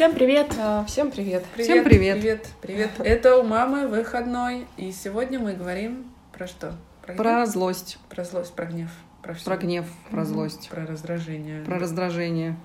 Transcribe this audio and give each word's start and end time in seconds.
Всем 0.00 0.14
привет! 0.14 0.46
А, 0.58 0.82
Всем 0.86 1.10
привет. 1.10 1.44
Всем 1.58 1.84
привет. 1.84 2.16
Привет, 2.16 2.46
привет. 2.62 2.90
Это 3.00 3.36
у 3.36 3.42
мамы 3.42 3.86
выходной. 3.86 4.66
И 4.78 4.92
сегодня 4.92 5.38
мы 5.38 5.52
говорим 5.52 6.10
про 6.32 6.46
что? 6.46 6.72
гнев? 7.06 7.18
Про 7.18 7.44
злость, 7.44 7.98
Про 8.08 8.24
злость, 8.24 8.54
про 8.54 8.64
гнев. 8.64 8.88
Про, 9.22 9.34
всё. 9.34 9.44
про 9.44 9.58
гнев, 9.58 9.84
про 10.10 10.24
злость, 10.24 10.70
Про 10.70 10.86
раздражение. 10.86 11.62
про 11.66 11.78
раздражение. 11.78 12.56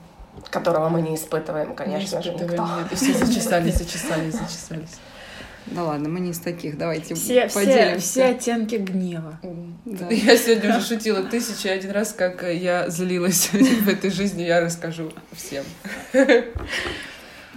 Которого 0.50 0.88
мы 0.88 1.02
не 1.02 1.16
испытываем, 1.16 1.72
Не 1.72 1.76
конечно 1.76 2.22
же, 2.22 2.32
никто. 2.36 2.54
нет. 2.56 2.94
И 2.94 2.96
все 2.96 3.14
зачесались, 3.14 3.80
зачесались, 3.80 4.36
зачесались. 4.36 4.96
Да 5.66 5.84
ладно, 5.84 6.08
мы 6.08 6.22
не 6.22 6.32
из 6.32 6.40
таких, 6.40 6.78
давайте 6.78 7.16
Все, 7.16 7.50
все, 7.50 7.60
поделимся. 7.60 8.00
все 8.00 8.26
оттенки 8.28 8.76
гнева. 8.76 9.40
Да. 9.84 10.08
Я 10.10 10.38
сегодня 10.38 10.70
уже 10.70 10.88
шутила 10.88 11.22
тысячу 11.22 11.68
и 11.68 11.72
один 11.72 11.92
раз, 11.92 12.14
как 12.14 12.44
я 12.44 12.90
злилась 12.90 13.50
в 13.52 13.90
этой 13.90 14.10
жизни, 14.10 14.44
я 14.44 14.62
расскажу 14.62 15.12
всем. 15.34 15.66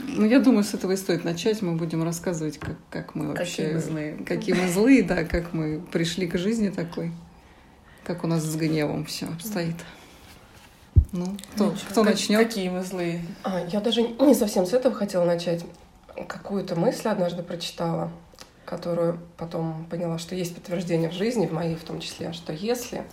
Ну, 0.07 0.25
я 0.27 0.39
думаю, 0.39 0.65
с 0.65 0.75
этого 0.75 0.93
и 0.93 0.97
стоит 0.97 1.25
начать. 1.25 1.63
Мы 1.63 1.77
будем 1.77 2.03
рассказывать, 2.05 2.59
как, 2.59 2.77
как 2.91 3.15
мы 3.15 3.29
вообще... 3.29 3.63
Какие 3.63 3.75
мы 3.75 3.81
злые. 3.81 4.17
Какие 4.25 4.55
мы 4.55 4.69
злые, 4.69 5.03
да, 5.03 5.25
как 5.25 5.53
мы 5.53 5.81
пришли 5.81 6.27
к 6.27 6.39
жизни 6.39 6.69
такой. 6.69 7.13
Как 8.05 8.25
у 8.25 8.27
нас 8.27 8.43
с 8.43 8.57
гневом 8.57 9.05
все 9.05 9.27
обстоит. 9.27 9.77
Ну, 11.13 11.37
кто, 11.55 11.75
кто 11.91 12.03
Как- 12.03 12.13
начнет? 12.13 12.47
Какие 12.47 12.69
мы 12.69 12.83
злые. 12.83 13.23
А, 13.43 13.65
я 13.67 13.81
даже 13.81 14.03
не 14.03 14.35
совсем 14.35 14.67
с 14.67 14.73
этого 14.73 14.95
хотела 14.95 15.25
начать. 15.25 15.65
Какую-то 16.27 16.77
мысль 16.77 17.09
однажды 17.09 17.43
прочитала, 17.43 18.11
которую 18.65 19.19
потом 19.37 19.87
поняла, 19.89 20.19
что 20.19 20.35
есть 20.35 20.55
подтверждение 20.55 21.11
в 21.11 21.15
жизни, 21.15 21.47
в 21.47 21.53
моей 21.53 21.77
в 21.77 21.85
том 21.85 22.01
числе, 22.01 22.33
что 22.33 22.53
если 22.53 23.05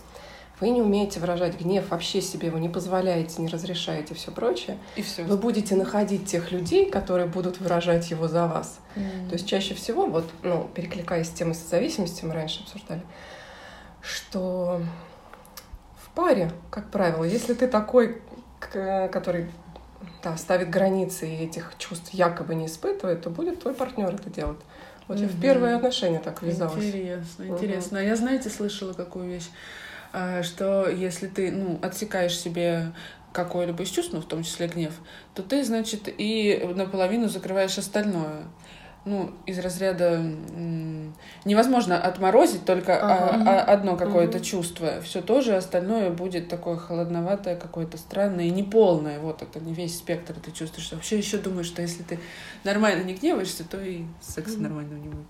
вы 0.60 0.70
не 0.70 0.80
умеете 0.80 1.20
выражать 1.20 1.60
гнев, 1.60 1.90
вообще 1.90 2.22
себе 2.22 2.48
его 2.48 2.58
не 2.58 2.68
позволяете, 2.68 3.42
не 3.42 3.48
разрешаете, 3.48 4.14
все 4.14 4.30
прочее, 4.30 4.78
И 4.96 5.02
все. 5.02 5.24
вы 5.24 5.36
будете 5.36 5.76
находить 5.76 6.26
тех 6.26 6.50
людей, 6.50 6.90
которые 6.90 7.26
будут 7.26 7.60
выражать 7.60 8.10
его 8.10 8.26
за 8.26 8.46
вас. 8.46 8.78
То 8.94 9.32
есть 9.34 9.46
чаще 9.46 9.74
всего, 9.74 10.06
вот, 10.06 10.30
ну, 10.42 10.68
перекликаясь 10.74 11.28
с 11.28 11.30
темой 11.30 11.54
созависимости, 11.54 12.24
мы 12.24 12.32
раньше 12.32 12.62
обсуждали, 12.62 13.02
что 14.00 14.80
в 16.02 16.10
паре, 16.14 16.50
как 16.70 16.90
правило, 16.90 17.24
если 17.24 17.52
ты 17.52 17.68
такой, 17.68 18.22
который 18.70 19.48
да, 20.22 20.36
ставит 20.36 20.70
границы 20.70 21.28
и 21.28 21.44
этих 21.44 21.74
чувств 21.78 22.10
якобы 22.12 22.54
не 22.54 22.66
испытывает, 22.66 23.22
то 23.22 23.30
будет 23.30 23.60
твой 23.60 23.74
партнер 23.74 24.14
это 24.14 24.30
делать. 24.30 24.60
Вот 25.08 25.18
я 25.18 25.28
в 25.28 25.40
первые 25.40 25.76
отношения 25.76 26.18
так 26.18 26.42
ввязалась. 26.42 26.84
Интересно, 26.84 27.44
интересно. 27.44 27.98
А 27.98 28.02
я, 28.02 28.16
знаете, 28.16 28.48
слышала 28.48 28.92
какую 28.92 29.26
вещь, 29.28 29.48
что 30.42 30.88
если 30.88 31.26
ты, 31.26 31.50
ну, 31.50 31.78
отсекаешь 31.82 32.38
себе 32.38 32.92
какое-либо 33.32 33.82
из 33.82 33.90
чувств, 33.90 34.12
ну, 34.14 34.20
в 34.20 34.26
том 34.26 34.42
числе 34.42 34.66
гнев, 34.66 34.94
то 35.34 35.42
ты, 35.42 35.62
значит, 35.62 36.08
и 36.08 36.70
наполовину 36.74 37.28
закрываешь 37.28 37.76
остальное. 37.76 38.44
Ну, 39.06 39.30
из 39.46 39.58
разряда 39.60 40.20
невозможно 41.44 41.96
отморозить 41.96 42.64
только 42.64 42.96
а, 43.00 43.28
Ага. 43.34 43.50
а, 43.50 43.62
одно 43.62 43.96
какое-то 43.96 44.38
Мгм. 44.38 44.44
чувство. 44.44 45.00
Все 45.00 45.22
тоже 45.22 45.54
остальное 45.56 46.10
будет 46.10 46.48
такое 46.48 46.76
холодноватое, 46.76 47.54
какое-то 47.56 47.98
странное 47.98 48.46
и 48.46 48.50
неполное. 48.50 49.20
Вот 49.20 49.42
это 49.42 49.60
не 49.60 49.72
весь 49.74 49.96
спектр 49.96 50.34
ты 50.34 50.50
чувствуешь. 50.50 50.90
Вообще 50.90 51.18
еще 51.18 51.38
думаешь, 51.38 51.66
что 51.66 51.82
если 51.82 52.02
ты 52.02 52.18
нормально 52.64 53.04
не 53.04 53.14
гневаешься, 53.14 53.62
то 53.62 53.80
и 53.80 54.02
секса 54.20 54.58
нормального 54.58 54.98
не 54.98 55.08
будет. 55.08 55.26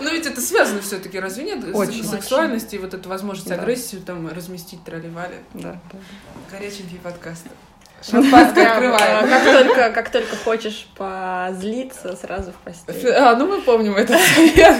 Ну 0.00 0.10
ведь 0.10 0.26
это 0.26 0.40
связано 0.40 0.80
все-таки, 0.80 1.20
разве 1.20 1.44
нет? 1.44 1.62
Очень. 1.74 2.04
Сексуальность 2.04 2.72
и 2.72 2.78
вот 2.78 2.94
эту 2.94 3.06
возможность 3.10 3.50
агрессию 3.50 4.00
там 4.00 4.26
разместить 4.28 4.82
тролливали. 4.82 5.36
Да. 5.52 5.78
Горяченький 6.50 6.98
подкаст. 6.98 7.44
Шампанское 8.02 8.66
открываем. 8.66 9.24
э, 9.24 9.28
Как 9.28 9.44
только, 9.44 9.90
как 9.92 10.10
только 10.10 10.36
хочешь 10.36 10.86
позлиться, 10.96 12.16
сразу 12.16 12.52
в 12.52 12.56
постель. 12.56 13.10
А, 13.12 13.34
ну 13.36 13.46
мы 13.46 13.60
помним 13.62 13.96
этот 13.96 14.18
совет. 14.20 14.76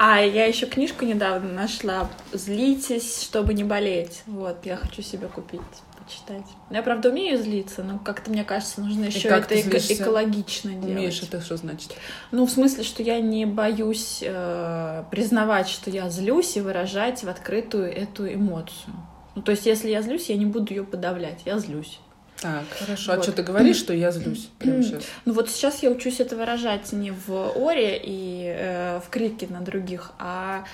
А 0.00 0.20
я 0.20 0.44
еще 0.46 0.66
книжку 0.66 1.04
недавно 1.04 1.52
нашла 1.52 2.08
«Злитесь, 2.32 3.20
чтобы 3.22 3.52
не 3.54 3.64
болеть». 3.64 4.22
Вот, 4.26 4.64
я 4.64 4.76
хочу 4.76 5.02
себе 5.02 5.26
купить, 5.26 5.60
почитать. 5.98 6.44
Я, 6.70 6.82
правда, 6.84 7.08
умею 7.08 7.36
злиться, 7.42 7.82
но 7.82 7.98
как-то, 7.98 8.30
мне 8.30 8.44
кажется, 8.44 8.80
нужно 8.80 9.06
еще 9.06 9.26
это 9.28 9.56
эко- 9.60 9.78
экологично 9.92 10.70
делать. 10.70 10.86
Умеешь, 10.86 11.20
это 11.24 11.40
что 11.40 11.56
значит? 11.56 11.96
Ну, 12.30 12.46
в 12.46 12.50
смысле, 12.50 12.84
что 12.84 13.02
я 13.02 13.18
не 13.20 13.44
боюсь 13.44 14.20
э, 14.22 15.02
признавать, 15.10 15.68
что 15.68 15.90
я 15.90 16.08
злюсь 16.10 16.56
и 16.56 16.60
выражать 16.60 17.24
в 17.24 17.28
открытую 17.28 17.92
эту 17.92 18.32
эмоцию. 18.32 18.94
Ну, 19.38 19.42
то 19.44 19.52
есть, 19.52 19.66
если 19.66 19.88
я 19.88 20.02
злюсь, 20.02 20.28
я 20.30 20.36
не 20.36 20.46
буду 20.46 20.74
ее 20.74 20.82
подавлять, 20.82 21.42
я 21.44 21.58
злюсь. 21.60 22.00
Так, 22.40 22.64
хорошо. 22.70 23.12
А 23.12 23.16
Вот. 23.16 23.24
что 23.24 23.32
ты 23.32 23.42
говоришь, 23.44 23.76
что 23.76 23.92
я 23.92 24.10
злюсь 24.12 24.48
прямо 24.58 24.82
сейчас? 24.82 25.04
Ну 25.24 25.32
вот 25.32 25.48
сейчас 25.48 25.82
я 25.82 25.90
учусь 25.90 26.18
это 26.20 26.34
выражать 26.36 26.92
не 26.92 27.10
в 27.12 27.30
оре 27.56 28.00
и 28.02 28.44
э, 28.56 29.00
в 29.04 29.08
крике 29.10 29.46
на 29.48 29.60
других, 29.60 30.12
а 30.20 30.64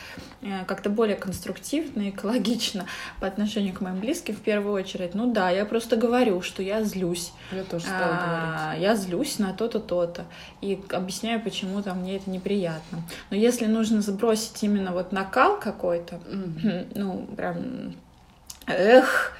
э, 0.42 0.64
как-то 0.66 0.88
более 0.90 1.16
конструктивно, 1.16 2.08
экологично 2.10 2.84
по 3.20 3.26
отношению 3.26 3.74
к 3.74 3.80
моим 3.82 4.00
близким 4.00 4.34
в 4.34 4.40
первую 4.40 4.74
очередь. 4.74 5.14
Ну 5.14 5.30
да, 5.32 5.48
я 5.50 5.64
просто 5.66 5.96
говорю, 5.96 6.40
что 6.42 6.62
я 6.62 6.84
злюсь. 6.84 7.32
Я 7.52 7.64
тоже 7.64 7.84
стала 7.86 8.18
А, 8.20 8.62
говорить. 8.64 8.82
я 8.82 8.94
злюсь 8.96 9.38
на 9.38 9.52
то-то, 9.54 9.78
то-то. 9.80 10.24
И 10.60 10.78
объясняю, 10.90 11.40
почему 11.42 11.82
там 11.82 12.00
мне 12.00 12.16
это 12.16 12.28
неприятно. 12.30 13.02
Но 13.30 13.36
если 13.36 13.64
нужно 13.66 14.02
сбросить 14.02 14.62
именно 14.62 14.92
вот 14.92 15.12
накал 15.12 15.58
какой-то, 15.60 16.20
ну, 16.94 17.26
прям, 17.36 17.94
эх, 18.66 19.32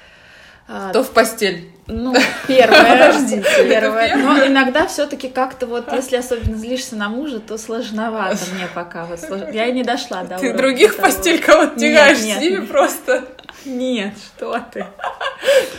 а, 0.67 0.91
То 0.91 1.03
в 1.03 1.11
постель. 1.11 1.69
ну, 1.87 2.15
первое. 2.47 2.81
Подождите, 3.11 3.67
первое. 3.67 4.15
Но 4.15 4.45
иногда 4.47 4.87
все-таки 4.87 5.29
как-то 5.29 5.67
вот, 5.67 5.91
если 5.93 6.15
особенно 6.17 6.57
злишься 6.57 6.95
на 6.95 7.09
мужа, 7.09 7.39
то 7.39 7.57
сложновато 7.57 8.39
мне 8.55 8.67
пока. 8.73 9.05
Вот, 9.05 9.19
слож- 9.19 9.53
Я 9.53 9.69
не 9.71 9.83
дошла 9.83 10.23
до 10.23 10.37
Ты 10.39 10.53
других 10.53 10.95
того. 10.95 11.07
постель 11.07 11.41
кого-то 11.41 11.79
тягаешь 11.79 12.19
нет, 12.21 12.37
с 12.39 12.41
ними 12.41 12.57
нет. 12.61 12.69
просто. 12.71 13.23
Нет, 13.65 14.13
что 14.37 14.59
ты. 14.71 14.85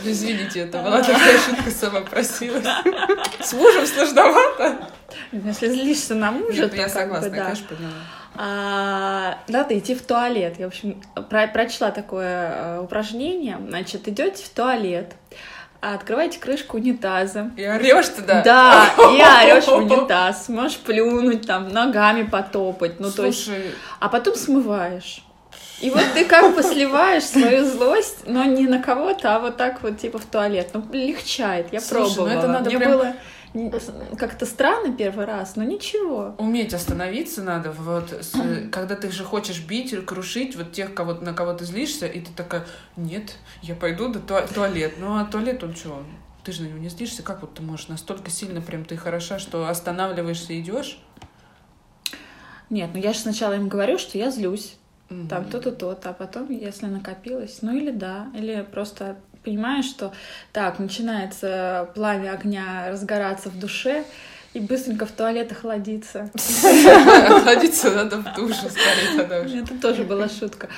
Извините, 0.05 0.61
это 0.61 0.79
была 0.79 1.03
такая 1.03 1.39
шутка, 1.39 1.71
сама 1.71 2.01
просилась. 2.03 2.65
С 3.41 3.53
мужем 3.53 3.87
сложновато. 3.87 4.89
Если 5.33 5.69
злишься 5.69 6.15
на 6.15 6.31
мужа, 6.33 6.63
Нет, 6.63 6.71
то 6.73 6.77
я 6.77 6.89
согласна, 6.89 7.29
бы, 7.31 7.37
я, 7.37 7.43
да. 7.43 7.49
конечно, 7.51 7.67
поняла. 7.69 7.93
А, 8.39 9.39
надо 9.49 9.79
идти 9.79 9.95
в 9.95 10.03
туалет. 10.03 10.55
Я, 10.59 10.67
в 10.67 10.69
общем, 10.69 11.03
про- 11.31 11.47
прочла 11.49 11.91
такое 11.91 12.51
э, 12.53 12.81
упражнение. 12.83 13.59
Значит, 13.69 14.09
идете 14.09 14.45
в 14.45 14.49
туалет, 14.49 15.15
открываете 15.81 16.39
крышку 16.39 16.77
унитаза. 16.79 17.51
И 17.57 17.65
орешь 17.65 18.09
туда. 18.09 18.43
Да, 18.43 18.87
и 18.99 19.53
орешь 19.53 19.65
в 19.65 19.73
унитаз. 19.77 20.49
Можешь 20.49 20.79
плюнуть, 20.79 21.47
там, 21.47 21.69
ногами 21.69 22.23
потопать. 22.23 23.01
Ну, 23.01 23.11
то 23.11 23.27
есть 23.27 23.45
Слушай, 23.45 23.73
а 24.01 24.09
потом 24.09 24.35
смываешь. 24.35 25.23
И 25.81 25.91
вот 25.91 26.03
ты 26.15 26.25
как 26.25 26.55
бы 26.55 26.63
сливаешь 26.63 27.25
свою 27.25 27.67
злость, 27.67 28.21
но 28.27 28.45
не 28.45 28.67
на 28.67 28.83
кого-то, 28.83 29.37
а 29.37 29.39
вот 29.41 29.59
так 29.59 29.83
вот 29.83 29.99
типа 29.99 30.19
в 30.19 30.25
туалет. 30.25 30.71
Ну, 30.73 30.83
легчает, 30.93 31.67
я 31.71 31.81
Слушай, 31.81 32.09
ну 32.09 32.15
пробовала. 32.15 32.39
это 32.39 32.49
надо 32.49 32.71
Мне 32.71 32.79
прям- 32.79 32.93
было 32.93 33.13
как-то 34.19 34.47
странно 34.47 34.93
первый 34.97 35.25
раз, 35.27 35.57
но 35.57 35.63
ничего. 35.65 36.35
уметь 36.39 36.75
остановиться 36.75 37.43
надо, 37.43 37.73
вот, 37.73 38.13
с- 38.13 38.69
когда 38.71 38.95
ты 38.97 39.11
же 39.11 39.25
хочешь 39.25 39.61
бить 39.65 39.93
или 39.93 40.01
крушить 40.01 40.57
вот 40.57 40.73
тех, 40.73 40.95
кого, 40.95 41.15
на 41.15 41.33
кого 41.33 41.55
ты 41.55 41.65
злишься, 41.65 42.07
и 42.07 42.21
ты 42.21 42.31
такая, 42.37 42.67
нет, 42.97 43.37
я 43.63 43.75
пойду 43.75 44.09
до 44.09 44.19
туа- 44.21 44.47
туалет. 44.53 44.95
Ну, 44.99 45.17
а 45.19 45.25
туалет, 45.25 45.63
он 45.65 45.75
что, 45.75 46.03
ты 46.45 46.53
же 46.53 46.63
на 46.63 46.67
него 46.69 46.79
не 46.79 46.89
злишься, 46.89 47.23
как 47.23 47.41
вот 47.41 47.55
ты 47.55 47.63
можешь 47.63 47.89
настолько 47.89 48.31
сильно 48.31 48.61
прям 48.61 48.85
ты 48.85 48.97
хороша, 48.97 49.39
что 49.39 49.69
останавливаешься 49.69 50.53
и 50.53 50.61
идешь? 50.61 51.01
Нет, 52.71 52.91
ну 52.95 53.01
я 53.01 53.13
же 53.13 53.21
сначала 53.21 53.55
им 53.55 53.69
говорю, 53.69 53.99
что 53.99 54.19
я 54.19 54.31
злюсь. 54.31 54.77
Мгм. 55.09 55.29
Там 55.29 55.45
то-то, 55.45 55.71
то-то, 55.71 56.11
а 56.11 56.13
потом, 56.13 56.51
если 56.51 56.87
накопилось, 56.87 57.59
ну 57.63 57.77
или 57.77 57.93
да, 57.93 58.27
или 58.35 58.67
просто 58.73 59.17
понимаешь, 59.47 59.87
что 59.87 60.13
так, 60.53 60.79
начинается 60.81 61.89
пламя 61.95 62.33
огня 62.33 62.89
разгораться 62.91 63.49
в 63.49 63.59
душе, 63.59 64.05
и 64.53 64.61
быстренько 64.61 65.07
в 65.07 65.13
туалет 65.13 65.53
охладиться. 65.53 66.31
Охладиться 67.29 67.91
надо 67.91 68.17
в 68.17 68.35
душе, 68.35 68.71
скорее 68.71 69.17
тогда 69.17 69.41
уже. 69.43 69.59
Это 69.59 69.79
тоже 69.79 70.03
была 70.03 70.29
шутка. 70.29 70.69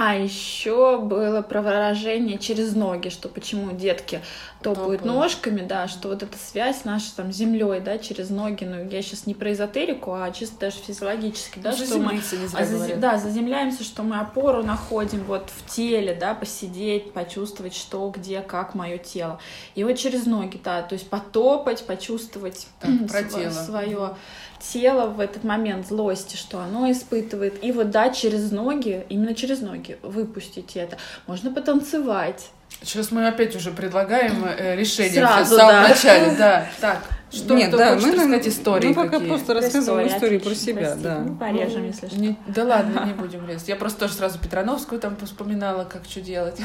А 0.00 0.14
еще 0.14 1.00
было 1.00 1.42
про 1.42 1.60
выражение 1.60 2.38
через 2.38 2.76
ноги, 2.76 3.08
что 3.08 3.28
почему 3.28 3.72
детки 3.72 4.20
топают 4.62 5.00
Топают. 5.00 5.04
ножками, 5.04 5.62
да, 5.62 5.88
что 5.88 6.06
вот 6.06 6.22
эта 6.22 6.38
связь 6.38 6.84
наша 6.84 7.16
там 7.16 7.32
с 7.32 7.36
землей, 7.36 7.80
да, 7.80 7.98
через 7.98 8.30
ноги. 8.30 8.62
Ну, 8.62 8.88
я 8.88 9.02
сейчас 9.02 9.26
не 9.26 9.34
про 9.34 9.52
эзотерику, 9.52 10.12
а 10.12 10.30
чисто 10.30 10.54
даже 10.60 10.76
физиологически, 10.76 11.58
да, 11.58 11.72
что 11.72 11.98
мы 11.98 12.20
а 12.54 12.64
говорят. 12.64 13.00
да, 13.00 13.18
заземляемся, 13.18 13.82
что 13.82 14.04
мы 14.04 14.20
опору 14.20 14.62
находим 14.62 15.24
вот 15.24 15.50
в 15.50 15.68
теле, 15.68 16.14
да, 16.14 16.32
посидеть, 16.32 17.12
почувствовать, 17.12 17.74
что, 17.74 18.08
где, 18.16 18.40
как 18.40 18.76
мое 18.76 18.98
тело. 18.98 19.40
И 19.74 19.82
вот 19.82 19.94
через 19.94 20.26
ноги, 20.26 20.60
да, 20.62 20.82
то 20.82 20.92
есть 20.92 21.10
потопать, 21.10 21.84
почувствовать 21.84 22.68
Так, 22.78 22.90
про 23.10 23.24
тело. 23.24 23.50
свое 23.50 24.14
тело 24.60 25.06
в 25.08 25.20
этот 25.20 25.44
момент 25.44 25.86
злости, 25.86 26.36
что 26.36 26.60
оно 26.60 26.90
испытывает. 26.90 27.62
И 27.64 27.72
вот, 27.72 27.90
да, 27.90 28.10
через 28.10 28.50
ноги, 28.50 29.04
именно 29.08 29.34
через 29.34 29.60
ноги 29.60 29.98
выпустить 30.02 30.76
это. 30.76 30.96
Можно 31.26 31.52
потанцевать. 31.52 32.50
Сейчас 32.82 33.10
мы 33.10 33.26
опять 33.26 33.56
уже 33.56 33.70
предлагаем 33.70 34.44
э, 34.44 34.76
решение 34.76 35.14
Сразу, 35.26 35.54
в 35.54 35.58
самом 35.58 35.82
да. 35.82 35.88
начале. 35.88 36.36
Да, 36.36 36.66
так. 36.80 37.02
Что 37.30 37.54
Нет, 37.54 37.68
кто 37.68 37.78
да, 37.78 37.94
хочет 37.94 38.06
мы, 38.06 38.14
рассказать 38.14 38.48
истории 38.48 38.88
мы 38.88 38.94
пока 38.94 39.10
какие? 39.10 39.28
просто 39.28 39.54
рассказываем 39.54 40.08
истории 40.08 40.38
про 40.38 40.54
себя, 40.54 40.80
простите. 40.80 41.02
да. 41.02 41.18
Ну, 41.18 41.36
порежем, 41.36 41.84
если 41.84 42.06
что. 42.06 42.18
Не- 42.18 42.38
да 42.46 42.64
ладно, 42.64 43.04
не 43.04 43.12
будем 43.20 43.46
резать. 43.46 43.68
Я 43.68 43.76
просто 43.76 44.00
тоже 44.00 44.14
сразу 44.14 44.38
Петрановскую 44.38 45.00
там 45.00 45.16
вспоминала, 45.22 45.84
как 45.84 46.04
что 46.04 46.20
делать. 46.20 46.58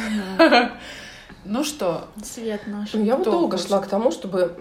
Ну 1.45 1.63
что, 1.63 2.06
Свет 2.24 2.62
наш. 2.68 2.94
Ну, 2.94 3.04
я 3.04 3.16
вот 3.18 3.25
долго 3.25 3.57
хочет? 3.57 3.68
шла 3.68 3.80
к 3.81 3.88
тому, 3.88 4.12
чтобы 4.12 4.56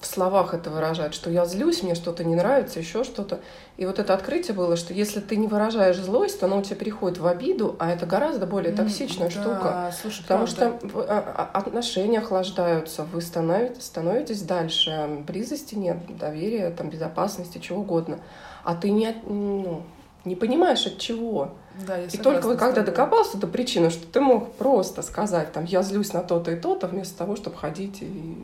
в 0.00 0.06
словах 0.06 0.52
это 0.54 0.68
выражать, 0.70 1.14
что 1.14 1.30
я 1.30 1.46
злюсь, 1.46 1.82
мне 1.82 1.94
что-то 1.94 2.24
не 2.24 2.34
нравится, 2.34 2.78
еще 2.78 3.04
что-то. 3.04 3.40
И 3.78 3.86
вот 3.86 3.98
это 3.98 4.12
открытие 4.12 4.54
было, 4.54 4.76
что 4.76 4.92
если 4.92 5.20
ты 5.20 5.36
не 5.36 5.46
выражаешь 5.46 5.96
злость, 5.96 6.40
то 6.40 6.46
она 6.46 6.56
у 6.56 6.62
тебя 6.62 6.76
переходит 6.76 7.18
в 7.18 7.26
обиду, 7.26 7.76
а 7.78 7.90
это 7.90 8.04
гораздо 8.04 8.46
более 8.46 8.72
токсичная 8.72 9.26
м, 9.26 9.30
штука. 9.32 9.60
да, 9.62 9.92
слушай, 9.98 10.22
Потому 10.22 10.46
правда. 10.46 10.78
что 10.78 10.86
в- 10.88 11.00
а- 11.08 11.48
а- 11.54 11.58
отношения 11.58 12.18
охлаждаются, 12.18 13.04
вы 13.04 13.22
становитесь, 13.22 13.84
становитесь 13.84 14.42
дальше, 14.42 15.22
близости 15.26 15.74
нет, 15.74 15.98
доверия, 16.18 16.70
там, 16.70 16.90
безопасности, 16.90 17.58
чего 17.58 17.80
угодно. 17.80 18.18
А 18.64 18.74
ты 18.74 18.90
не, 18.90 19.14
ну, 19.26 19.82
не 20.26 20.34
понимаешь 20.36 20.86
от 20.86 20.98
чего. 20.98 21.52
Да, 21.86 21.96
я 21.96 22.06
И 22.06 22.16
только 22.18 22.46
вот 22.46 22.58
когда 22.58 22.82
докопался 22.82 23.36
до 23.36 23.46
причины, 23.46 23.90
что 23.90 24.06
ты 24.06 24.20
мог 24.20 24.52
просто 24.54 25.02
сказать, 25.02 25.52
там, 25.52 25.64
я 25.64 25.82
злюсь 25.82 26.12
на 26.12 26.22
то-то 26.22 26.50
и 26.50 26.56
то-то, 26.56 26.86
вместо 26.88 27.16
того, 27.18 27.36
чтобы 27.36 27.56
ходить 27.56 28.02
и... 28.02 28.36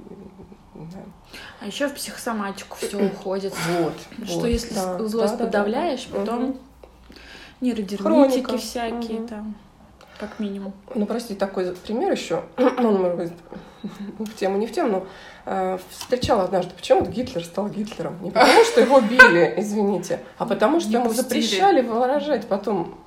да. 0.74 0.98
А 1.60 1.66
еще 1.66 1.88
в 1.88 1.94
психосоматику 1.94 2.76
все 2.80 2.96
уходит. 3.04 3.52
Вот. 3.78 3.94
Что 4.26 4.38
вот, 4.40 4.46
если 4.48 4.74
да, 4.74 4.98
злость 5.06 5.32
да, 5.32 5.38
да, 5.38 5.44
подавляешь, 5.46 6.06
да. 6.10 6.18
потом 6.20 6.42
Мгм. 6.44 6.58
нейродермитики 7.60 8.56
всякие 8.58 9.18
Мгм. 9.20 9.28
там, 9.28 9.54
как 10.18 10.38
минимум. 10.38 10.72
Ну, 10.94 11.06
прости, 11.06 11.34
такой 11.34 11.72
пример 11.72 12.12
еще. 12.12 12.42
Он, 12.56 12.94
может 13.02 13.16
быть, 13.16 13.32
в 14.18 14.34
тему, 14.34 14.58
не 14.58 14.66
в 14.66 14.72
тему, 14.72 14.90
но 14.90 15.06
э, 15.46 15.78
встречала 15.90 16.44
однажды, 16.44 16.72
почему 16.74 17.00
вот 17.00 17.08
Гитлер 17.10 17.44
стал 17.44 17.68
Гитлером. 17.68 18.16
Не 18.22 18.30
потому, 18.30 18.64
что 18.64 18.80
его 18.80 19.00
били, 19.00 19.54
извините, 19.58 20.20
а 20.38 20.46
потому, 20.46 20.80
что 20.80 20.88
Не 20.90 20.96
ему 20.96 21.06
пустили. 21.06 21.22
запрещали 21.24 21.82
выражать 21.82 22.46
потом 22.46 22.98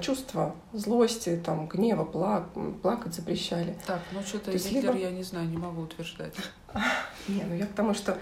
чувства 0.00 0.54
злости, 0.72 1.40
там, 1.44 1.66
гнева, 1.66 2.04
плак- 2.04 2.80
плакать 2.82 3.14
запрещали. 3.14 3.76
Так, 3.86 4.00
ну 4.12 4.20
что-то 4.22 4.52
Гитлер, 4.52 4.84
либо- 4.94 4.98
я 4.98 5.10
не 5.10 5.22
знаю, 5.22 5.48
не 5.48 5.56
могу 5.56 5.82
утверждать. 5.82 6.34
Не, 7.28 7.42
ну 7.44 7.54
я 7.54 7.66
к 7.66 7.72
тому, 7.72 7.94
что 7.94 8.16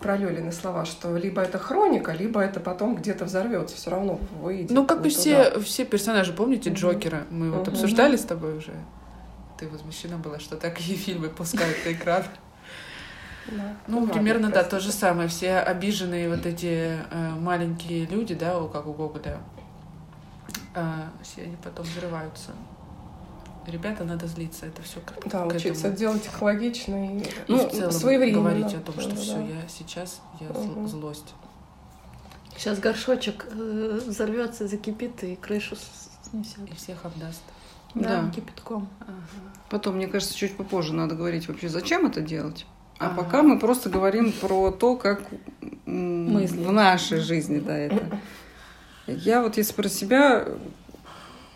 про 0.00 0.16
Лёлины 0.16 0.52
слова, 0.52 0.84
что 0.84 1.16
либо 1.16 1.40
это 1.42 1.58
хроника, 1.58 2.12
либо 2.12 2.40
это 2.40 2.60
потом 2.60 2.94
где-то 2.96 3.24
взорвется, 3.24 3.76
все 3.76 3.90
равно 3.90 4.18
выйдет. 4.40 4.70
Ну, 4.70 4.86
как 4.86 5.04
и 5.06 5.08
все, 5.08 5.44
туда. 5.50 5.60
все 5.64 5.84
персонажи, 5.84 6.32
помните. 6.32 6.70
Джокера? 6.70 7.24
Мы 7.30 7.50
вот 7.50 7.68
обсуждали 7.68 8.16
с 8.16 8.22
тобой 8.24 8.56
уже. 8.58 8.72
Ты 9.58 9.68
возмущена 9.68 10.16
была, 10.18 10.38
что 10.40 10.56
такие 10.56 10.96
фильмы 10.98 11.28
пускают 11.28 11.76
на 11.86 11.92
экран. 11.92 12.24
Да. 13.46 13.76
Ну, 13.88 13.98
ладно, 13.98 14.14
примерно, 14.14 14.50
да, 14.50 14.64
то 14.64 14.80
же 14.80 14.90
самое. 14.90 15.28
Все 15.28 15.58
обиженные 15.58 16.30
вот 16.30 16.46
эти 16.46 16.96
э, 17.10 17.28
маленькие 17.38 18.06
люди, 18.06 18.34
да, 18.34 18.58
у- 18.58 18.68
как 18.68 18.86
у 18.86 18.94
Гоголя, 18.94 19.36
э, 20.74 21.02
все 21.22 21.42
они 21.42 21.56
потом 21.62 21.84
взрываются. 21.84 22.50
Ребята, 23.66 24.04
надо 24.04 24.26
злиться, 24.26 24.66
это 24.66 24.82
все 24.82 25.00
к, 25.00 25.26
Да, 25.30 25.44
к 25.44 25.54
учиться 25.54 25.86
этому. 25.88 25.96
делать 25.96 26.26
экологично 26.26 27.16
и 27.16 27.20
И 27.22 27.26
ну, 27.48 27.66
в 27.66 27.72
целом 27.72 27.92
своевременно. 27.92 28.40
говорить 28.50 28.74
о 28.74 28.80
том, 28.80 29.00
что 29.00 29.10
Да, 29.10 29.16
все, 29.16 29.34
да. 29.36 29.40
я 29.42 29.68
сейчас, 29.68 30.20
я 30.40 30.48
Мгм. 30.48 30.86
злость. 30.86 31.34
Сейчас 32.58 32.78
горшочек 32.78 33.46
э, 33.50 34.00
взорвется, 34.06 34.68
закипит 34.68 35.24
и 35.24 35.34
крышу 35.36 35.76
снесет. 36.30 36.58
И 36.70 36.74
всех 36.74 37.04
обдаст. 37.06 37.40
Да, 37.94 38.22
Да. 38.22 38.30
кипятком. 38.30 38.88
Потом, 39.70 39.96
мне 39.96 40.08
кажется, 40.08 40.34
чуть 40.36 40.56
попозже 40.56 40.92
надо 40.92 41.14
говорить 41.14 41.48
вообще, 41.48 41.68
зачем 41.68 42.06
это 42.06 42.20
делать. 42.20 42.66
А 42.98 43.06
Ага. 43.06 43.22
пока 43.22 43.42
мы 43.42 43.58
просто 43.58 43.88
говорим 43.88 44.30
про 44.32 44.70
то, 44.72 44.96
как 44.96 45.22
Мысли. 45.86 46.62
в 46.64 46.70
нашей 46.70 47.18
жизни, 47.18 47.58
да, 47.60 47.76
это. 47.76 48.20
Я 49.06 49.42
вот 49.42 49.56
если 49.56 49.72
про 49.72 49.88
себя 49.88 50.46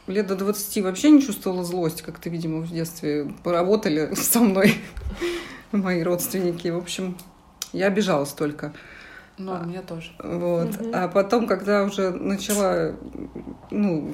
лет 0.06 0.26
до 0.26 0.36
20 0.36 0.82
вообще 0.84 1.10
не 1.10 1.22
чувствовала 1.22 1.64
злость, 1.64 2.02
как-то, 2.02 2.30
видимо, 2.30 2.60
в 2.60 2.70
детстве 2.70 3.32
поработали 3.42 4.14
со 4.14 4.40
мной 4.40 4.74
мои 5.72 6.02
родственники. 6.02 6.68
В 6.68 6.76
общем, 6.76 7.16
я 7.72 7.86
обижалась 7.86 8.32
только. 8.32 8.72
Ну, 9.36 9.52
у 9.52 9.64
меня 9.64 9.82
тоже. 9.82 10.10
Вот. 10.18 10.80
Мгм. 10.80 10.90
А 10.92 11.08
потом, 11.08 11.46
когда 11.46 11.84
уже 11.84 12.10
начала, 12.10 12.96
ну, 13.70 14.12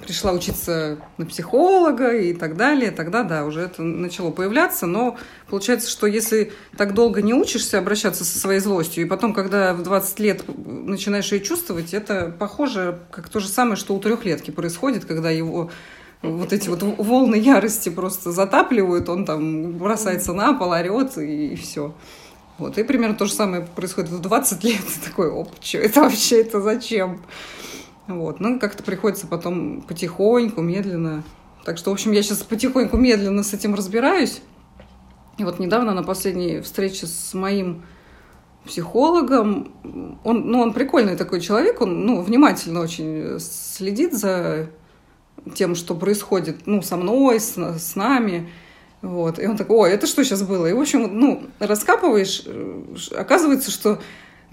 пришла 0.00 0.32
учиться 0.32 0.98
на 1.18 1.26
психолога 1.26 2.16
и 2.16 2.32
так 2.32 2.56
далее, 2.56 2.90
тогда, 2.90 3.22
да, 3.22 3.44
уже 3.44 3.62
это 3.62 3.82
начало 3.82 4.30
появляться. 4.30 4.86
Но 4.86 5.16
получается, 5.48 5.90
что 5.90 6.06
если 6.06 6.52
так 6.76 6.94
долго 6.94 7.22
не 7.22 7.34
учишься 7.34 7.78
обращаться 7.78 8.24
со 8.24 8.38
своей 8.38 8.60
злостью, 8.60 9.04
и 9.04 9.08
потом, 9.08 9.32
когда 9.32 9.74
в 9.74 9.82
20 9.82 10.18
лет 10.20 10.44
начинаешь 10.56 11.32
ее 11.32 11.40
чувствовать, 11.40 11.94
это 11.94 12.34
похоже, 12.38 13.00
как 13.10 13.28
то 13.28 13.40
же 13.40 13.48
самое, 13.48 13.76
что 13.76 13.94
у 13.94 14.00
трехлетки 14.00 14.50
происходит, 14.50 15.04
когда 15.04 15.30
его 15.30 15.70
вот 16.22 16.52
эти 16.52 16.68
вот 16.68 16.82
волны 16.82 17.36
ярости 17.36 17.88
просто 17.88 18.32
затапливают, 18.32 19.08
он 19.08 19.24
там 19.24 19.72
бросается 19.72 20.32
на 20.32 20.54
пол, 20.54 20.70
орет 20.70 21.16
и, 21.18 21.54
все. 21.56 21.94
Вот, 22.58 22.78
и 22.78 22.82
примерно 22.82 23.16
то 23.16 23.26
же 23.26 23.34
самое 23.34 23.66
происходит 23.76 24.10
в 24.10 24.20
20 24.20 24.64
лет. 24.64 24.80
Такой, 25.04 25.28
оп, 25.28 25.50
что 25.60 25.78
это 25.78 26.00
вообще, 26.00 26.40
это 26.40 26.60
зачем? 26.60 27.20
Вот, 28.08 28.40
ну, 28.40 28.58
как-то 28.60 28.82
приходится 28.82 29.26
потом 29.26 29.82
потихоньку, 29.82 30.60
медленно. 30.60 31.24
Так 31.64 31.78
что, 31.78 31.90
в 31.90 31.92
общем, 31.94 32.12
я 32.12 32.22
сейчас 32.22 32.42
потихоньку, 32.42 32.96
медленно 32.96 33.42
с 33.42 33.52
этим 33.52 33.74
разбираюсь. 33.74 34.40
И 35.38 35.44
вот 35.44 35.58
недавно 35.58 35.92
на 35.92 36.02
последней 36.02 36.60
встрече 36.60 37.06
с 37.06 37.34
моим 37.34 37.82
психологом, 38.64 39.72
он, 40.24 40.50
ну, 40.50 40.60
он 40.60 40.72
прикольный 40.72 41.16
такой 41.16 41.40
человек, 41.40 41.80
он, 41.80 42.06
ну, 42.06 42.22
внимательно 42.22 42.80
очень 42.80 43.38
следит 43.40 44.14
за 44.14 44.70
тем, 45.54 45.74
что 45.74 45.94
происходит, 45.94 46.66
ну, 46.66 46.82
со 46.82 46.96
мной, 46.96 47.40
с, 47.40 47.56
с 47.56 47.96
нами. 47.96 48.50
Вот. 49.02 49.38
И 49.38 49.46
он 49.46 49.56
такой, 49.56 49.76
ой, 49.76 49.90
это 49.90 50.06
что 50.06 50.24
сейчас 50.24 50.42
было? 50.42 50.66
И, 50.66 50.72
в 50.72 50.80
общем, 50.80 51.08
ну, 51.12 51.44
раскапываешь, 51.58 52.42
э, 52.46 52.82
оказывается, 53.16 53.70
что 53.70 54.00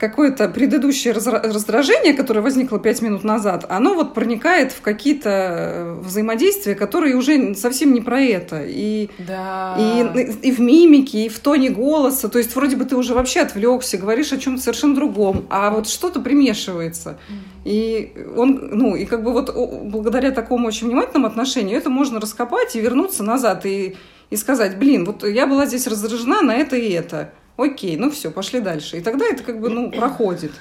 какое-то 0.04 0.50
предыдущее 0.50 1.14
раздражение, 1.14 2.14
которое 2.14 2.42
возникло 2.42 2.78
пять 2.78 3.02
минут 3.02 3.24
назад, 3.24 3.66
оно 3.70 3.94
вот 3.94 4.14
проникает 4.14 4.74
в 4.74 4.82
какие-то 4.82 5.30
э, 5.30 6.00
взаимодействия, 6.02 6.76
которые 6.76 7.16
уже 7.16 7.56
совсем 7.56 7.94
не 7.94 8.02
про 8.02 8.20
это. 8.20 8.64
И, 8.66 9.10
Да. 9.26 9.78
и, 9.80 10.50
и 10.50 10.52
в 10.52 10.60
мимике, 10.60 11.26
и 11.26 11.30
в 11.30 11.40
тоне 11.40 11.70
голоса. 11.70 12.28
То 12.28 12.38
есть 12.38 12.54
вроде 12.54 12.76
бы 12.76 12.84
ты 12.84 12.98
уже 12.98 13.14
вообще 13.14 13.40
отвлекся, 13.40 13.98
говоришь 13.98 14.34
о 14.34 14.38
чем-то 14.38 14.62
совершенно 14.62 14.94
другом, 14.94 15.46
а 15.50 15.70
вот 15.72 15.88
что-то 15.88 16.20
примешивается. 16.20 17.18
И 17.64 18.12
он, 18.36 18.72
ну, 18.74 18.98
и 18.98 19.06
как 19.06 19.24
бы 19.24 19.32
вот 19.32 19.56
благодаря 19.86 20.32
такому 20.32 20.68
очень 20.68 20.88
внимательному 20.88 21.28
отношению 21.28 21.78
это 21.78 21.90
можно 21.90 22.20
раскопать 22.20 22.76
и 22.76 22.82
вернуться 22.82 23.24
назад 23.24 23.66
и, 23.66 23.96
и 24.30 24.36
сказать, 24.36 24.78
блин, 24.78 25.06
вот 25.06 25.24
я 25.24 25.48
была 25.48 25.66
здесь 25.66 25.88
раздражена 25.88 26.42
на 26.42 26.56
это 26.56 26.76
и 26.76 26.92
это. 26.92 27.32
Окей, 27.58 27.98
ну 27.98 28.10
все, 28.10 28.32
пошли 28.32 28.60
дальше. 28.60 28.98
И 28.98 29.02
тогда 29.02 29.26
это 29.26 29.44
как 29.44 29.60
бы, 29.60 29.70
ну, 29.70 29.92
проходит. 29.92 30.52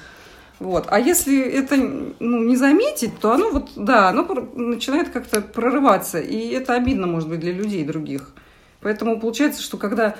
Вот. 0.59 0.85
А 0.89 0.99
если 0.99 1.41
это 1.41 1.75
ну, 1.75 2.43
не 2.43 2.55
заметить, 2.55 3.19
то 3.19 3.33
оно 3.33 3.49
вот, 3.49 3.71
да, 3.75 4.09
оно 4.09 4.23
начинает 4.55 5.09
как-то 5.09 5.41
прорываться. 5.41 6.19
И 6.19 6.49
это 6.49 6.75
обидно, 6.75 7.07
может 7.07 7.27
быть, 7.29 7.39
для 7.39 7.51
людей 7.51 7.83
других. 7.83 8.31
Поэтому 8.79 9.19
получается, 9.19 9.61
что 9.61 9.77
когда 9.77 10.15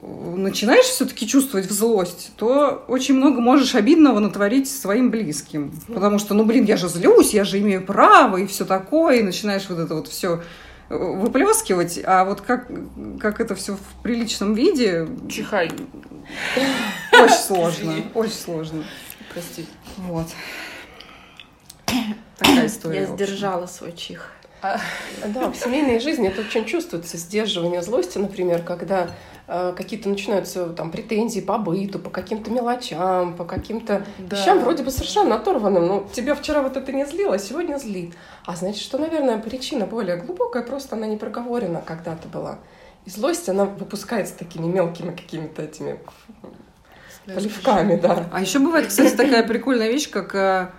э, 0.00 0.34
начинаешь 0.36 0.86
все-таки 0.86 1.28
чувствовать 1.28 1.70
злость, 1.70 2.32
то 2.36 2.84
очень 2.88 3.14
много 3.14 3.40
можешь 3.40 3.74
обидного 3.74 4.20
натворить 4.20 4.70
своим 4.70 5.10
близким. 5.10 5.72
Потому 5.88 6.18
что, 6.18 6.34
ну, 6.34 6.44
блин, 6.44 6.64
я 6.64 6.76
же 6.76 6.88
злюсь, 6.88 7.34
я 7.34 7.44
же 7.44 7.60
имею 7.60 7.84
право 7.84 8.38
и 8.38 8.46
все 8.46 8.64
такое, 8.64 9.18
и 9.18 9.22
начинаешь 9.22 9.68
вот 9.68 9.78
это 9.78 9.94
вот 9.94 10.08
все 10.08 10.42
выплескивать, 10.88 12.00
а 12.04 12.24
вот 12.24 12.40
как, 12.40 12.68
как 13.20 13.40
это 13.40 13.54
все 13.54 13.76
в 13.76 14.02
приличном 14.02 14.54
виде, 14.54 15.08
Чихай. 15.28 15.70
очень 17.12 17.34
сложно, 17.34 17.94
очень 18.14 18.32
сложно. 18.32 18.84
Прости. 19.32 19.66
Вот. 19.96 20.26
Такая 22.38 22.66
история. 22.66 23.00
Я 23.00 23.06
сдержала 23.06 23.66
свой 23.66 23.92
чих. 23.92 24.30
Да, 24.62 25.50
в 25.50 25.56
семейной 25.56 26.00
жизни 26.00 26.28
это 26.28 26.40
очень 26.40 26.64
чувствуется, 26.64 27.18
сдерживание 27.18 27.82
злости, 27.82 28.16
например, 28.16 28.62
когда 28.62 29.10
какие-то 29.46 30.08
начинаются 30.08 30.68
там 30.70 30.90
претензии 30.90 31.40
по 31.40 31.58
быту, 31.58 31.98
по 31.98 32.10
каким-то 32.10 32.50
мелочам, 32.50 33.34
по 33.34 33.44
каким-то 33.44 34.04
Да. 34.18 34.36
вещам 34.36 34.60
вроде 34.60 34.82
бы 34.82 34.90
совершенно 34.90 35.34
оторванным. 35.36 35.86
Ну, 35.86 36.06
тебя 36.12 36.34
вчера 36.34 36.62
вот 36.62 36.76
это 36.76 36.92
не 36.92 37.04
злило, 37.04 37.34
а 37.34 37.38
сегодня 37.38 37.76
злит. 37.76 38.14
А 38.46 38.56
значит, 38.56 38.82
что, 38.82 38.98
наверное, 38.98 39.38
причина 39.38 39.86
более 39.86 40.16
глубокая, 40.16 40.62
просто 40.62 40.96
она 40.96 41.06
не 41.06 41.16
проговорена 41.16 41.82
когда-то 41.84 42.28
была. 42.28 42.58
И 43.04 43.10
злость, 43.10 43.48
она 43.50 43.66
выпускается 43.66 44.36
такими 44.38 44.66
мелкими 44.66 45.10
какими-то 45.14 45.62
этими 45.62 45.98
поливками, 47.26 47.96
да. 47.96 48.26
А 48.32 48.40
еще 48.40 48.58
бывает, 48.58 48.86
кстати, 48.88 49.14
такая 49.14 49.46
прикольная 49.46 49.88
вещь, 49.88 50.10
как 50.10 50.34
э, 50.34 50.70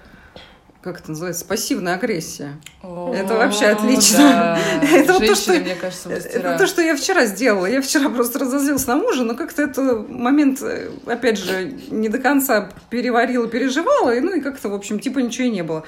как 0.85 0.99
это 0.99 1.09
называется, 1.09 1.45
пассивная 1.45 1.95
агрессия. 1.95 2.61
О, 2.83 3.11
Это 3.11 3.33
вообще 3.33 3.65
отлично. 3.65 4.19
да. 4.19 4.59
Это 4.83 5.13
вот 5.13 5.21
то, 5.21 5.25
Женщины, 5.25 5.55
что- 5.55 5.63
мне 5.65 5.75
кажется, 5.75 6.09
мастера. 6.09 6.39
Это 6.49 6.57
то, 6.59 6.67
что 6.67 6.81
я 6.83 6.95
вчера 6.95 7.25
сделала. 7.25 7.65
Я 7.65 7.81
вчера 7.81 8.09
просто 8.09 8.37
разозлилась 8.37 8.85
на 8.85 8.95
мужа, 8.95 9.23
но 9.23 9.33
как-то 9.33 9.63
это 9.63 10.05
момент, 10.07 10.61
э, 10.61 10.91
опять 11.07 11.39
же, 11.39 11.73
не 11.89 12.07
до 12.07 12.19
конца 12.19 12.69
переварила, 12.91 13.47
переживала, 13.47 14.13
и, 14.13 14.19
ну 14.19 14.35
и 14.35 14.41
как-то, 14.41 14.69
в 14.69 14.75
общем, 14.75 14.99
типа 14.99 15.19
ничего 15.19 15.47
и 15.47 15.51
не 15.51 15.63
было. 15.63 15.83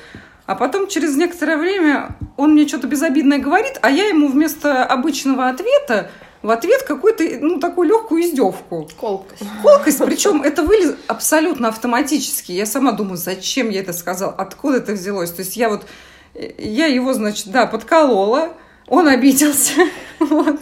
А 0.47 0.55
потом 0.55 0.87
через 0.87 1.15
некоторое 1.15 1.57
время 1.57 2.15
он 2.35 2.53
мне 2.53 2.67
что-то 2.67 2.87
безобидное 2.87 3.37
говорит, 3.37 3.77
а 3.83 3.91
я 3.91 4.07
ему 4.07 4.29
вместо 4.29 4.83
обычного 4.83 5.49
ответа 5.49 6.09
в 6.41 6.49
ответ 6.49 6.83
какую-то, 6.83 7.23
ну, 7.41 7.59
такую 7.59 7.89
легкую 7.89 8.23
издевку. 8.23 8.87
Колкость. 8.99 9.43
Колкость, 9.63 9.99
причем 10.05 10.43
это 10.43 10.63
вылез 10.63 10.95
абсолютно 11.07 11.69
автоматически. 11.69 12.51
Я 12.51 12.65
сама 12.65 12.91
думаю, 12.91 13.17
зачем 13.17 13.69
я 13.69 13.81
это 13.81 13.93
сказала, 13.93 14.33
откуда 14.33 14.77
это 14.77 14.93
взялось. 14.93 15.31
То 15.31 15.41
есть 15.41 15.57
я 15.57 15.69
вот, 15.69 15.85
э, 16.33 16.51
я 16.57 16.87
его, 16.87 17.13
значит, 17.13 17.47
да, 17.51 17.65
подколола, 17.65 18.53
он 18.87 19.07
обиделся, 19.07 19.73
вот. 20.19 20.59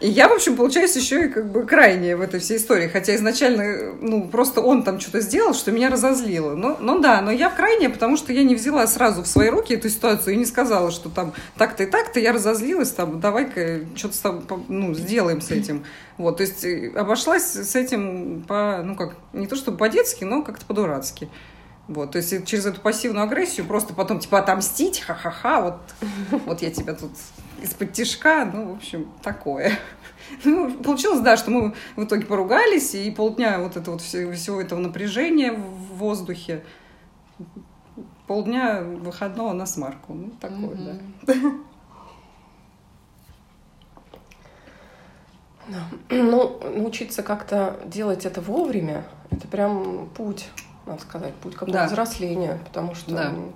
И 0.00 0.08
я, 0.08 0.28
в 0.28 0.32
общем, 0.32 0.56
получаюсь 0.56 0.94
еще 0.94 1.26
и 1.26 1.28
как 1.28 1.50
бы 1.50 1.66
крайняя 1.66 2.16
в 2.16 2.20
этой 2.20 2.38
всей 2.38 2.58
истории. 2.58 2.86
Хотя 2.86 3.16
изначально, 3.16 3.94
ну, 4.00 4.28
просто 4.28 4.60
он 4.60 4.84
там 4.84 5.00
что-то 5.00 5.20
сделал, 5.20 5.54
что 5.54 5.72
меня 5.72 5.90
разозлило. 5.90 6.54
Но, 6.54 6.76
но 6.78 6.98
да, 6.98 7.20
но 7.20 7.32
я 7.32 7.50
крайняя, 7.50 7.90
потому 7.90 8.16
что 8.16 8.32
я 8.32 8.44
не 8.44 8.54
взяла 8.54 8.86
сразу 8.86 9.22
в 9.22 9.26
свои 9.26 9.48
руки 9.48 9.74
эту 9.74 9.88
ситуацию 9.88 10.34
и 10.34 10.36
не 10.36 10.46
сказала, 10.46 10.92
что 10.92 11.08
там 11.08 11.32
так-то 11.56 11.82
и 11.82 11.86
так-то, 11.86 12.20
я 12.20 12.32
разозлилась, 12.32 12.90
там, 12.90 13.18
давай-ка 13.18 13.80
что-то 13.96 14.42
ну, 14.68 14.94
сделаем 14.94 15.40
с 15.40 15.50
этим. 15.50 15.84
Вот, 16.16 16.36
то 16.36 16.42
есть 16.42 16.64
э, 16.64 16.92
обошлась 16.94 17.54
с 17.54 17.74
этим 17.74 18.44
по, 18.46 18.82
ну, 18.84 18.94
как, 18.94 19.14
не 19.32 19.48
то 19.48 19.56
чтобы 19.56 19.78
по-детски, 19.78 20.22
но 20.22 20.42
как-то 20.42 20.64
по-дурацки. 20.64 21.28
Вот, 21.88 22.12
то 22.12 22.18
есть 22.18 22.46
через 22.46 22.66
эту 22.66 22.80
пассивную 22.82 23.24
агрессию 23.24 23.66
просто 23.66 23.94
потом, 23.94 24.18
типа, 24.20 24.38
отомстить, 24.40 25.00
ха-ха-ха, 25.00 25.62
вот, 25.62 26.40
вот 26.44 26.60
я 26.62 26.70
тебя 26.70 26.92
тут 26.94 27.10
из-под 27.62 27.92
тишка, 27.94 28.44
ну, 28.52 28.72
в 28.72 28.76
общем, 28.76 29.10
такое. 29.22 29.72
Ну, 30.44 30.70
получилось, 30.82 31.20
да, 31.20 31.38
что 31.38 31.50
мы 31.50 31.72
в 31.96 32.04
итоге 32.04 32.26
поругались, 32.26 32.94
и 32.94 33.10
полдня 33.10 33.58
вот 33.60 33.78
это 33.78 33.90
вот 33.90 34.02
все- 34.02 34.30
всего 34.32 34.60
этого 34.60 34.78
напряжения 34.78 35.52
в 35.52 35.96
воздухе, 35.96 36.62
полдня 38.26 38.82
выходного 38.82 39.54
на 39.54 39.64
смарку. 39.64 40.12
Ну, 40.12 40.30
такое, 40.38 40.76
Мгм. 40.76 41.00
да. 41.26 41.34
Ну, 46.10 46.60
научиться 46.76 47.22
как-то 47.22 47.78
делать 47.86 48.24
это 48.26 48.40
вовремя, 48.40 49.04
это 49.30 49.46
прям 49.48 50.08
путь, 50.10 50.48
надо 50.88 51.02
сказать, 51.02 51.34
путь 51.36 51.54
какого-то 51.54 51.78
Да. 51.78 51.86
взросления, 51.86 52.58
потому 52.64 52.94
что 52.94 53.12
Да. 53.14 53.24
м, 53.30 53.52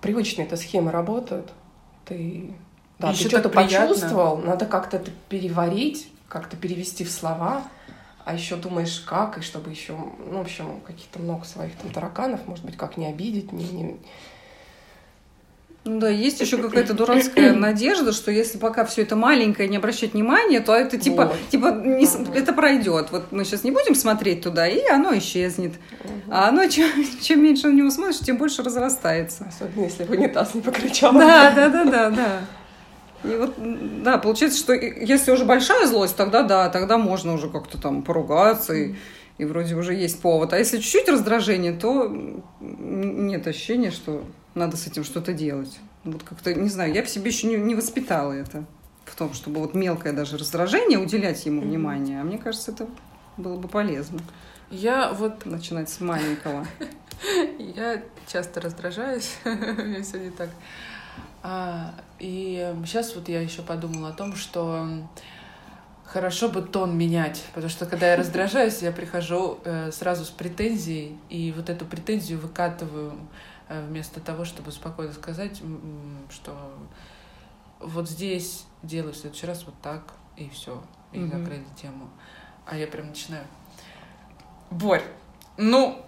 привычные-то 0.00 0.56
схемы 0.56 0.90
работают. 0.90 1.52
Ты, 2.04 2.54
да, 2.98 3.10
Ещё 3.10 3.24
ты 3.24 3.28
что-то 3.30 3.48
приятно. 3.48 3.86
почувствовал, 3.88 4.36
надо 4.38 4.66
как-то 4.66 4.96
это 4.98 5.10
переварить, 5.28 6.10
как-то 6.28 6.56
перевести 6.56 7.04
в 7.04 7.10
слова, 7.10 7.62
а 8.24 8.34
еще 8.34 8.56
думаешь, 8.56 9.00
как, 9.00 9.38
и 9.38 9.40
чтобы 9.40 9.70
еще, 9.70 9.92
ну, 9.94 10.38
в 10.38 10.40
общем, 10.40 10.80
каких-то 10.86 11.18
много 11.20 11.44
своих 11.44 11.74
там 11.76 11.90
тараканов, 11.90 12.46
может 12.46 12.64
быть, 12.64 12.76
как 12.76 12.96
не 12.96 13.06
обидеть, 13.06 13.52
не, 13.52 13.64
не- 13.64 13.96
Ну 15.86 16.00
да, 16.00 16.08
есть 16.08 16.40
еще 16.40 16.58
какая-то 16.58 16.94
дурацкая 16.94 17.52
надежда, 17.54 18.12
что 18.12 18.32
если 18.32 18.58
пока 18.58 18.84
все 18.84 19.02
это 19.02 19.14
маленькое, 19.14 19.68
не 19.68 19.76
обращать 19.76 20.14
внимания, 20.14 20.60
то 20.60 20.74
это 20.74 20.98
типа, 20.98 21.26
Вот. 21.26 21.36
типа 21.48 21.66
не 21.84 22.06
это 22.36 22.52
пройдет. 22.52 23.08
Вот 23.12 23.30
мы 23.30 23.44
сейчас 23.44 23.62
не 23.62 23.70
будем 23.70 23.94
смотреть 23.94 24.42
туда, 24.42 24.66
и 24.66 24.84
оно 24.88 25.16
исчезнет. 25.16 25.74
А 26.28 26.48
оно, 26.48 26.66
чем, 26.66 26.90
чем 27.22 27.42
меньше 27.42 27.68
на 27.68 27.72
него 27.72 27.90
смотришь, 27.90 28.18
тем 28.18 28.36
больше 28.36 28.64
разрастается. 28.64 29.46
Особенно, 29.48 29.84
если 29.84 30.04
в 30.04 30.10
унитаз 30.10 30.54
не 30.54 30.60
покричал. 30.60 31.12
Да, 31.12 31.52
да, 31.52 31.68
да, 31.68 31.84
да, 31.84 32.10
да. 32.10 32.40
И 33.22 33.36
вот, 33.36 33.54
да, 34.02 34.18
получается, 34.18 34.58
что 34.58 34.72
если 34.72 35.30
уже 35.30 35.44
большая 35.44 35.86
злость, 35.86 36.16
тогда 36.16 36.42
да, 36.42 36.68
тогда 36.68 36.98
можно 36.98 37.32
уже 37.32 37.48
как-то 37.48 37.80
там 37.80 38.02
поругаться, 38.02 38.74
и, 38.74 38.94
и 39.38 39.44
вроде 39.44 39.76
уже 39.76 39.94
есть 39.94 40.20
повод. 40.20 40.52
А 40.52 40.58
если 40.58 40.78
чуть-чуть 40.78 41.08
раздражение, 41.08 41.72
то 41.72 42.12
нет 42.60 43.46
ощущения, 43.46 43.90
что 43.90 44.24
надо 44.56 44.76
с 44.76 44.86
этим 44.86 45.04
что-то 45.04 45.32
делать. 45.32 45.78
Вот 46.04 46.22
как-то, 46.22 46.54
не 46.54 46.68
знаю, 46.68 46.92
я 46.92 47.02
в 47.02 47.08
себе 47.08 47.30
еще 47.30 47.46
не, 47.46 47.56
не 47.56 47.74
воспитала 47.74 48.32
это. 48.32 48.64
В 49.04 49.14
том, 49.14 49.34
чтобы 49.34 49.60
вот 49.60 49.74
мелкое 49.74 50.12
даже 50.12 50.36
раздражение 50.36 50.98
уделять 50.98 51.46
ему 51.46 51.62
внимание. 51.62 52.20
А 52.20 52.24
мне 52.24 52.38
кажется, 52.38 52.72
это 52.72 52.88
было 53.36 53.56
бы 53.56 53.68
полезно. 53.68 54.20
Я 54.70 55.12
вот 55.12 55.46
Начинать 55.46 55.88
с 55.88 56.00
маленького. 56.00 56.66
Я 57.58 58.02
часто 58.26 58.60
раздражаюсь, 58.60 59.36
у 59.44 59.48
меня 59.48 60.02
все 60.02 60.18
не 60.18 60.30
так. 60.30 60.50
А, 61.42 61.94
и 62.18 62.74
сейчас 62.84 63.14
вот 63.14 63.28
я 63.28 63.40
еще 63.40 63.62
подумала 63.62 64.08
о 64.08 64.12
том, 64.12 64.34
что 64.34 64.86
хорошо 66.04 66.48
бы 66.48 66.62
тон 66.62 66.98
менять, 66.98 67.42
потому 67.54 67.70
что 67.70 67.86
когда 67.86 68.10
я 68.10 68.16
раздражаюсь, 68.18 68.82
я 68.82 68.92
прихожу 68.92 69.58
э, 69.64 69.92
сразу 69.92 70.24
с 70.24 70.30
претензией, 70.30 71.16
и 71.28 71.52
вот 71.56 71.70
эту 71.70 71.84
претензию 71.84 72.40
выкатываю 72.40 73.14
вместо 73.68 74.20
того, 74.20 74.44
чтобы 74.44 74.72
спокойно 74.72 75.12
сказать, 75.12 75.60
что 76.30 76.56
вот 77.80 78.08
здесь 78.08 78.64
делаю 78.82 79.12
в 79.12 79.16
следующий 79.16 79.46
раз 79.46 79.64
вот 79.64 79.74
так, 79.82 80.14
и 80.36 80.48
все, 80.48 80.82
и 81.12 81.18
Мгм. 81.18 81.38
закрыли 81.40 81.64
тему. 81.80 82.08
А 82.66 82.76
я 82.76 82.86
прям 82.86 83.08
начинаю. 83.08 83.44
Борь, 84.70 85.02
ну, 85.56 86.04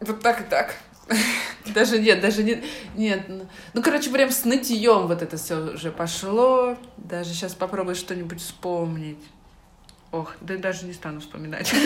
вот 0.00 0.20
так 0.20 0.40
и 0.40 0.44
так. 0.44 0.74
Даже 1.74 1.98
нет, 1.98 2.20
даже 2.20 2.42
нет, 2.42 2.62
нет. 2.94 3.24
ну- 3.28 3.46
Ну, 3.72 3.82
короче, 3.82 4.10
прям 4.10 4.30
с 4.30 4.44
нытьем 4.44 5.06
вот 5.06 5.22
это 5.22 5.36
все 5.38 5.56
уже 5.72 5.90
пошло. 5.90 6.76
Даже 6.98 7.30
сейчас 7.30 7.54
попробую 7.54 7.94
что-нибудь 7.94 8.40
вспомнить. 8.40 9.22
Ох, 10.14 10.32
да 10.40 10.56
даже 10.56 10.86
не 10.86 10.92
стану 10.92 11.20
вспоминать. 11.20 11.72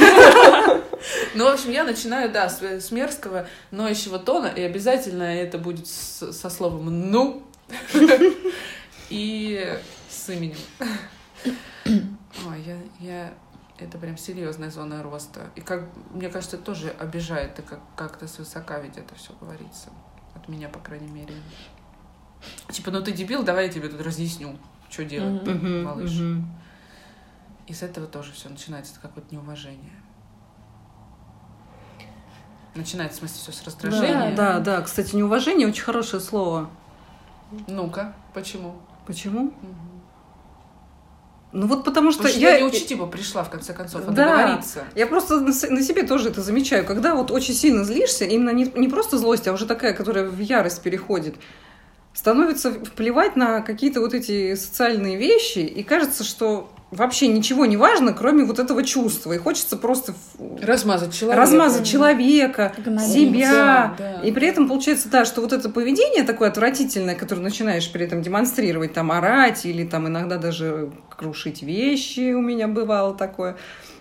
Ну, 1.34 1.44
в 1.44 1.48
общем, 1.54 1.70
я 1.70 1.84
начинаю, 1.84 2.30
да, 2.32 2.48
с, 2.48 2.60
с 2.60 2.90
мерзкого, 2.90 3.46
ноющего 3.70 4.18
тона, 4.18 4.48
и 4.48 4.60
обязательно 4.62 5.22
это 5.22 5.56
будет 5.56 5.86
с- 5.86 6.32
со 6.32 6.50
словом 6.50 7.10
«ну» 7.10 7.46
и 9.08 9.78
с 10.10 10.28
именем. 10.28 10.56
Ой, 11.86 12.62
я, 12.66 12.76
я... 13.00 13.34
Это 13.78 13.96
прям 13.98 14.18
серьезная 14.18 14.70
зона 14.70 15.02
роста. 15.04 15.50
И 15.54 15.60
как, 15.60 15.84
мне 16.12 16.28
кажется, 16.28 16.56
это 16.56 16.64
тоже 16.64 16.90
обижает, 16.98 17.56
и 17.60 17.62
как, 17.62 17.78
как-то 17.96 18.26
свысока 18.26 18.80
ведь 18.80 18.96
это 18.98 19.14
все 19.14 19.32
говорится. 19.40 19.90
От 20.34 20.48
меня, 20.48 20.68
по 20.68 20.80
крайней 20.80 21.10
мере. 21.10 21.34
Типа, 22.72 22.90
ну 22.90 23.00
ты 23.02 23.12
дебил, 23.12 23.44
давай 23.44 23.66
я 23.66 23.72
тебе 23.72 23.88
тут 23.88 24.00
разъясню, 24.00 24.58
что 24.90 25.04
делать, 25.04 25.46
малыш. 25.84 26.10
И 27.68 27.74
с 27.74 27.82
этого 27.82 28.06
тоже 28.06 28.32
все 28.32 28.48
начинается, 28.48 28.92
это 28.92 29.02
какое-то 29.02 29.34
неуважение. 29.34 29.92
Начинается, 32.74 33.16
в 33.18 33.18
смысле, 33.20 33.36
все 33.40 33.52
с 33.52 33.58
Да, 33.58 33.64
раздражения. 33.66 34.36
да, 34.36 34.58
да. 34.60 34.80
Кстати, 34.82 35.14
неуважение 35.14 35.68
очень 35.68 35.82
хорошее 35.82 36.22
слово. 36.22 36.70
Ну-ка, 37.66 38.14
почему? 38.34 38.76
Почему? 39.06 39.52
Мгм. 39.62 39.76
Ну 41.52 41.66
вот 41.66 41.84
потому 41.84 42.10
что, 42.12 42.22
Потому 42.24 42.34
что 42.34 42.40
я... 42.42 42.54
я 42.56 42.60
не 42.60 42.66
учить 42.66 42.90
его 42.90 43.06
пришла, 43.06 43.42
в 43.42 43.50
конце 43.50 43.72
концов, 43.72 44.02
а 44.06 44.10
Да. 44.12 44.36
договориться. 44.36 44.84
Я 44.94 45.06
просто 45.06 45.40
на 45.40 45.52
себе 45.82 46.02
тоже 46.04 46.28
это 46.28 46.42
замечаю. 46.42 46.84
Когда 46.84 47.14
вот 47.14 47.30
очень 47.30 47.54
сильно 47.54 47.84
злишься, 47.84 48.24
именно 48.26 48.50
не, 48.50 48.64
не 48.64 48.88
просто 48.88 49.16
злость, 49.18 49.48
а 49.48 49.52
уже 49.52 49.64
такая, 49.66 49.94
которая 49.94 50.26
в 50.26 50.38
ярость 50.38 50.82
переходит, 50.82 51.36
становится 52.12 52.70
плевать 52.72 53.34
на 53.36 53.62
какие-то 53.62 54.00
вот 54.00 54.12
эти 54.12 54.54
социальные 54.56 55.16
вещи, 55.16 55.60
и 55.60 55.82
кажется, 55.82 56.22
что 56.22 56.70
вообще 56.90 57.28
ничего 57.28 57.66
не 57.66 57.76
важно, 57.76 58.12
кроме 58.12 58.44
вот 58.44 58.58
этого 58.58 58.82
чувства. 58.82 59.32
И 59.32 59.38
хочется 59.38 59.76
просто 59.76 60.14
Размазать 60.60 61.14
человека. 61.14 61.40
размазать 61.40 61.86
человека, 61.86 62.72
себя. 63.00 63.94
Да, 63.98 64.20
да. 64.20 64.26
И 64.26 64.32
при 64.32 64.48
этом 64.48 64.68
получается, 64.68 65.08
да, 65.08 65.24
что 65.24 65.40
вот 65.40 65.52
это 65.52 65.68
поведение 65.68 66.24
такое 66.24 66.48
отвратительное, 66.48 67.14
которое 67.14 67.42
начинаешь 67.42 67.90
при 67.90 68.04
этом 68.04 68.22
демонстрировать, 68.22 68.92
там, 68.92 69.12
орать 69.12 69.66
или 69.66 69.84
там 69.84 70.08
иногда 70.08 70.38
даже 70.38 70.90
крушить 71.14 71.62
вещи, 71.62 72.32
у 72.32 72.40
меня 72.40 72.68
бывало 72.68 73.14
такое. 73.14 73.56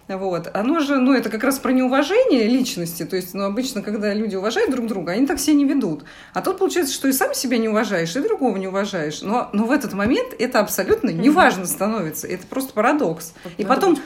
Вот. 0.08 0.50
Оно 0.54 0.80
же, 0.80 0.98
ну, 0.98 1.14
это 1.14 1.30
как 1.30 1.44
раз 1.44 1.60
про 1.60 1.72
неуважение 1.74 2.48
личности. 2.48 3.04
То 3.04 3.16
есть, 3.18 3.34
ну, 3.34 3.44
обычно, 3.44 3.82
когда 3.82 4.14
люди 4.14 4.36
уважают 4.38 4.72
друг 4.72 4.88
друга, 4.88 5.12
они 5.12 5.28
так 5.28 5.40
себя 5.40 5.56
не 5.56 5.66
ведут. 5.66 6.06
А 6.34 6.42
тут 6.42 6.58
получается, 6.60 6.94
что 6.94 7.08
и 7.10 7.12
сам 7.12 7.34
себя 7.34 7.58
не 7.58 7.68
уважаешь, 7.68 8.16
и 8.16 8.22
другого 8.22 8.56
не 8.58 8.68
уважаешь. 8.68 9.22
Но, 9.22 9.50
но 9.52 9.66
в 9.66 9.72
этот 9.72 9.94
момент 9.94 10.34
это 10.40 10.60
абсолютно 10.62 11.10
неважно 11.10 11.66
становится. 11.66 12.28
Это 12.28 12.48
просто 12.48 12.72
парадокс. 12.74 13.34
Вот 13.44 13.54
И 13.58 13.66
потом 13.66 13.98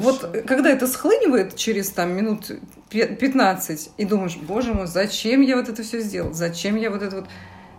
вот 0.00 0.16
ещё. 0.22 0.30
э, 0.32 0.42
когда 0.42 0.70
это 0.70 0.86
схлынивает 0.86 1.54
через 1.56 1.90
там 1.90 2.12
минут 2.16 2.50
пе- 2.88 3.06
15, 3.14 3.90
и 3.98 4.04
думаешь, 4.06 4.36
боже 4.36 4.72
мой, 4.72 4.86
зачем 4.86 5.42
я 5.42 5.56
вот 5.56 5.68
это 5.68 5.82
все 5.82 6.00
сделал? 6.00 6.32
Зачем 6.32 6.76
я 6.76 6.90
вот 6.90 7.02
это 7.02 7.16
вот... 7.16 7.26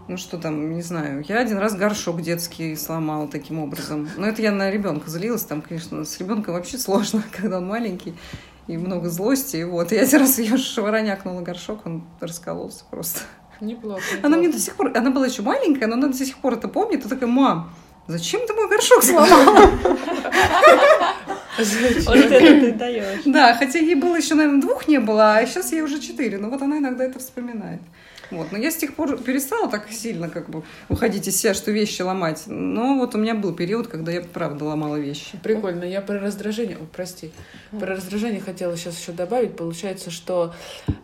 Ну 0.08 0.18
что 0.18 0.38
там, 0.38 0.74
не 0.74 0.82
знаю. 0.82 1.24
Я 1.28 1.40
один 1.40 1.58
раз 1.58 1.76
горшок 1.76 2.22
детский 2.22 2.76
сломала 2.76 3.28
таким 3.28 3.60
образом. 3.60 4.10
Но 4.18 4.28
это 4.28 4.42
я 4.42 4.52
на 4.52 4.70
ребенка 4.70 5.10
злилась. 5.10 5.44
Там, 5.44 5.62
конечно, 5.62 6.04
с 6.04 6.20
ребенком 6.20 6.54
вообще 6.56 6.78
сложно, 6.78 7.24
когда 7.32 7.58
он 7.58 7.68
маленький. 7.68 8.14
и 8.68 8.78
много 8.78 9.10
злости. 9.10 9.58
И 9.58 9.64
вот, 9.64 9.92
я 9.92 10.02
один 10.02 10.20
раз 10.20 10.40
ее 10.40 10.58
шворонякнула 10.58 11.42
горшок, 11.42 11.86
он 11.86 12.04
раскололся 12.20 12.84
просто. 12.92 13.22
Неплохо. 13.62 14.02
Она 14.24 14.38
мне 14.38 14.50
до 14.50 14.60
сих 14.60 14.76
пор, 14.76 14.92
она 14.96 15.10
была 15.10 15.28
еще 15.28 15.42
маленькая, 15.42 15.88
но 15.88 15.94
она 15.94 16.08
до 16.08 16.18
сих 16.18 16.38
пор 16.38 16.54
это 16.54 16.68
помнит. 16.68 17.06
И 17.06 17.08
такая, 17.10 17.30
мам, 17.30 17.74
зачем 18.08 18.46
ты 18.46 18.54
мой 18.54 18.68
горшок 18.70 19.04
сломала? 19.04 19.70
Вот 21.56 22.16
это 22.16 22.40
ты 22.40 22.72
даешь. 22.74 23.22
Да, 23.26 23.54
хотя 23.54 23.78
ей 23.78 23.94
было 23.94 24.16
еще, 24.16 24.34
наверное, 24.34 24.60
двух 24.60 24.88
не 24.88 25.00
было, 25.00 25.36
а 25.36 25.46
сейчас 25.46 25.72
ей 25.72 25.82
уже 25.82 26.00
четыре. 26.00 26.40
Но 26.40 26.50
вот 26.50 26.62
она 26.64 26.80
иногда 26.80 27.04
это 27.04 27.20
вспоминает. 27.20 27.80
Вот. 28.32 28.52
Но 28.52 28.58
я 28.58 28.72
с 28.72 28.76
тех 28.76 28.96
пор 28.96 29.18
перестала 29.18 29.70
так 29.70 29.90
сильно 29.92 30.30
как 30.30 30.50
бы 30.50 30.64
уходить 30.90 31.28
из 31.28 31.38
себя, 31.38 31.54
что 31.54 31.72
вещи 31.72 32.02
ломать. 32.02 32.44
Но 32.48 32.98
вот 32.98 33.16
у 33.16 33.18
меня 33.18 33.36
был 33.36 33.54
период, 33.54 33.88
когда 33.88 34.12
я 34.12 34.22
правда 34.22 34.66
ломала 34.66 34.96
вещи. 34.96 35.38
Прикольно. 35.44 35.84
Я 35.84 36.02
про 36.02 36.20
раздражение, 36.20 36.78
о, 36.78 36.86
прости, 36.86 37.32
про 37.72 37.96
раздражение 37.96 38.42
хотела 38.42 38.76
сейчас 38.78 39.00
еще 39.00 39.12
добавить. 39.12 39.56
Получается, 39.56 40.12
что 40.12 40.54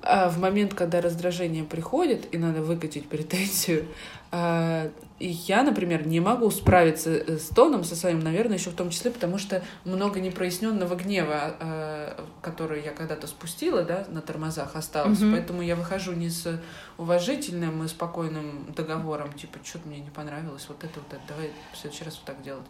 а, 0.01 0.29
в 0.29 0.39
момент, 0.39 0.73
когда 0.73 1.01
раздражение 1.01 1.63
приходит 1.63 2.27
и 2.31 2.37
надо 2.37 2.61
выкатить 2.61 3.07
претензию, 3.07 3.85
я, 5.19 5.63
например, 5.63 6.07
не 6.07 6.19
могу 6.19 6.49
справиться 6.51 7.09
э, 7.09 7.37
с 7.37 7.47
тоном 7.47 7.83
со 7.83 7.95
своим, 7.95 8.19
наверное, 8.19 8.57
еще 8.57 8.69
в 8.69 8.75
том 8.75 8.89
числе, 8.89 9.11
потому 9.11 9.37
что 9.37 9.63
много 9.85 10.19
непроясненного 10.19 10.95
гнева, 10.95 11.55
а, 11.59 12.25
который 12.41 12.83
я 12.83 12.91
когда-то 12.91 13.27
спустила, 13.27 13.83
да, 13.83 14.05
на 14.09 14.21
тормозах 14.21 14.75
осталось. 14.75 15.19
Мгм. 15.19 15.33
Поэтому 15.33 15.61
я 15.61 15.75
выхожу 15.75 16.13
не 16.13 16.29
с 16.29 16.61
уважительным 16.97 17.83
и 17.83 17.87
спокойным 17.87 18.71
договором, 18.75 19.33
типа, 19.33 19.59
что-то 19.63 19.87
мне 19.87 19.99
не 19.99 20.11
понравилось, 20.11 20.65
вот 20.69 20.83
это, 20.83 20.99
вот 20.99 21.11
это, 21.11 21.21
давай 21.27 21.51
в 21.73 21.77
следующий 21.77 22.05
раз 22.05 22.15
вот 22.15 22.25
так 22.25 22.43
делать. 22.43 22.67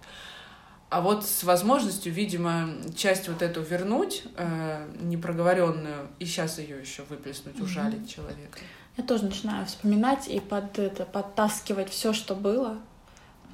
А 0.89 1.01
вот 1.01 1.23
с 1.23 1.43
возможностью, 1.43 2.11
видимо, 2.11 2.69
часть 2.95 3.27
вот 3.27 3.43
эту 3.43 3.61
вернуть, 3.61 4.23
э, 4.37 4.87
непроговоренную, 5.01 6.07
и 6.17 6.25
сейчас 6.25 6.57
ее 6.57 6.79
еще 6.79 7.03
выплеснуть, 7.03 7.59
ужалить 7.61 8.09
человека. 8.09 8.57
Я 8.99 9.05
тоже 9.05 9.23
начинаю 9.23 9.65
вспоминать 9.65 10.27
и 10.27 10.41
под 10.41 10.77
это, 10.77 11.05
подтаскивать 11.05 11.89
все, 11.89 12.11
что 12.11 12.35
было. 12.35 12.79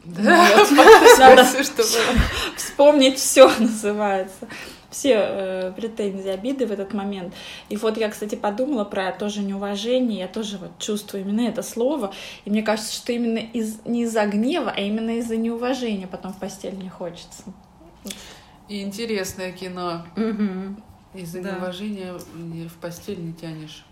Да, 0.04 0.48
Вот. 0.58 0.72
Надо 1.20 1.44
всё, 1.44 1.64
что 1.64 1.84
было. 1.84 2.20
вспомнить 2.58 3.20
все 3.20 3.48
называется. 3.60 4.48
Все 4.90 5.14
э, 5.20 5.72
претензии, 5.76 6.30
обиды 6.30 6.66
в 6.66 6.72
этот 6.72 6.94
момент. 6.96 7.32
И 7.70 7.78
вот 7.78 7.96
я, 7.98 8.10
кстати, 8.10 8.34
подумала 8.34 8.86
про 8.86 9.12
тоже 9.12 9.42
неуважение. 9.42 10.22
Я 10.22 10.28
тоже 10.28 10.58
вот 10.58 10.72
чувствую 10.80 11.22
именно 11.24 11.42
это 11.48 11.62
слово. 11.62 12.12
И 12.46 12.50
мне 12.50 12.64
кажется, 12.64 12.92
что 12.96 13.12
именно 13.12 13.38
из, 13.38 13.86
не 13.86 14.02
из-за 14.04 14.26
гнева, 14.26 14.74
а 14.76 14.80
именно 14.82 15.20
из-за 15.20 15.38
неуважения 15.38 16.08
потом 16.08 16.34
в 16.34 16.40
постель 16.40 16.76
не 16.76 16.90
хочется. 16.90 17.44
И 18.68 18.82
интересное 18.82 19.52
кино. 19.52 20.08
Мгм. 20.16 20.82
Из-за 21.14 21.42
Да. 21.44 21.52
неуважения 21.52 22.16
не- 22.34 22.68
в 22.68 22.74
постель 22.78 23.24
не 23.24 23.34
тянешь. 23.34 23.86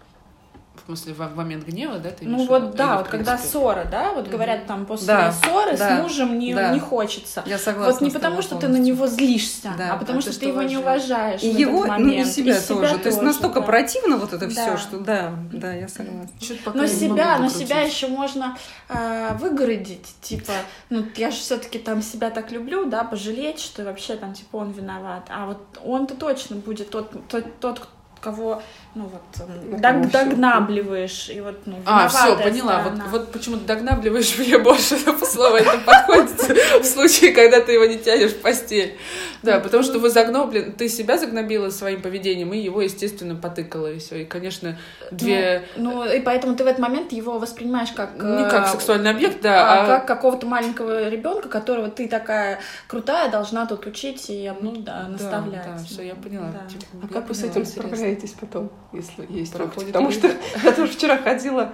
В 0.75 0.85
смысле, 0.87 1.13
в 1.13 1.17
в 1.19 1.35
момент 1.37 1.65
гнева, 1.65 1.97
да, 1.99 2.09
ты 2.09 2.25
Ну 2.25 2.45
вот 2.45 2.75
да, 2.75 2.95
Или, 2.95 2.97
вот 2.97 3.07
когда 3.07 3.37
ссора, 3.37 3.85
да, 3.89 4.11
вот 4.11 4.27
говорят 4.27 4.65
там 4.65 4.85
после 4.85 5.07
Да, 5.07 5.31
ссоры 5.31 5.77
да, 5.77 5.99
с 5.99 6.01
мужем 6.01 6.37
не, 6.39 6.53
да. 6.53 6.71
не 6.73 6.79
хочется. 6.79 7.41
Я 7.45 7.57
согласна. 7.57 7.93
Вот 7.93 8.01
не 8.01 8.09
потому, 8.09 8.41
что 8.41 8.55
ты 8.55 8.67
на 8.67 8.73
полностью. 8.73 8.85
него 8.95 9.07
злишься, 9.07 9.73
Да, 9.77 9.93
а 9.93 9.97
потому 9.97 10.17
а 10.19 10.21
что 10.21 10.31
ты 10.31 10.39
ты 10.39 10.41
что 10.41 10.49
его 10.49 10.61
не 10.63 10.77
уважаешь. 10.77 11.41
И 11.43 11.51
в 11.51 11.57
его, 11.57 11.85
этот 11.85 11.99
ну 11.99 12.07
и 12.07 12.09
момент. 12.09 12.27
себя, 12.31 12.59
тоже. 12.59 12.97
То 12.97 13.05
есть 13.05 13.19
тоже, 13.19 13.21
настолько 13.21 13.59
да. 13.61 13.65
противно 13.65 14.17
вот 14.17 14.33
это 14.33 14.45
Да. 14.47 14.51
все, 14.51 14.77
что 14.77 14.97
да, 14.99 15.33
да, 15.53 15.73
я 15.73 15.87
согласна. 15.87 16.27
Но 16.73 16.87
себя, 16.87 17.37
но 17.37 17.49
себя 17.49 17.81
еще 17.81 18.07
можно 18.07 18.57
э, 18.89 19.29
выгородить, 19.39 20.07
типа, 20.21 20.51
ну 20.89 21.05
я 21.15 21.31
же 21.31 21.37
все-таки 21.37 21.79
там 21.79 22.01
себя 22.01 22.29
так 22.29 22.51
люблю, 22.51 22.85
да, 22.85 23.03
пожалеть, 23.03 23.59
что 23.59 23.85
вообще 23.85 24.15
там 24.15 24.33
типа 24.33 24.57
он 24.57 24.71
виноват, 24.71 25.27
а 25.29 25.45
вот 25.45 25.59
он-то 25.85 26.15
точно 26.15 26.57
будет 26.57 26.89
тот, 26.89 27.27
тот, 27.27 27.59
тот 27.59 27.87
кого, 28.19 28.61
ну 28.95 29.09
вот 29.09 29.81
дог- 29.81 30.11
догнабливаешь 30.11 31.29
и 31.29 31.41
вот 31.41 31.65
ну 31.65 31.77
А, 31.85 32.07
все, 32.07 32.35
поняла. 32.37 32.83
Вот, 32.83 32.93
сторона. 32.93 33.05
вот 33.09 33.31
почему 33.31 33.57
ты 33.57 33.65
догнабливаешь 33.65 34.37
мне 34.37 34.57
больше 34.59 34.97
по 35.19 35.25
слову 35.25 35.55
это 35.55 35.79
подходит 35.79 36.29
в 36.81 36.85
случае, 36.85 37.31
когда 37.31 37.59
ты 37.59 37.73
его 37.73 37.85
не 37.85 37.97
тянешь 37.97 38.31
в 38.31 38.41
постель. 38.41 38.97
Да, 39.41 39.59
потому 39.59 39.83
что 39.83 39.99
вы 39.99 40.09
загноблен, 40.09 40.71
ты 40.73 40.87
себя 40.87 41.17
загнобила 41.17 41.69
своим 41.69 42.01
поведением, 42.01 42.53
и 42.53 42.59
его, 42.59 42.81
естественно, 42.81 43.35
потыкала, 43.35 43.91
и 43.91 43.99
все. 43.99 44.21
И, 44.21 44.25
конечно, 44.25 44.77
две... 45.11 45.65
Ну, 45.75 46.05
и 46.05 46.21
поэтому 46.21 46.55
ты 46.55 46.63
в 46.63 46.67
этот 46.67 46.79
момент 46.79 47.11
его 47.11 47.39
воспринимаешь 47.39 47.91
как... 47.91 48.15
Не 48.15 48.49
как 48.49 48.67
э, 48.67 48.71
сексуальный 48.71 49.09
объект, 49.09 49.39
а 49.39 49.41
да, 49.41 49.83
а... 49.83 49.85
как 49.87 50.07
какого-то 50.07 50.45
маленького 50.45 51.09
ребенка, 51.09 51.49
которого 51.49 51.89
ты 51.89 52.07
такая 52.07 52.59
крутая 52.87 53.29
должна 53.29 53.65
тут 53.65 53.85
учить 53.85 54.29
и 54.29 54.51
ну, 54.61 54.77
да, 54.77 55.07
наставлять. 55.09 55.65
Да, 55.65 55.83
все, 55.83 56.03
я 56.03 56.15
поняла. 56.15 56.51
Типа, 56.69 56.85
А 57.03 57.13
как 57.13 57.27
вы 57.27 57.35
с 57.35 57.43
этим 57.43 57.65
справляетесь 57.65 58.31
потом, 58.39 58.71
если 58.93 59.25
есть? 59.29 59.53
Проходит 59.53 59.87
Потому 59.87 60.11
что 60.11 60.31
я 60.63 60.71
тоже 60.71 60.91
вчера 60.93 61.17
ходила, 61.17 61.73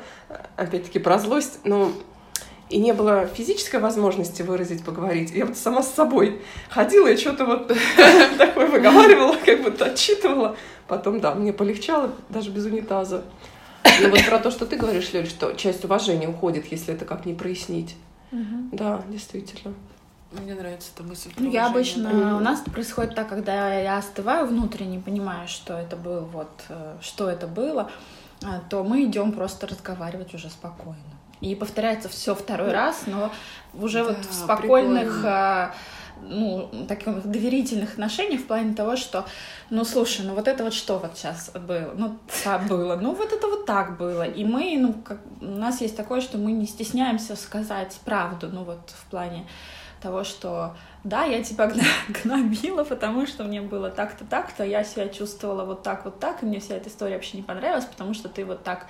опять-таки, 0.55 0.99
про 0.99 1.19
злость, 1.19 1.59
но 1.63 1.91
и 2.69 2.77
не 2.77 2.93
было 2.93 3.25
физической 3.25 3.79
возможности 3.79 4.41
выразить, 4.41 4.83
поговорить. 4.83 5.31
Я 5.31 5.45
вот 5.45 5.57
сама 5.57 5.81
с 5.81 5.93
собой 5.93 6.41
ходила 6.69 7.07
и 7.07 7.17
что-то 7.17 7.45
вот 7.45 7.67
такое 8.37 8.67
выговаривала, 8.67 9.35
как 9.43 9.63
будто 9.63 9.85
отчитывала. 9.85 10.55
Потом, 10.87 11.19
да, 11.19 11.33
мне 11.33 11.51
полегчало, 11.51 12.11
даже 12.29 12.51
без 12.51 12.65
унитаза. 12.65 13.23
Но 14.01 14.09
вот 14.09 14.25
про 14.25 14.39
то, 14.39 14.51
что 14.51 14.65
ты 14.65 14.75
говоришь, 14.75 15.11
Лёль, 15.13 15.27
что 15.27 15.53
часть 15.53 15.83
уважения 15.83 16.27
уходит, 16.27 16.71
если 16.71 16.93
это 16.93 17.05
как 17.05 17.25
не 17.25 17.33
прояснить. 17.33 17.95
Да, 18.71 19.03
действительно. 19.09 19.73
Мне 20.31 20.53
нравится 20.53 20.89
эта 20.93 21.03
мысль. 21.03 21.31
Ну, 21.37 21.49
я 21.49 21.67
обычно, 21.67 22.11
да. 22.11 22.35
у 22.35 22.39
нас 22.39 22.61
это 22.61 22.69
происходит 22.69 23.15
так, 23.15 23.29
когда 23.29 23.73
я 23.73 23.97
остываю 23.97 24.45
внутренне, 24.45 24.99
понимаю, 24.99 25.47
что 25.47 25.73
это 25.73 25.95
было, 25.95 26.21
вот, 26.21 26.51
э, 26.69 26.97
что 27.01 27.29
это 27.29 27.47
было, 27.47 27.89
а, 28.43 28.61
то 28.69 28.83
мы 28.83 29.03
идем 29.05 29.31
просто 29.31 29.65
разговаривать 29.65 30.33
уже 30.35 30.49
спокойно. 30.49 30.97
И 31.41 31.55
повторяется 31.55 32.09
все 32.09 32.35
второй 32.35 32.71
раз, 32.71 33.03
но 33.07 33.31
уже 33.73 34.03
вот 34.03 34.17
Да, 34.17 34.21
в 34.29 34.33
спокойных, 34.33 35.03
прикольно. 35.03 35.29
а, 35.31 35.75
ну, 36.21 36.69
таких 36.87 37.25
доверительных 37.25 37.93
отношениях 37.93 38.41
в 38.41 38.45
плане 38.45 38.75
того, 38.75 38.97
что, 38.97 39.25
ну, 39.69 39.83
слушай, 39.83 40.25
ну 40.25 40.35
вот 40.35 40.47
это 40.47 40.63
вот 40.63 40.73
что 40.73 40.99
вот 40.99 41.17
сейчас 41.17 41.49
было, 41.51 41.93
ну, 41.95 42.17
так 42.43 42.67
было, 42.67 42.97
ну 42.97 43.13
вот 43.15 43.31
это 43.31 43.47
вот 43.47 43.65
так 43.65 43.97
было. 43.97 44.23
И 44.27 44.43
мы, 44.43 44.77
ну, 44.77 44.93
как, 44.93 45.19
у 45.41 45.45
нас 45.45 45.81
есть 45.81 45.95
такое, 45.95 46.21
что 46.21 46.37
мы 46.37 46.51
не 46.51 46.67
стесняемся 46.67 47.35
сказать 47.35 47.97
правду, 48.05 48.49
ну 48.51 48.63
вот 48.63 48.89
в 48.89 49.09
плане 49.09 49.47
того, 49.99 50.23
что 50.23 50.75
да, 51.03 51.25
я 51.25 51.43
тебя 51.43 51.71
гнобила, 52.23 52.83
потому 52.83 53.25
что 53.27 53.43
мне 53.43 53.61
было 53.61 53.89
так-то, 53.89 54.25
так-то, 54.25 54.63
я 54.63 54.83
себя 54.83 55.07
чувствовала 55.09 55.65
вот 55.65 55.83
так, 55.83 56.05
вот 56.05 56.19
так, 56.19 56.43
и 56.43 56.45
мне 56.45 56.59
вся 56.59 56.75
эта 56.75 56.89
история 56.89 57.15
вообще 57.15 57.37
не 57.37 57.43
понравилась, 57.43 57.85
потому 57.85 58.13
что 58.13 58.29
ты 58.29 58.45
вот 58.45 58.63
так 58.63 58.87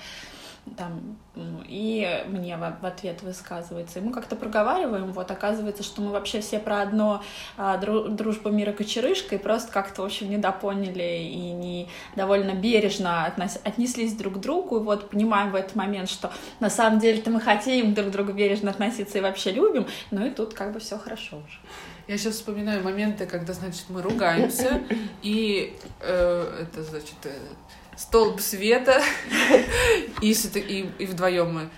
там, 0.78 1.18
ну, 1.36 1.64
и 1.68 2.24
мне 2.28 2.58
в, 2.58 2.86
ответ 2.86 3.22
высказывается. 3.22 4.00
И 4.00 4.02
мы 4.02 4.12
как-то 4.12 4.36
проговариваем, 4.36 5.12
вот 5.12 5.32
оказывается, 5.32 5.84
что 5.84 6.02
мы 6.02 6.12
вообще 6.12 6.42
все 6.42 6.60
про 6.60 6.82
одно 6.82 7.24
а, 7.58 7.78
дру- 7.78 8.10
дружба 8.10 8.50
мира 8.50 8.72
кочерышка, 8.72 9.36
и 9.36 9.38
просто 9.38 9.72
как-то, 9.72 10.02
в 10.02 10.06
общем, 10.06 10.30
недопоняли 10.30 11.24
и 11.24 11.52
не 11.52 11.88
довольно 12.16 12.54
бережно 12.54 13.26
относ- 13.28 13.60
отнеслись 13.64 14.14
друг 14.14 14.36
к 14.36 14.38
другу, 14.38 14.78
и 14.78 14.84
вот 14.84 15.10
понимаем 15.10 15.52
в 15.52 15.56
этот 15.56 15.76
момент, 15.76 16.10
что 16.10 16.32
на 16.60 16.70
самом 16.70 17.00
деле-то 17.00 17.30
мы 17.30 17.42
хотим 17.42 17.94
друг 17.94 18.10
к 18.10 18.12
другу 18.12 18.34
бережно 18.34 18.72
относиться 18.72 19.18
и 19.18 19.22
вообще 19.22 19.52
любим, 19.52 19.88
ну 20.12 20.26
и 20.26 20.30
тут 20.30 20.54
как 20.54 20.74
бы 20.74 20.80
все 20.80 20.98
хорошо 20.98 21.38
уже. 21.38 21.60
Я 22.08 22.18
сейчас 22.18 22.36
вспоминаю 22.36 22.84
моменты, 22.84 23.28
когда, 23.28 23.54
значит, 23.54 23.86
мы 23.90 24.02
ругаемся, 24.02 24.82
и 25.22 25.78
э, 26.02 26.64
это, 26.64 26.82
значит, 26.82 27.14
э, 27.26 27.38
столб 28.00 28.40
света, 28.40 29.02
и, 30.22 30.32
и, 30.32 30.90
и 31.00 31.06
вдвоем 31.06 31.54
мы 31.54 31.70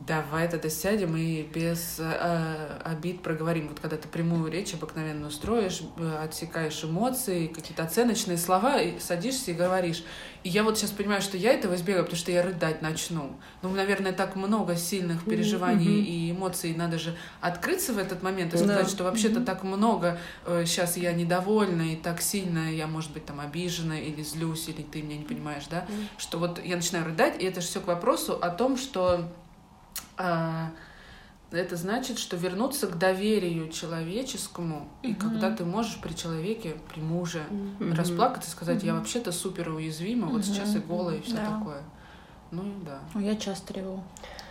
давай 0.00 0.46
тогда 0.48 0.68
сядем 0.68 1.16
и 1.16 1.42
без 1.42 1.96
э, 1.98 2.80
обид 2.84 3.22
проговорим. 3.22 3.68
Вот 3.68 3.80
когда 3.80 3.96
ты 3.96 4.06
прямую 4.08 4.50
речь 4.52 4.74
обыкновенную 4.74 5.30
строишь, 5.30 5.82
э, 5.96 6.18
отсекаешь 6.22 6.84
эмоции, 6.84 7.46
какие-то 7.46 7.82
оценочные 7.84 8.36
слова, 8.36 8.80
и 8.80 8.98
садишься 9.00 9.52
и 9.52 9.54
говоришь. 9.54 10.04
И 10.44 10.50
я 10.50 10.64
вот 10.64 10.78
сейчас 10.78 10.90
понимаю, 10.90 11.22
что 11.22 11.36
я 11.36 11.52
этого 11.52 11.74
избегаю, 11.74 12.04
потому 12.04 12.18
что 12.18 12.30
я 12.30 12.42
рыдать 12.42 12.82
начну. 12.82 13.40
Ну, 13.62 13.70
наверное, 13.70 14.12
так 14.12 14.36
много 14.36 14.76
сильных 14.76 15.24
переживаний 15.24 15.96
Мгм. 15.98 16.04
и 16.04 16.30
эмоций, 16.30 16.74
надо 16.74 16.98
же 16.98 17.16
открыться 17.40 17.94
в 17.94 17.98
этот 17.98 18.22
момент 18.22 18.52
и 18.52 18.58
Да. 18.58 18.64
сказать, 18.64 18.88
что 18.90 19.04
вообще-то 19.04 19.36
Мгм. 19.40 19.44
так 19.46 19.64
много 19.64 20.18
сейчас 20.66 20.96
я 20.96 21.12
недовольна, 21.12 21.92
и 21.92 21.96
так 21.96 22.20
сильно 22.20 22.70
я, 22.72 22.86
может 22.86 23.12
быть, 23.12 23.24
там 23.24 23.40
обижена 23.40 23.98
или 23.98 24.22
злюсь, 24.22 24.68
или 24.68 24.82
ты 24.82 25.02
меня 25.02 25.16
не 25.16 25.24
понимаешь, 25.24 25.64
да? 25.70 25.86
Мгм. 25.88 26.08
Что 26.18 26.38
вот 26.38 26.64
я 26.64 26.76
начинаю 26.76 27.06
рыдать, 27.06 27.42
и 27.42 27.46
это 27.46 27.60
же 27.60 27.66
все 27.66 27.80
к 27.80 27.86
вопросу 27.86 28.34
о 28.40 28.50
том, 28.50 28.76
что 28.76 29.32
это 30.18 31.76
значит, 31.76 32.18
что 32.18 32.36
вернуться 32.36 32.86
к 32.86 32.98
доверию 32.98 33.68
человеческому, 33.70 34.88
и 35.02 35.08
Мгм. 35.08 35.16
когда 35.20 35.50
ты 35.54 35.64
можешь 35.64 35.98
при 36.00 36.14
человеке, 36.14 36.76
при 36.92 37.00
муже, 37.00 37.44
Мгм. 37.50 37.92
расплакаться 37.94 38.48
и 38.50 38.52
сказать, 38.52 38.82
я 38.82 38.94
вообще-то 38.94 39.32
супер 39.32 39.68
уязвима, 39.70 40.26
вот 40.26 40.36
Мгм. 40.38 40.42
сейчас 40.42 40.74
и 40.76 40.78
голая, 40.80 41.16
и 41.18 41.22
все 41.22 41.36
Да. 41.36 41.58
такое. 41.58 41.82
Ну 42.52 42.62
да. 42.84 43.00
Ну, 43.12 43.20
я 43.20 43.34
часто 43.36 43.72
реву. 43.74 44.04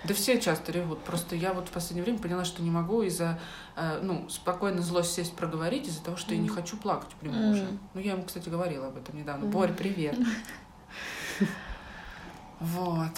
Да 0.04 0.13
все 0.13 0.39
часто 0.39 0.71
ревут. 0.73 0.99
Просто 1.04 1.36
я 1.36 1.54
вот 1.54 1.69
в 1.69 1.71
последнее 1.71 2.04
время 2.04 2.19
поняла, 2.19 2.43
что 2.43 2.62
не 2.62 2.69
могу 2.69 3.01
из-за, 3.04 3.39
э, 3.78 3.99
ну, 4.04 4.28
спокойно 4.30 4.82
злость 4.82 5.13
сесть 5.13 5.34
проговорить 5.36 5.88
из-за 5.88 6.04
того, 6.04 6.17
что 6.17 6.36
я 6.36 6.41
не 6.41 6.49
хочу 6.49 6.78
плакать 6.78 7.10
при 7.21 7.30
муже. 7.30 7.63
Мгм. 7.63 7.80
Ну, 7.93 8.01
я 8.01 8.12
ему, 8.12 8.23
кстати, 8.23 8.49
говорила 8.49 8.88
об 8.88 8.97
этом 8.97 9.17
недавно. 9.17 9.45
Мгм. 9.45 9.51
Борь, 9.51 9.73
привет. 9.73 10.17
Вот. 12.73 13.12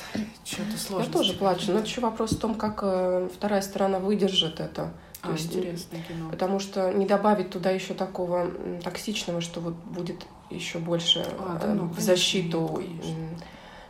Что-то 0.43 0.77
сложно. 0.77 1.05
Я 1.07 1.11
тоже 1.11 1.33
плачу, 1.33 1.71
но 1.71 1.79
это 1.79 1.87
еще 1.87 2.01
вопрос 2.01 2.31
в 2.31 2.39
том, 2.39 2.55
как 2.55 2.79
э, 2.83 3.29
вторая 3.33 3.61
сторона 3.61 3.99
выдержит 3.99 4.59
это. 4.59 4.91
А, 5.21 5.27
То 5.27 5.33
есть, 5.33 5.55
интересное 5.55 6.01
кино. 6.01 6.29
Потому 6.29 6.59
что 6.59 6.91
не 6.93 7.05
добавить 7.05 7.49
туда 7.49 7.69
еще 7.71 7.93
такого 7.93 8.47
токсичного, 8.83 9.41
что 9.41 9.59
вот 9.61 9.73
будет 9.73 10.25
еще 10.49 10.79
больше 10.79 11.25
А, 11.39 11.57
да 11.61 11.67
э, 11.67 11.73
ну, 11.73 11.85
в 11.87 11.99
защиту. 11.99 12.67
конечно. 12.75 13.15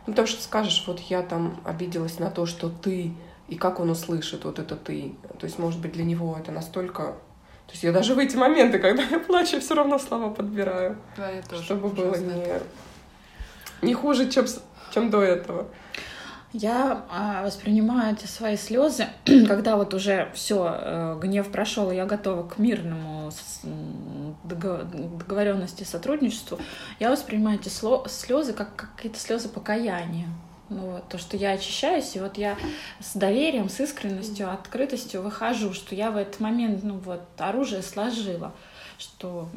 Ну, 0.06 0.12
потому 0.12 0.26
что 0.28 0.42
скажешь, 0.42 0.84
вот 0.86 1.00
я 1.00 1.22
там 1.22 1.60
обиделась 1.64 2.18
на 2.18 2.30
то, 2.30 2.46
что 2.46 2.70
ты, 2.70 3.12
и 3.48 3.56
как 3.56 3.78
он 3.80 3.90
услышит 3.90 4.44
вот 4.44 4.58
это 4.58 4.74
ты. 4.76 5.14
То 5.38 5.44
есть, 5.46 5.58
может 5.58 5.80
быть, 5.80 5.92
для 5.92 6.04
него 6.04 6.36
это 6.38 6.50
настолько... 6.52 7.02
То 7.66 7.72
есть 7.72 7.82
я 7.82 7.92
даже 7.92 8.14
в 8.14 8.18
эти 8.18 8.34
моменты, 8.34 8.78
когда 8.78 9.02
я 9.02 9.18
плачу, 9.18 9.60
все 9.60 9.74
равно 9.74 9.98
слова 9.98 10.30
подбираю, 10.30 10.96
Да, 11.16 11.30
я 11.30 11.42
тоже. 11.42 11.62
чтобы 11.62 11.88
было 11.88 12.14
не, 12.16 12.46
не 13.82 13.92
хуже, 13.92 14.30
чем, 14.30 14.46
чем 14.98 15.10
до 15.10 15.22
этого. 15.22 15.68
Я 16.52 17.04
а, 17.10 17.44
воспринимаю 17.44 18.14
эти 18.14 18.24
свои 18.24 18.56
слезы, 18.56 19.06
когда 19.46 19.76
вот 19.76 19.92
уже 19.92 20.30
все, 20.34 21.18
гнев 21.20 21.50
прошел, 21.50 21.90
и 21.90 21.96
я 21.96 22.06
готова 22.06 22.48
к 22.48 22.58
мирному 22.58 23.30
с- 23.30 23.60
договоренности, 24.44 25.84
сотрудничеству. 25.84 26.58
Я 27.00 27.10
воспринимаю 27.10 27.58
эти 27.60 27.68
слезы 27.68 28.54
как 28.54 28.94
какие-то 28.96 29.18
слезы 29.18 29.48
покаяния. 29.50 30.28
Ну, 30.70 30.92
вот, 30.92 31.08
то, 31.08 31.16
что 31.16 31.36
я 31.36 31.52
очищаюсь, 31.52 32.14
и 32.14 32.20
вот 32.20 32.36
я 32.36 32.56
с 33.00 33.14
доверием, 33.16 33.70
с 33.70 33.80
искренностью, 33.80 34.52
открытостью 34.52 35.22
выхожу, 35.22 35.72
что 35.72 35.94
я 35.94 36.10
в 36.10 36.16
этот 36.16 36.40
момент, 36.40 36.82
ну 36.82 36.98
вот, 36.98 37.22
оружие 37.38 37.82
сложила, 37.82 38.52
что 38.98 39.48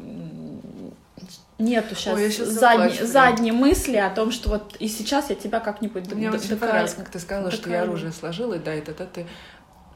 нету 1.58 1.94
сейчас, 1.94 2.14
Ой, 2.18 2.30
щас 2.30 2.48
задней, 2.48 3.04
задней 3.06 3.52
мысли 3.52 3.96
о 3.96 4.10
том, 4.10 4.30
что 4.32 4.48
вот 4.50 4.76
и 4.80 4.88
сейчас 4.88 5.30
я 5.30 5.36
тебя 5.36 5.60
как-нибудь 5.60 6.12
Мне 6.12 6.30
д- 6.30 6.36
очень 6.38 6.56
понравилось, 6.56 6.94
как 6.94 7.08
ты 7.10 7.18
сказала, 7.18 7.50
что 7.50 7.70
я 7.70 7.82
оружие 7.82 8.12
сложила, 8.12 8.54
и 8.54 8.58
да, 8.58 8.72
это, 8.74 8.90
это 8.92 9.06
ты, 9.06 9.26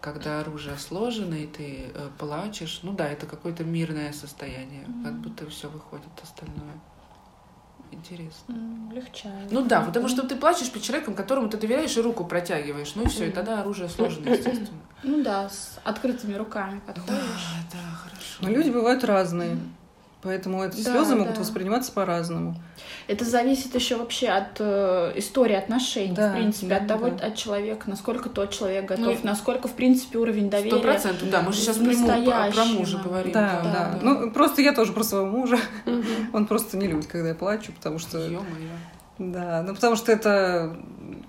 когда 0.01 0.41
оружие 0.41 0.77
сложено, 0.79 1.35
и 1.35 1.47
ты 1.47 1.91
э, 1.95 2.09
плачешь, 2.19 2.81
ну 2.83 2.93
да, 2.93 3.09
это 3.09 3.27
какое-то 3.27 3.65
мирное 3.65 4.13
состояние, 4.13 4.85
как 5.03 5.13
Мгм. 5.13 5.23
будто 5.23 5.49
все 5.51 5.69
выходит 5.69 6.07
остальное. 6.23 6.75
Интересно. 7.93 8.55
М, 8.55 8.91
Легчает. 8.93 9.51
Ну 9.51 9.65
да, 9.65 9.81
потому 9.83 10.09
что 10.09 10.23
ты 10.27 10.35
плачешь 10.37 10.71
перед 10.71 10.85
человеком, 10.85 11.15
которому 11.15 11.49
ты 11.49 11.57
доверяешь 11.57 11.97
и 11.97 12.01
руку 12.01 12.25
протягиваешь, 12.25 12.95
ну 12.95 13.05
и 13.05 13.09
все, 13.09 13.29
и 13.29 13.31
тогда 13.31 13.61
оружие 13.61 13.89
сложено, 13.89 14.29
естественно. 14.29 14.81
Ну 15.03 15.23
да, 15.23 15.49
с 15.49 15.79
открытыми 15.85 16.35
руками 16.35 16.81
Да, 16.87 16.93
подходишь. 16.93 17.23
да, 17.73 17.79
хорошо. 17.97 18.39
Но 18.41 18.49
люди 18.49 18.71
бывают 18.71 19.05
разные. 19.05 19.57
Поэтому 20.23 20.65
эти 20.65 20.83
Да, 20.83 20.91
слезы 20.93 21.15
могут 21.15 21.35
да. 21.35 21.41
восприниматься 21.41 21.93
по-разному. 21.93 22.57
Это 23.07 23.25
зависит 23.25 23.75
еще 23.75 23.97
вообще 23.97 24.29
от 24.29 24.57
э, 24.59 25.13
истории 25.17 25.55
отношений, 25.55 26.15
Да, 26.17 26.31
в 26.31 26.35
принципе, 26.35 26.67
да, 26.67 26.77
от 26.79 26.89
того, 26.89 27.11
да. 27.11 27.27
от 27.27 27.37
человека, 27.37 27.89
насколько 27.89 28.29
тот 28.29 28.51
человек 28.51 28.87
готов, 28.87 29.05
Ну 29.07 29.11
и- 29.13 29.19
насколько, 29.23 29.69
в 29.69 29.73
принципе, 29.75 30.19
уровень 30.19 30.51
доверия. 30.51 30.73
Сто 30.73 30.81
процентов, 30.81 31.31
да, 31.31 31.43
мы 31.43 31.53
же 31.53 31.61
сейчас 31.61 31.77
про, 31.77 32.51
про 32.51 32.65
мужа 32.65 32.99
говорим. 33.05 33.33
Да, 33.33 33.61
да. 33.63 33.99
Ну, 34.03 34.31
просто 34.33 34.63
я 34.63 34.73
тоже 34.73 34.93
про 34.93 35.05
своего 35.05 35.27
мужа. 35.27 35.59
Он 36.33 36.47
просто 36.47 36.77
не 36.77 36.89
любит, 36.89 37.07
когда 37.07 37.29
я 37.29 37.35
плачу, 37.35 37.73
потому 37.73 37.99
что... 37.99 38.19
Ё-моё. 38.19 38.43
Да, 39.19 39.63
ну 39.67 39.75
потому 39.75 39.97
что 39.97 40.13
это 40.13 40.77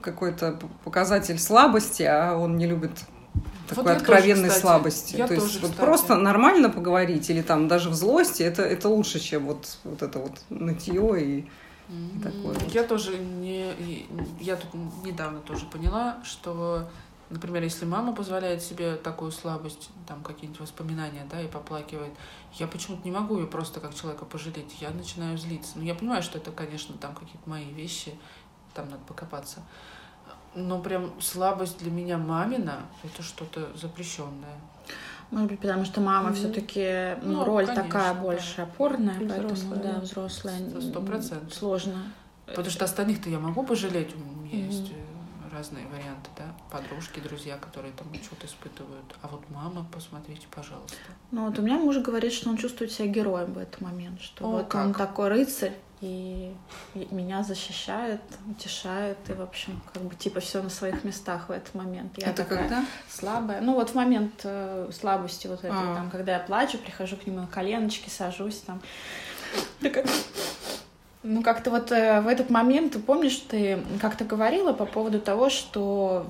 какой-то 0.02 0.60
показатель 0.84 1.39
слабости, 1.39 2.04
а 2.04 2.36
он 2.36 2.58
не 2.58 2.65
любит 2.67 2.91
такой 3.67 3.91
я 3.91 3.97
откровенной 3.97 4.36
тоже, 4.36 4.47
кстати. 4.50 4.62
слабости. 4.62 5.15
Я 5.15 5.28
То 5.28 5.34
есть 5.34 5.45
тоже, 5.45 5.60
вот 5.60 5.71
кстати. 5.71 5.86
просто 5.86 6.15
нормально 6.15 6.69
поговорить 6.69 7.30
или 7.30 7.41
там 7.41 7.67
даже 7.67 7.89
в 7.89 7.93
злости, 7.93 8.43
это, 8.43 8.62
это 8.63 8.89
лучше, 8.89 9.19
чем 9.19 9.45
вот, 9.45 9.78
вот 9.84 10.02
это 10.02 10.19
вот 10.19 10.32
нытье 10.50 11.23
и... 11.23 11.50
М, 11.89 12.21
такое 12.21 12.54
вот. 12.54 12.73
Я 12.73 12.84
тоже 12.84 13.17
не... 13.17 14.06
Я 14.39 14.56
тут 14.56 14.73
недавно 15.04 15.39
тоже 15.39 15.65
поняла, 15.65 16.17
что, 16.23 16.89
например, 17.30 17.63
если 17.63 17.86
мама 17.86 18.13
позволяет 18.13 18.62
себе 18.62 18.95
такую 18.95 19.32
слабость, 19.32 19.89
там 20.08 20.21
какие-нибудь 20.23 20.62
воспоминания, 20.62 21.26
да, 21.30 21.41
и 21.41 21.47
поплакивает, 21.47 22.12
я 22.54 22.67
почему-то 22.67 23.04
не 23.04 23.12
могу 23.12 23.38
ее 23.38 23.47
просто 23.47 23.80
как 23.80 23.95
человека 23.95 24.26
пожалеть. 24.26 24.76
Я 24.82 24.89
начинаю 24.91 25.38
злиться. 25.38 25.73
Ну, 25.76 25.84
я 25.84 25.95
понимаю, 25.95 26.23
что 26.23 26.38
это, 26.38 26.52
конечно, 26.52 26.95
там 26.97 27.13
какие-то 27.13 27.50
мои 27.50 27.71
вещи, 27.71 28.13
там 28.73 28.89
надо 28.89 29.04
покопаться. 29.08 29.62
Но 30.58 30.80
прям 30.80 31.12
слабость 31.22 31.78
для 31.78 31.91
меня 31.91 32.17
мамина— 32.17 32.78
это 33.04 33.22
что-то 33.22 33.67
запрещенное. 33.80 34.58
Может 35.30 35.50
быть, 35.52 35.60
потому 35.60 35.86
что 35.86 36.02
мама 36.02 36.30
Мгм. 36.30 36.36
все-таки 36.36 37.15
ну, 37.22 37.34
Ну, 37.39 37.43
роль 37.43 37.65
конечно, 37.67 37.84
такая 37.84 38.13
да. 38.15 38.20
больше 38.22 38.62
опорная, 38.62 39.20
И 39.20 39.28
поэтому 39.28 39.50
взрослая, 39.54 39.80
да, 39.84 39.93
да. 39.93 40.00
взрослая. 40.00 40.82
Сто- 40.82 41.02
процентов. 41.02 41.54
Сложно. 41.54 41.96
Потому 42.48 42.70
что 42.70 42.86
остальных-то 42.86 43.30
я 43.30 43.39
могу 43.39 43.63
пожалеть, 43.63 44.15
у 44.15 44.20
меня 44.20 44.63
Мгм. 44.63 44.70
есть 44.72 44.91
э, 44.91 45.54
разные 45.56 45.86
варианты, 45.88 46.30
да, 46.38 46.46
подружки, 46.72 47.20
друзья, 47.20 47.58
которые 47.58 47.93
там 47.93 48.08
что-то 48.24 48.48
испытывают. 48.48 49.06
А 49.22 49.28
вот 49.28 49.41
мама, 49.50 49.86
посмотрите, 49.93 50.48
пожалуйста. 50.56 50.96
Ну 51.32 51.46
вот 51.46 51.60
у 51.60 51.62
меня 51.62 51.78
муж 51.78 51.98
говорит, 51.98 52.32
что 52.34 52.50
он 52.50 52.58
чувствует 52.58 52.91
себя 52.91 53.08
героем 53.10 53.54
в 53.54 53.58
этот 53.60 53.80
момент, 53.82 54.22
что 54.22 54.46
О, 54.46 54.52
вот 54.54 54.74
он 54.76 54.93
как. 54.93 54.98
такой 55.10 55.28
рыцарь 55.30 55.74
и, 56.02 56.54
меня 57.12 57.44
защищает, 57.44 58.22
утешает 58.50 59.18
и 59.30 59.34
в 59.34 59.42
общем 59.42 59.82
как 59.94 60.04
бы 60.04 60.16
типа 60.16 60.40
все 60.40 60.62
на 60.62 60.70
своих 60.70 61.04
местах 61.04 61.50
в 61.50 61.52
этот 61.52 61.74
момент. 61.74 62.14
Я 62.18 62.30
это 62.30 62.44
такая 62.44 62.60
когда? 62.60 62.86
слабая. 63.10 63.62
Ну 63.62 63.74
вот 63.74 63.90
в 63.92 63.96
момент 63.96 64.42
э, 64.44 64.90
слабости 64.94 65.48
вот 65.48 65.60
этой, 65.60 65.72
А. 65.72 65.96
там, 65.96 66.10
когда 66.12 66.34
я 66.34 66.40
плачу, 66.40 66.78
прихожу 66.78 67.18
к 67.18 67.26
нему 67.26 67.40
на 67.42 67.48
коленочки, 67.48 68.10
сажусь 68.10 68.58
там. 68.60 68.82
Такая, 69.82 70.06
Ну, 71.24 71.42
как-то 71.42 71.72
вот 71.72 71.92
э, 71.92 72.22
в 72.22 72.28
этот 72.28 72.50
момент, 72.50 72.94
ты 72.94 73.00
помнишь, 73.00 73.38
ты 73.50 73.84
как-то 74.00 74.24
говорила 74.24 74.74
по 74.74 74.86
поводу 74.86 75.20
того, 75.20 75.50
что 75.50 76.28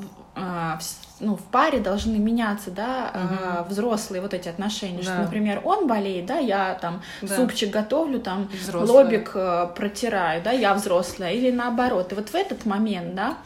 ну, 1.19 1.36
в 1.36 1.41
паре 1.43 1.80
должны 1.80 2.17
меняться, 2.17 2.69
да, 2.71 3.12
а, 3.13 3.65
взрослые 3.69 4.21
вот 4.21 4.34
эти 4.34 4.47
отношения. 4.50 5.02
Что, 5.02 5.15
Да. 5.15 5.21
например, 5.23 5.62
он 5.63 5.88
болеет, 5.88 6.26
да, 6.28 6.38
я 6.38 6.76
там 6.76 7.02
Да. 7.21 7.36
супчик 7.36 7.71
готовлю, 7.71 8.19
там 8.19 8.47
Взрослая. 8.54 9.04
лобик 9.04 9.32
э, 9.34 9.67
протираю, 9.76 10.43
да, 10.43 10.52
я 10.52 10.73
взрослая, 10.76 11.32
или 11.34 11.50
наоборот. 11.52 12.12
И 12.12 12.15
вот 12.15 12.30
в 12.30 12.36
этот 12.36 12.65
момент, 12.65 13.15
да, 13.15 13.38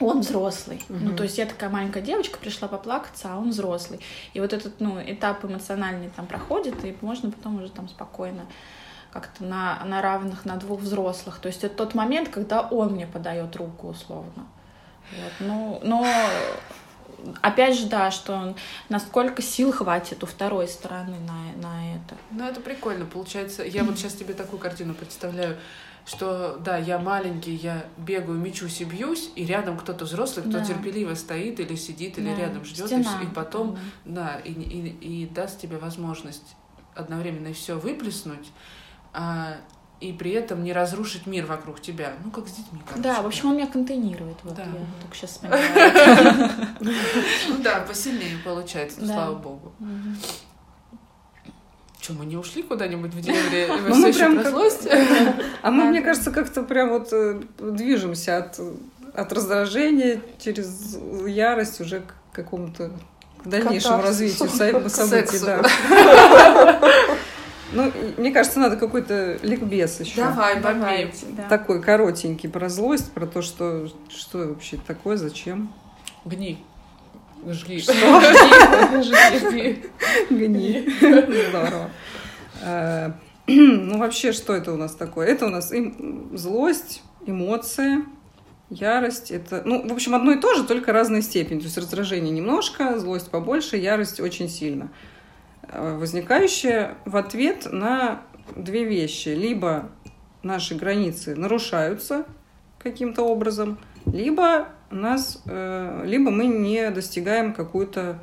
он 0.00 0.20
взрослый. 0.20 0.82
Ну, 0.88 1.08
Мгм. 1.08 1.16
то 1.16 1.22
есть 1.22 1.38
я 1.38 1.46
такая 1.46 1.70
маленькая 1.70 2.02
девочка, 2.02 2.38
пришла 2.38 2.68
поплакаться, 2.68 3.28
а 3.32 3.38
он 3.38 3.50
взрослый. 3.50 4.00
И 4.34 4.40
вот 4.40 4.52
этот, 4.52 4.80
ну, 4.80 5.00
этап 5.00 5.44
эмоциональный 5.44 6.10
там 6.14 6.26
проходит, 6.26 6.84
и 6.84 6.94
можно 7.00 7.30
потом 7.30 7.56
уже 7.56 7.70
там 7.70 7.88
спокойно 7.88 8.42
как-то 9.12 9.42
на, 9.42 9.78
на 9.86 10.02
равных, 10.02 10.44
на 10.44 10.56
двух 10.56 10.80
взрослых. 10.82 11.38
То 11.38 11.48
есть 11.48 11.64
это 11.64 11.74
тот 11.74 11.94
момент, 11.94 12.28
когда 12.28 12.60
он 12.60 12.92
мне 12.92 13.06
подает 13.06 13.56
руку, 13.56 13.88
условно. 13.88 14.46
Вот. 15.10 15.32
Ну, 15.40 15.80
но 15.82 16.60
опять 17.42 17.76
же, 17.78 17.86
да, 17.86 18.10
что 18.10 18.54
насколько 18.88 19.42
сил 19.42 19.72
хватит 19.72 20.22
у 20.22 20.26
второй 20.26 20.68
стороны 20.68 21.16
на, 21.20 21.62
на 21.62 21.94
это. 21.96 22.14
Ну, 22.30 22.44
это 22.44 22.60
прикольно. 22.60 23.06
Получается, 23.06 23.64
я 23.64 23.84
вот 23.84 23.98
сейчас 23.98 24.14
тебе 24.14 24.34
такую 24.34 24.58
картину 24.60 24.94
представляю, 24.94 25.56
что, 26.06 26.56
да, 26.64 26.78
я 26.78 26.98
маленький, 26.98 27.54
я 27.54 27.84
бегаю, 27.98 28.38
мечусь 28.38 28.80
и 28.80 28.84
бьюсь, 28.84 29.30
и 29.36 29.44
рядом 29.44 29.76
кто-то 29.76 30.04
взрослый, 30.04 30.44
кто 30.46 30.58
Да. 30.58 30.64
терпеливо 30.64 31.14
стоит 31.14 31.60
или 31.60 31.74
сидит, 31.74 32.18
или 32.18 32.30
Да, 32.30 32.36
рядом 32.36 32.64
ждет, 32.64 32.90
и, 32.92 33.00
и 33.00 33.26
потом, 33.34 33.70
Мгм. 33.70 33.78
да, 34.06 34.36
и, 34.44 34.52
и, 34.52 35.22
и 35.24 35.26
даст 35.26 35.60
тебе 35.60 35.76
возможность 35.78 36.56
одновременно 36.94 37.52
все 37.52 37.78
выплеснуть, 37.78 38.50
а, 39.12 39.56
и 40.00 40.12
при 40.12 40.30
этом 40.30 40.62
не 40.62 40.72
разрушить 40.72 41.26
мир 41.26 41.46
вокруг 41.46 41.80
тебя. 41.82 42.12
Ну, 42.24 42.30
как 42.30 42.46
с 42.48 42.52
детьми, 42.52 42.80
короче. 42.86 43.02
Да, 43.02 43.20
в 43.22 43.26
общем, 43.26 43.48
он 43.50 43.56
меня 43.56 43.66
контейнирует. 43.66 44.36
Вот 44.44 44.54
Да. 44.54 44.62
я 44.62 44.68
только 45.02 45.16
сейчас 45.16 45.30
вспоминаю. 45.30 46.50
Ну 47.48 47.58
да, 47.62 47.80
посильнее 47.86 48.38
получается, 48.44 49.04
слава 49.04 49.34
богу. 49.34 49.72
Че, 52.00 52.12
мы 52.12 52.26
не 52.26 52.36
ушли 52.36 52.62
куда-нибудь 52.62 53.12
в 53.12 53.20
дебри? 53.20 53.66
И 53.66 53.70
вы 53.80 53.88
Ну, 53.88 53.94
все 53.94 54.02
мы 54.02 54.08
еще 54.08 54.18
прям 54.20 54.40
про 54.40 54.50
злость? 54.50 54.88
А 55.62 55.70
мы, 55.72 55.84
мне 55.86 56.00
кажется, 56.00 56.30
как-то 56.30 56.62
прям 56.62 56.90
вот 56.90 57.08
э, 57.12 57.40
движемся 57.58 58.36
от, 58.38 58.60
от 59.14 59.32
раздражения 59.32 60.20
через 60.38 60.96
ярость 61.26 61.80
уже 61.80 62.02
к 62.02 62.14
какому-то 62.32 62.92
к 63.42 63.48
дальнейшему 63.48 63.96
Катарсису. 63.98 64.44
развитию 64.44 64.88
событий. 64.90 65.38
Да. 65.44 66.78
Ну, 67.72 67.92
мне 68.16 68.32
кажется, 68.32 68.60
надо 68.60 68.76
какой-то 68.76 69.38
ликбез 69.42 70.00
еще. 70.00 70.16
Давай, 70.16 70.54
бомби. 70.54 70.80
Давайте, 70.80 71.26
да. 71.36 71.48
Такой 71.48 71.82
коротенький 71.82 72.48
про 72.48 72.68
злость, 72.68 73.12
про 73.12 73.26
то, 73.26 73.42
что, 73.42 73.88
что 74.08 74.38
вообще 74.48 74.78
такое, 74.86 75.16
зачем. 75.16 75.72
Гни. 76.24 76.64
Жги. 77.46 77.80
Что? 77.80 77.92
Жги, 79.02 79.38
жги. 79.38 79.84
Гни. 80.30 80.88
Здорово. 81.48 81.90
Э, 82.62 83.12
Ну, 83.46 83.98
вообще, 83.98 84.32
что 84.32 84.54
это 84.54 84.72
у 84.72 84.76
нас 84.76 84.94
такое? 84.94 85.26
Это 85.26 85.46
у 85.46 85.48
нас 85.48 85.72
злость, 86.34 87.02
эмоция, 87.24 88.04
Ярость 88.70 89.30
это, 89.30 89.62
ну, 89.64 89.88
в 89.88 89.92
общем, 89.92 90.14
одно 90.14 90.32
и 90.32 90.40
то 90.40 90.54
же, 90.54 90.64
только 90.64 90.92
разной 90.92 91.22
степени. 91.22 91.58
То 91.58 91.64
есть 91.64 91.78
раздражение 91.78 92.30
немножко, 92.30 92.98
злость 92.98 93.30
побольше, 93.30 93.78
ярость 93.78 94.20
очень 94.20 94.50
сильно. 94.50 94.90
Э, 95.70 95.96
возникающая 95.98 96.94
в 97.04 97.16
ответ 97.16 97.68
на 97.70 98.22
две 98.56 98.84
вещи. 98.84 99.28
Либо 99.28 99.90
наши 100.42 100.74
границы 100.74 101.34
нарушаются 101.34 102.24
каким-то 102.78 103.22
образом, 103.22 103.78
либо 104.06 104.68
нас, 104.90 105.42
э, 105.46 106.02
либо 106.06 106.30
мы 106.30 106.46
не 106.46 106.90
достигаем 106.90 107.52
какую-то 107.52 108.18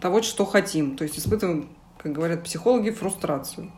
того, 0.00 0.22
что 0.22 0.44
хотим. 0.44 0.96
То 0.96 1.04
есть 1.04 1.18
испытываем, 1.18 1.68
как 1.98 2.12
говорят 2.12 2.44
психологи, 2.44 2.90
фрустрацию. 2.90 3.70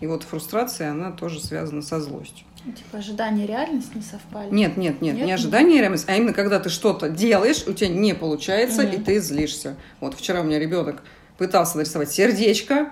И 0.00 0.06
вот 0.06 0.22
фрустрация, 0.22 0.92
она 0.92 1.10
тоже 1.10 1.40
связана 1.40 1.82
со 1.82 2.00
злостью. 2.00 2.46
Типа 2.64 2.98
ожидания 2.98 3.44
и 3.44 3.46
реальность 3.46 3.94
не 3.94 4.02
совпали? 4.02 4.50
Нет, 4.50 4.76
нет, 4.76 5.00
нет, 5.00 5.16
нет? 5.16 5.26
не 5.26 5.32
ожидание 5.32 5.78
и 5.78 5.80
реальность, 5.80 6.08
а 6.08 6.16
именно 6.16 6.32
когда 6.32 6.58
ты 6.60 6.70
что-то 6.70 7.08
делаешь, 7.08 7.64
у 7.66 7.72
тебя 7.72 7.88
не 7.88 8.14
получается, 8.14 8.82
mm-hmm. 8.82 9.00
и 9.00 9.02
ты 9.02 9.20
злишься. 9.20 9.76
Вот 10.00 10.14
вчера 10.14 10.40
у 10.40 10.44
меня 10.44 10.58
ребенок 10.58 11.02
пытался 11.38 11.76
нарисовать 11.78 12.10
сердечко, 12.10 12.90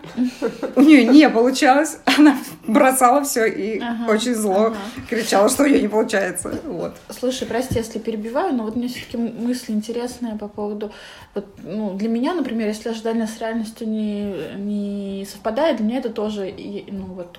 у 0.76 0.80
нее 0.80 1.04
не 1.04 1.28
получалось, 1.28 1.98
она 2.04 2.38
бросала 2.66 3.24
все 3.24 3.44
и 3.46 3.80
ага, 3.80 4.10
очень 4.10 4.34
зло 4.34 4.66
ага. 4.66 4.76
кричала, 5.10 5.48
что 5.48 5.64
у 5.64 5.66
нее 5.66 5.82
не 5.82 5.88
получается. 5.88 6.58
Вот. 6.64 6.96
Слушай, 7.10 7.48
прости, 7.48 7.74
если 7.74 7.98
перебиваю, 7.98 8.54
но 8.54 8.62
вот 8.62 8.76
у 8.76 8.78
меня 8.78 8.88
все-таки 8.88 9.16
мысль 9.16 9.72
интересная 9.72 10.36
по 10.36 10.46
поводу, 10.46 10.92
вот, 11.34 11.46
ну, 11.64 11.94
для 11.94 12.08
меня, 12.08 12.34
например, 12.34 12.68
если 12.68 12.88
ожидание 12.88 13.26
с 13.26 13.38
реальностью 13.40 13.88
не, 13.88 14.34
не 14.56 15.26
совпадает, 15.26 15.78
для 15.78 15.86
меня 15.86 15.98
это 15.98 16.10
тоже, 16.10 16.54
ну, 16.88 17.06
вот, 17.06 17.38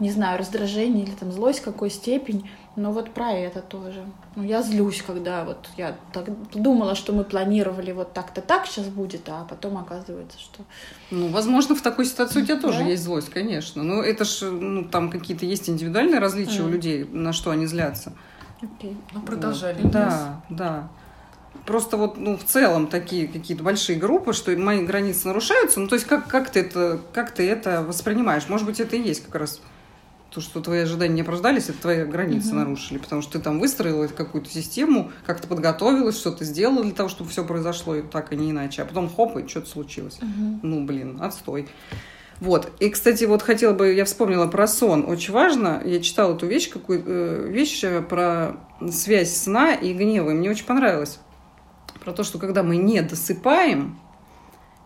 не 0.00 0.10
знаю, 0.10 0.38
раздражение 0.38 1.04
или 1.04 1.12
там 1.12 1.30
злость 1.30 1.60
в 1.60 1.64
какой 1.64 1.90
степень, 1.90 2.50
но 2.74 2.90
вот 2.90 3.10
про 3.12 3.32
это 3.32 3.60
тоже. 3.60 4.04
Ну, 4.34 4.42
я 4.42 4.62
злюсь, 4.62 5.02
когда 5.06 5.44
вот 5.44 5.68
я 5.76 5.96
так 6.12 6.30
думала, 6.54 6.94
что 6.94 7.12
мы 7.12 7.24
планировали 7.24 7.92
вот 7.92 8.14
так-то 8.14 8.40
так 8.40 8.66
сейчас 8.66 8.86
будет, 8.86 9.28
а 9.28 9.44
потом 9.44 9.76
оказывается, 9.76 10.38
что... 10.38 10.64
Ну, 11.10 11.28
возможно, 11.28 11.74
в 11.74 11.82
такой 11.82 12.06
ситуации 12.06 12.40
у 12.40 12.44
тебя 12.44 12.56
тоже 12.56 12.78
да? 12.78 12.84
есть 12.86 13.04
злость, 13.04 13.28
конечно. 13.28 13.82
Но 13.82 14.02
это 14.02 14.24
ж, 14.24 14.50
ну, 14.50 14.84
там 14.84 15.10
какие-то 15.10 15.44
есть 15.44 15.68
индивидуальные 15.68 16.18
различия 16.18 16.60
mm. 16.60 16.66
у 16.66 16.68
людей, 16.68 17.04
на 17.04 17.32
что 17.32 17.50
они 17.50 17.66
злятся. 17.66 18.14
Окей. 18.62 18.92
Okay. 18.92 18.96
Ну, 19.12 19.20
продолжали. 19.22 19.82
Вот. 19.82 19.92
Да, 19.92 20.42
да. 20.48 20.88
Просто 21.66 21.96
вот, 21.98 22.16
ну, 22.16 22.38
в 22.38 22.44
целом 22.44 22.86
такие 22.86 23.28
какие-то 23.28 23.62
большие 23.62 23.98
группы, 23.98 24.32
что 24.32 24.56
мои 24.56 24.84
границы 24.84 25.26
нарушаются. 25.26 25.80
Ну, 25.80 25.88
то 25.88 25.96
есть 25.96 26.06
как, 26.06 26.26
как, 26.28 26.50
ты 26.50 26.60
это, 26.60 27.00
как 27.12 27.32
ты 27.32 27.46
это 27.48 27.82
воспринимаешь? 27.82 28.48
Может 28.48 28.66
быть, 28.66 28.80
это 28.80 28.96
и 28.96 29.02
есть 29.02 29.26
как 29.26 29.34
раз 29.34 29.60
то, 30.30 30.40
что 30.40 30.60
твои 30.60 30.80
ожидания 30.80 31.14
не 31.14 31.20
оправдались, 31.22 31.68
это 31.68 31.82
твои 31.82 32.04
границы 32.04 32.48
угу. 32.48 32.56
нарушили, 32.56 32.98
потому 32.98 33.20
что 33.20 33.32
ты 33.32 33.40
там 33.40 33.58
выстроила 33.58 34.06
какую-то 34.06 34.48
систему, 34.48 35.10
как-то 35.26 35.48
подготовилась, 35.48 36.18
что-то 36.18 36.44
сделала 36.44 36.84
для 36.84 36.92
того, 36.92 37.08
чтобы 37.08 37.30
все 37.30 37.44
произошло 37.44 37.96
и 37.96 38.02
так, 38.02 38.32
и 38.32 38.36
не 38.36 38.52
иначе. 38.52 38.82
А 38.82 38.84
потом 38.84 39.12
хоп, 39.12 39.36
и 39.36 39.48
что-то 39.48 39.68
случилось. 39.68 40.18
Угу. 40.18 40.60
Ну, 40.62 40.84
блин, 40.84 41.18
отстой. 41.20 41.68
Вот. 42.38 42.72
И, 42.78 42.88
кстати, 42.88 43.24
вот 43.24 43.42
хотела 43.42 43.74
бы, 43.74 43.92
я 43.92 44.04
вспомнила 44.04 44.46
про 44.46 44.66
сон. 44.66 45.04
Очень 45.06 45.34
важно, 45.34 45.82
я 45.84 46.00
читала 46.00 46.34
эту 46.34 46.46
вещь, 46.46 46.70
какую 46.70 47.02
э, 47.04 47.48
вещь 47.48 47.84
про 48.08 48.56
связь 48.90 49.36
сна 49.36 49.74
и 49.74 49.92
гнева, 49.92 50.30
и 50.30 50.34
мне 50.34 50.50
очень 50.50 50.64
понравилось. 50.64 51.18
Про 52.04 52.12
то, 52.12 52.22
что 52.22 52.38
когда 52.38 52.62
мы 52.62 52.76
не 52.76 53.02
досыпаем, 53.02 53.98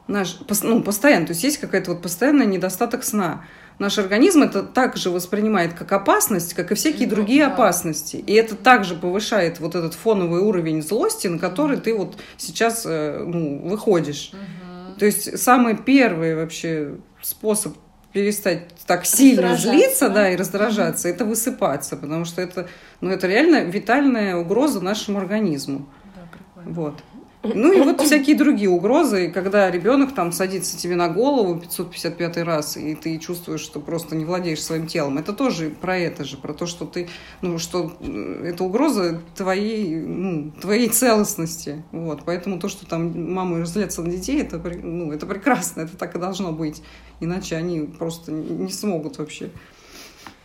наш, 0.09 0.38
ну, 0.62 0.83
постоянно, 0.83 1.26
то 1.26 1.33
есть 1.33 1.44
есть 1.44 1.59
какая-то 1.59 1.92
вот 1.92 2.02
постоянный 2.02 2.46
недостаток 2.46 3.04
сна 3.04 3.44
наш 3.78 3.98
организм 3.98 4.42
это 4.42 4.62
также 4.62 5.10
воспринимает 5.10 5.74
как 5.74 5.92
опасность, 5.92 6.54
как 6.54 6.72
и 6.72 6.74
всякие 6.74 7.08
ну, 7.08 7.14
другие 7.14 7.46
да. 7.46 7.52
опасности. 7.52 8.16
И 8.16 8.32
это 8.34 8.54
также 8.54 8.94
повышает 8.94 9.60
вот 9.60 9.74
этот 9.74 9.94
фоновый 9.94 10.40
уровень 10.40 10.82
злости, 10.82 11.28
на 11.28 11.38
который 11.38 11.78
ты 11.78 11.94
вот 11.94 12.16
сейчас 12.37 12.84
э, 12.87 13.22
ну, 13.24 13.60
выходишь. 13.68 14.32
Угу. 14.32 14.98
То 14.98 15.06
есть 15.06 15.38
самый 15.38 15.76
первый 15.76 16.37
вообще 16.37 16.96
способ 17.20 17.76
перестать 18.12 18.68
так 18.87 19.04
сильно 19.06 19.56
злиться, 19.56 20.08
да, 20.08 20.30
и 20.30 20.37
раздражаться, 20.37 21.08
угу. 21.08 21.14
это 21.14 21.24
высыпаться, 21.24 21.96
потому 21.96 22.24
что 22.24 22.40
это, 22.40 22.68
ну, 23.00 23.10
это 23.10 23.26
реально 23.26 23.64
витальная 23.64 24.37
угроза 24.37 24.80
нашему 24.80 25.18
организму. 25.18 25.88
Да, 26.14 26.28
прикольно. 26.30 26.80
Вот. 26.80 27.02
Ну 27.44 27.72
и 27.72 27.80
вот 27.80 28.00
всякие 28.00 28.37
другие 28.37 28.70
угрозы, 28.70 29.30
когда 29.30 29.70
ребенок 29.70 30.14
там 30.14 30.33
садится 30.33 30.78
тебе 30.78 30.96
на 30.96 31.09
голову 31.09 31.61
555 31.61 32.38
раз, 32.38 32.76
и 32.76 32.94
ты 32.94 33.18
чувствуешь, 33.18 33.61
что 33.61 33.80
просто 33.80 34.16
не 34.16 34.24
владеешь 34.24 34.62
своим 34.62 34.87
телом. 34.87 35.18
Это 35.18 35.33
тоже 35.33 35.70
про 35.70 35.98
это 35.98 36.24
же, 36.24 36.37
про 36.37 36.54
то, 36.54 36.66
что 36.66 36.87
ты, 36.87 37.09
ну, 37.42 37.59
что 37.59 37.92
э, 38.00 38.46
это 38.46 38.64
угроза 38.64 39.20
твоей, 39.35 39.96
ну, 39.96 40.52
твоей 40.61 40.88
целостности. 40.88 41.85
Вот. 41.92 42.22
Поэтому 42.24 42.59
то, 42.59 42.68
что 42.68 42.87
там 42.87 43.33
мамы 43.33 43.66
злятся 43.66 44.02
на 44.02 44.11
детей, 44.11 44.40
это, 44.40 44.59
ну, 44.83 45.12
это 45.12 45.26
прекрасно, 45.26 45.83
это 45.83 45.96
так 45.96 46.14
и 46.14 46.18
должно 46.18 46.52
быть. 46.52 46.83
Иначе 47.20 47.57
они 47.57 47.80
просто 47.80 48.33
не 48.33 48.72
смогут 48.72 49.18
вообще 49.18 49.50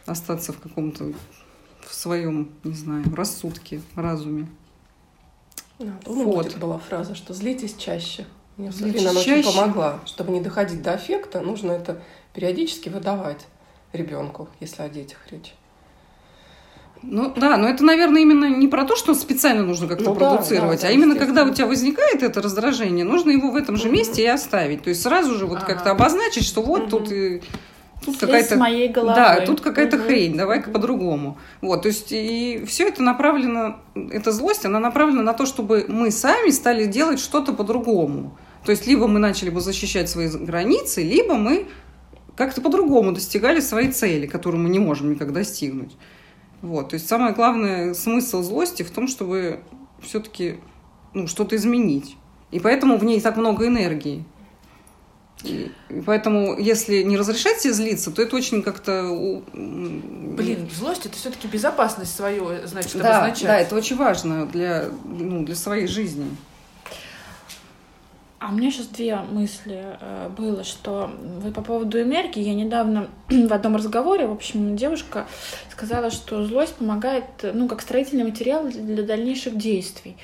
остаться 0.06 0.52
в 0.52 0.60
каком-то 0.60 1.14
в 1.82 1.94
своем, 1.94 2.50
не 2.64 2.74
знаю, 2.74 3.04
рассудке, 3.16 3.82
разуме. 3.96 4.48
Да, 5.80 5.94
вот. 6.06 6.58
была 6.58 6.78
фраза, 6.78 7.16
что 7.16 7.34
злитесь 7.34 7.76
чаще. 7.76 8.26
Мне 8.58 8.72
Сабина 8.74 9.12
очень 9.12 9.44
помогла. 9.44 10.00
Чтобы 10.06 10.34
не 10.34 10.42
доходить 10.42 10.82
до 10.82 10.94
аффекта, 10.94 11.40
нужно 11.40 11.72
это 11.72 12.02
периодически 12.34 12.90
выдавать 12.90 13.48
ребенку, 13.94 14.50
если 14.60 14.82
о 14.82 14.90
детях 14.90 15.20
речь. 15.32 15.54
Ну 17.02 17.34
да, 17.34 17.56
но 17.56 17.70
это, 17.70 17.84
наверное, 17.84 18.22
именно 18.22 18.46
не 18.46 18.68
про 18.68 18.84
то, 18.84 18.98
что 18.98 19.14
специально 19.14 19.64
нужно 19.64 19.88
как-то 19.88 20.10
ну, 20.10 20.16
продуцировать, 20.16 20.82
да, 20.82 20.88
да, 20.88 20.90
а 20.90 20.92
именно 20.92 21.16
когда 21.16 21.46
у 21.46 21.54
тебя 21.54 21.66
возникает 21.66 22.24
это 22.24 22.42
раздражение, 22.42 23.06
нужно 23.06 23.32
его 23.32 23.52
в 23.52 23.56
этом 23.56 23.78
же 23.78 23.90
месте 23.90 24.24
и 24.24 24.28
оставить. 24.28 24.84
То 24.84 24.90
есть 24.90 25.02
сразу 25.02 25.36
же 25.36 25.46
вот 25.46 25.60
ага. 25.60 25.68
как-то 25.68 25.92
обозначить, 25.92 26.44
что 26.44 26.62
вот 26.62 26.82
угу. 26.82 26.90
тут 26.90 27.12
и 27.14 27.42
тут 28.06 28.18
какая-то 28.18 28.58
моей 28.58 28.90
головой. 28.90 29.16
Да, 29.16 29.46
тут 29.46 29.62
какая-то 29.62 29.98
угу. 29.98 30.06
хрень, 30.06 30.38
давай-ка 30.38 30.68
угу. 30.68 30.74
по-другому. 30.74 31.38
Вот, 31.62 31.84
то 31.84 31.88
есть 31.88 32.12
и 32.12 32.64
все 32.68 32.88
это 32.88 33.04
направлено, 33.04 33.78
эта 33.96 34.32
злость, 34.32 34.66
она 34.66 34.80
направлена 34.80 35.24
на 35.24 35.34
то, 35.34 35.46
чтобы 35.46 35.86
мы 35.88 36.12
сами 36.12 36.50
стали 36.50 36.86
делать 36.86 37.20
что-то 37.20 37.54
по-другому. 37.54 38.38
То 38.66 38.72
есть 38.72 38.88
либо 38.88 39.08
мы 39.08 39.20
начали 39.20 39.50
бы 39.50 39.62
защищать 39.62 40.10
свои 40.10 40.30
границы, 40.30 41.02
либо 41.02 41.36
мы 41.36 41.68
как-то 42.36 42.62
по-другому 42.62 43.12
достигали 43.12 43.60
своей 43.60 43.92
цели, 43.92 44.28
которую 44.28 44.64
мы 44.64 44.70
не 44.70 44.80
можем 44.80 45.12
никак 45.12 45.34
достигнуть. 45.34 45.96
Вот, 46.62 46.90
то 46.90 46.96
есть 46.96 47.08
самое 47.08 47.34
главное 47.34 47.94
смысл 47.94 48.42
злости 48.42 48.84
в 48.84 48.92
том, 48.92 49.08
чтобы 49.08 49.62
все-таки 50.02 50.58
ну, 51.14 51.28
что-то 51.28 51.56
изменить. 51.56 52.18
И 52.52 52.60
поэтому 52.60 52.98
в 52.98 53.04
ней 53.04 53.22
так 53.22 53.38
много 53.38 53.68
энергии. 53.68 54.26
И 55.44 55.72
поэтому, 56.06 56.58
если 56.60 57.02
не 57.04 57.18
разрешать 57.18 57.62
себе 57.62 57.74
злиться, 57.74 58.12
то 58.12 58.22
это 58.22 58.36
очень 58.36 58.62
как-то... 58.62 59.42
Блин, 59.54 60.70
злость 60.74 61.06
это 61.06 61.16
все-таки 61.16 61.48
безопасность 61.48 62.16
свою, 62.16 62.68
значит, 62.68 62.98
да, 62.98 63.20
обозначает. 63.20 63.48
Да, 63.48 63.60
это 63.60 63.76
очень 63.76 63.96
важно 63.96 64.46
для, 64.46 64.90
ну, 65.06 65.46
для 65.46 65.56
своей 65.56 65.88
жизни. 65.88 66.30
А 68.40 68.50
у 68.50 68.54
меня 68.54 68.72
сейчас 68.72 68.88
две 68.88 69.18
мысли 69.18 69.98
э, 70.00 70.30
было, 70.30 70.64
что 70.64 71.12
вы 71.42 71.52
по 71.52 71.62
поводу 71.62 72.02
энергии. 72.02 72.42
Я 72.42 72.54
недавно 72.54 73.10
в 73.30 73.52
одном 73.52 73.76
разговоре, 73.76 74.28
в 74.28 74.32
общем, 74.32 74.78
девушка 74.78 75.28
сказала, 75.70 76.10
что 76.10 76.46
злость 76.46 76.76
помогает, 76.76 77.26
ну, 77.54 77.68
как 77.68 77.82
строительный 77.82 78.24
материал 78.24 78.66
для 78.66 79.04
дальнейших 79.04 79.58
действий. 79.58 80.16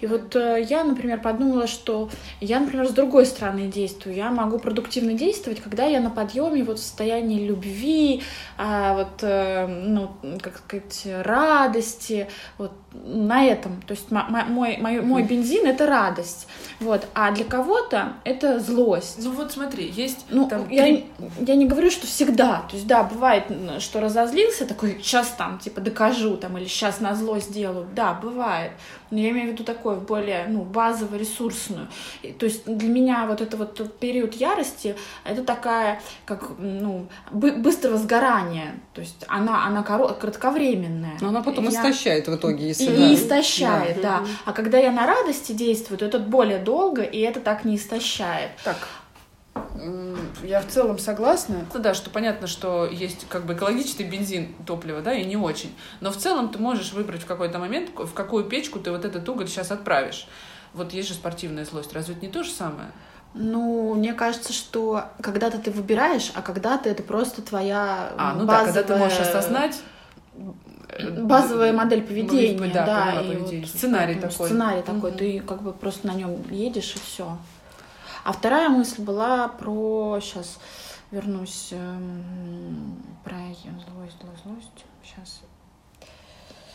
И 0.00 0.06
вот 0.06 0.34
э, 0.36 0.64
я, 0.68 0.84
например, 0.84 1.20
подумала, 1.20 1.66
что 1.66 2.10
я, 2.40 2.60
например, 2.60 2.88
с 2.88 2.92
другой 2.92 3.26
стороны 3.26 3.68
действую. 3.68 4.14
Я 4.16 4.30
могу 4.30 4.58
продуктивно 4.58 5.14
действовать, 5.14 5.60
когда 5.60 5.84
я 5.84 6.00
на 6.00 6.10
подъеме 6.10 6.64
вот 6.64 6.78
в 6.78 6.82
состоянии 6.82 7.46
любви, 7.46 8.22
а, 8.56 8.94
вот, 8.94 9.22
э, 9.22 9.66
ну, 9.66 10.10
как 10.40 10.58
сказать, 10.58 11.06
радости, 11.24 12.28
вот 12.58 12.72
на 12.92 13.44
этом. 13.44 13.82
То 13.82 13.92
есть 13.92 14.10
мой, 14.10 14.76
мой, 14.78 15.00
мой 15.00 15.22
бензин— 15.22 15.64
это 15.66 15.86
радость. 15.86 16.48
Вот. 16.80 17.06
А 17.14 17.30
для 17.30 17.44
кого-то 17.44 18.14
это 18.24 18.58
злость. 18.58 19.18
Ну 19.22 19.30
вот 19.32 19.52
смотри, 19.52 19.88
есть 19.88 20.26
ну, 20.30 20.48
там... 20.48 20.68
Я, 20.68 20.86
я 20.86 21.54
не 21.54 21.66
говорю, 21.66 21.90
что 21.90 22.06
всегда. 22.06 22.64
То 22.68 22.76
есть, 22.76 22.86
да, 22.86 23.04
бывает, 23.04 23.44
что 23.78 24.00
разозлился, 24.00 24.66
такой, 24.66 24.98
сейчас 25.00 25.28
там, 25.28 25.58
типа, 25.58 25.80
докажу, 25.80 26.36
там, 26.36 26.58
или 26.58 26.66
сейчас 26.66 27.00
на 27.00 27.14
зло 27.14 27.38
сделаю. 27.38 27.86
Да, 27.94 28.14
бывает. 28.14 28.72
Но 29.10 29.18
я 29.18 29.30
имею 29.30 29.48
в 29.48 29.52
виду 29.52 29.64
такое 29.64 29.96
более, 29.96 30.46
ну, 30.48 30.62
базово-ресурсную. 30.62 31.88
То 32.38 32.46
есть 32.46 32.64
для 32.64 32.88
меня 32.88 33.26
вот 33.26 33.40
это 33.40 33.56
вот 33.56 33.98
период 33.98 34.34
ярости, 34.34 34.94
это 35.24 35.42
такая, 35.42 36.00
как, 36.24 36.50
ну, 36.58 37.06
быстрого 37.30 37.98
сгорания. 37.98 38.74
То 38.94 39.00
есть 39.00 39.24
она, 39.28 39.66
она 39.66 39.82
кратковременная. 39.82 41.18
Но 41.20 41.28
она 41.28 41.42
потом 41.42 41.64
я... 41.64 41.70
истощает 41.70 42.28
в 42.28 42.36
итоге, 42.36 42.68
если... 42.68 42.84
И, 42.84 42.96
да. 42.96 43.14
истощает, 43.14 44.00
да. 44.00 44.20
да. 44.20 44.26
А 44.44 44.52
когда 44.52 44.78
я 44.78 44.92
на 44.92 45.06
радости 45.06 45.52
действую, 45.52 45.98
то 45.98 46.06
это 46.06 46.18
более 46.18 46.58
долго, 46.58 47.02
и 47.02 47.18
это 47.18 47.40
так 47.40 47.64
не 47.64 47.76
истощает. 47.76 48.50
Так, 48.64 48.88
я 50.44 50.60
в 50.60 50.66
целом 50.68 50.98
согласна. 50.98 51.66
Ну 51.72 51.80
да, 51.80 51.94
что 51.94 52.10
понятно, 52.10 52.46
что 52.46 52.86
есть 52.86 53.26
как 53.28 53.44
бы 53.46 53.54
экологичный 53.54 54.04
бензин 54.06 54.54
топлива, 54.66 55.00
да, 55.00 55.12
и 55.14 55.24
не 55.24 55.36
очень. 55.36 55.74
Но 56.00 56.10
в 56.10 56.16
целом 56.16 56.48
ты 56.50 56.58
можешь 56.58 56.92
выбрать 56.92 57.22
в 57.22 57.26
какой-то 57.26 57.58
момент, 57.58 57.90
в 57.94 58.12
какую 58.12 58.44
печку 58.44 58.78
ты 58.80 58.90
вот 58.90 59.04
этот 59.04 59.28
уголь 59.28 59.48
сейчас 59.48 59.70
отправишь. 59.70 60.26
Вот 60.74 60.92
есть 60.92 61.08
же 61.08 61.14
спортивная 61.14 61.64
злость. 61.64 61.92
Разве 61.92 62.14
это 62.14 62.24
не 62.26 62.30
то 62.32 62.42
же 62.42 62.50
самое? 62.50 62.88
Ну, 63.34 63.94
мне 63.94 64.12
кажется, 64.12 64.52
что 64.52 65.04
когда-то 65.20 65.58
ты 65.58 65.70
выбираешь, 65.70 66.32
а 66.34 66.42
когда-то 66.42 66.88
это 66.88 67.02
просто 67.02 67.42
твоя 67.42 68.12
А, 68.18 68.34
ну 68.34 68.44
базовая... 68.44 68.72
да, 68.72 68.72
когда 68.82 68.82
ты 68.94 68.96
можешь 68.98 69.18
осознать 69.20 69.76
э, 70.88 71.22
базовая 71.22 71.72
модель 71.72 72.02
поведения, 72.02 72.70
да, 72.72 72.86
да, 72.86 73.20
и 73.20 73.28
поведение. 73.28 73.60
вот 73.60 73.68
Сценарий 73.70 74.14
такой. 74.16 74.46
Сценарий 74.48 74.82
такой, 74.82 75.10
Мгм. 75.10 75.18
ты 75.18 75.40
как 75.40 75.62
бы 75.62 75.72
просто 75.72 76.08
на 76.08 76.14
нем 76.14 76.36
едешь 76.50 76.94
и 76.96 76.98
все. 76.98 77.36
А 78.24 78.32
вторая 78.32 78.68
мысль 78.68 79.02
была 79.02 79.48
про 79.48 80.18
сейчас 80.20 80.58
вернусь 81.10 81.68
эм, 81.72 83.02
про 83.24 83.36
злость, 83.36 84.16
злость, 84.20 84.42
злость. 84.44 84.84
Сейчас. 85.02 85.40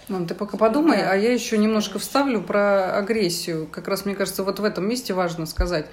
Ну, 0.08 0.25
ты 0.27 0.36
пока 0.36 0.58
подумай, 0.58 1.01
а 1.01 1.15
я 1.15 1.34
еще 1.34 1.58
немножко 1.58 1.99
вставлю 1.99 2.41
про 2.41 2.97
агрессию. 2.97 3.67
Как 3.67 3.88
раз, 3.88 4.05
мне 4.05 4.13
кажется, 4.13 4.43
вот 4.43 4.60
в 4.60 4.63
этом 4.63 4.88
месте 4.88 5.13
важно 5.13 5.45
сказать 5.45 5.88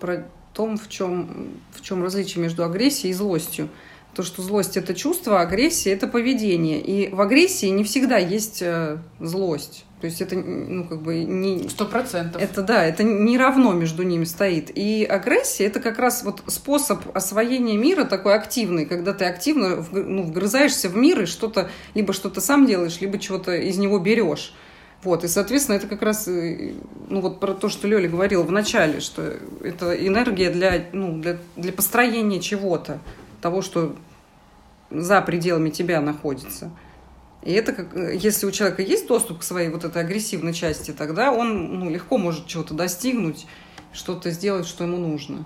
про 0.00 0.26
том, 0.52 0.76
в 0.76 0.88
чем, 0.88 1.60
в 1.72 1.80
чем 1.82 2.02
различие 2.02 2.42
между 2.42 2.64
агрессией 2.64 3.10
и 3.10 3.14
злостью. 3.14 3.68
То, 4.14 4.22
что 4.22 4.42
злость– 4.42 4.76
это 4.76 4.94
чувство, 4.94 5.40
а 5.40 5.42
агрессия– 5.42 5.90
это 5.92 6.06
поведение. 6.06 6.80
И 6.80 7.08
в 7.14 7.20
агрессии 7.20 7.66
не 7.66 7.84
всегда 7.84 8.18
есть 8.18 8.60
э, 8.60 8.98
злость. 9.20 9.84
То 10.02 10.06
есть 10.06 10.20
это, 10.20 10.34
ну, 10.34 10.82
как 10.82 11.00
бы 11.00 11.22
не... 11.22 11.68
Сто 11.68 11.86
процентов. 11.86 12.42
Это 12.42 12.62
да, 12.62 12.84
это 12.84 13.04
не 13.04 13.38
равно 13.38 13.72
между 13.72 14.02
ними 14.02 14.24
стоит. 14.24 14.76
И 14.76 15.04
агрессия 15.04 15.66
это 15.66 15.78
как 15.78 16.00
раз 16.00 16.24
вот 16.24 16.42
способ 16.48 17.16
освоения 17.16 17.76
мира 17.76 18.02
такой 18.02 18.34
активный, 18.34 18.84
когда 18.84 19.12
ты 19.12 19.26
активно 19.26 19.86
ну, 19.92 20.24
вгрызаешься 20.24 20.88
в 20.88 20.96
мир 20.96 21.22
и 21.22 21.26
что-то, 21.26 21.70
либо 21.94 22.12
что-то 22.12 22.40
сам 22.40 22.66
делаешь, 22.66 23.00
либо 23.00 23.16
чего-то 23.16 23.54
из 23.54 23.78
него 23.78 24.00
берешь. 24.00 24.56
Вот, 25.04 25.22
и, 25.22 25.28
соответственно, 25.28 25.76
это 25.76 25.86
как 25.86 26.02
раз, 26.02 26.26
э, 26.26 26.72
ну, 27.08 27.20
вот 27.20 27.38
про 27.38 27.54
то, 27.54 27.68
что 27.68 27.86
Лёля 27.86 28.08
говорила 28.08 28.42
в 28.42 28.50
начале, 28.50 28.98
что 28.98 29.34
это 29.62 29.92
энергия 29.94 30.50
для, 30.50 30.84
ну, 30.92 31.20
для, 31.20 31.38
для 31.54 31.72
построения 31.72 32.40
чего-то, 32.40 32.98
того, 33.40 33.62
что 33.62 33.94
за 34.90 35.20
пределами 35.22 35.70
тебя 35.70 36.00
находится. 36.00 36.72
И 37.42 37.52
это 37.52 37.72
как, 37.72 37.96
э, 37.96 38.16
если 38.16 38.46
у 38.46 38.50
человека 38.52 38.82
есть 38.82 39.06
доступ 39.08 39.40
к 39.40 39.42
своей 39.42 39.68
вот 39.68 39.84
этой 39.84 40.02
агрессивной 40.02 40.54
части, 40.54 40.92
тогда 40.92 41.32
он 41.32 41.78
ну, 41.80 41.90
легко 41.90 42.18
может 42.18 42.46
чего-то 42.46 42.74
достигнуть, 42.74 43.46
что-то 43.92 44.30
сделать, 44.30 44.66
что 44.66 44.84
ему 44.84 44.96
нужно. 44.96 45.44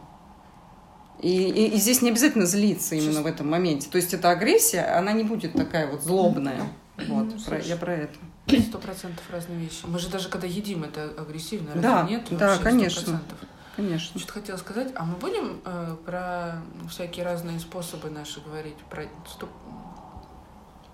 И, 1.23 1.49
и- 1.49 1.75
и 1.75 1.77
здесь 1.79 2.03
не 2.03 2.11
обязательно 2.11 2.45
злиться 2.45 2.95
именно 2.95 3.23
в 3.23 3.27
этом 3.27 3.49
моменте. 3.49 3.89
То 3.91 3.97
есть 3.97 4.13
эта 4.13 4.31
агрессия, 4.31 4.83
она 4.83 5.13
не 5.13 5.25
будет 5.25 5.55
такая 5.55 5.91
вот 5.91 6.03
злобная. 6.03 6.61
Вот, 7.09 7.27
Ну, 7.35 7.39
про- 7.45 7.59
я 7.61 7.77
про 7.77 7.95
это. 7.95 8.15
Сто 8.69 8.79
процентов 8.79 9.25
разные 9.31 9.59
вещи. 9.59 9.81
Мы 9.87 9.99
же 9.99 10.09
даже 10.09 10.29
когда 10.29 10.47
едим, 10.47 10.85
это 10.85 11.11
агрессивно, 11.19 11.69
разве 11.69 11.83
Да, 11.83 12.03
нет? 12.09 12.27
да, 12.31 12.49
Вообще, 12.49 12.63
конечно. 12.63 13.01
100%. 13.01 13.19
Конечно. 13.77 14.19
Что-то 14.21 14.33
хотела 14.35 14.57
сказать. 14.59 14.93
А 14.95 15.05
мы 15.05 15.17
будем 15.17 15.61
э, 15.65 15.97
про 16.07 16.63
всякие 16.89 17.25
разные 17.25 17.59
способы 17.61 18.09
наши 18.11 18.41
говорить? 18.41 18.77
Про 18.91 19.05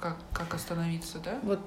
как, 0.02 0.16
как 0.32 0.52
остановиться, 0.54 1.18
да? 1.24 1.38
Вот 1.42 1.60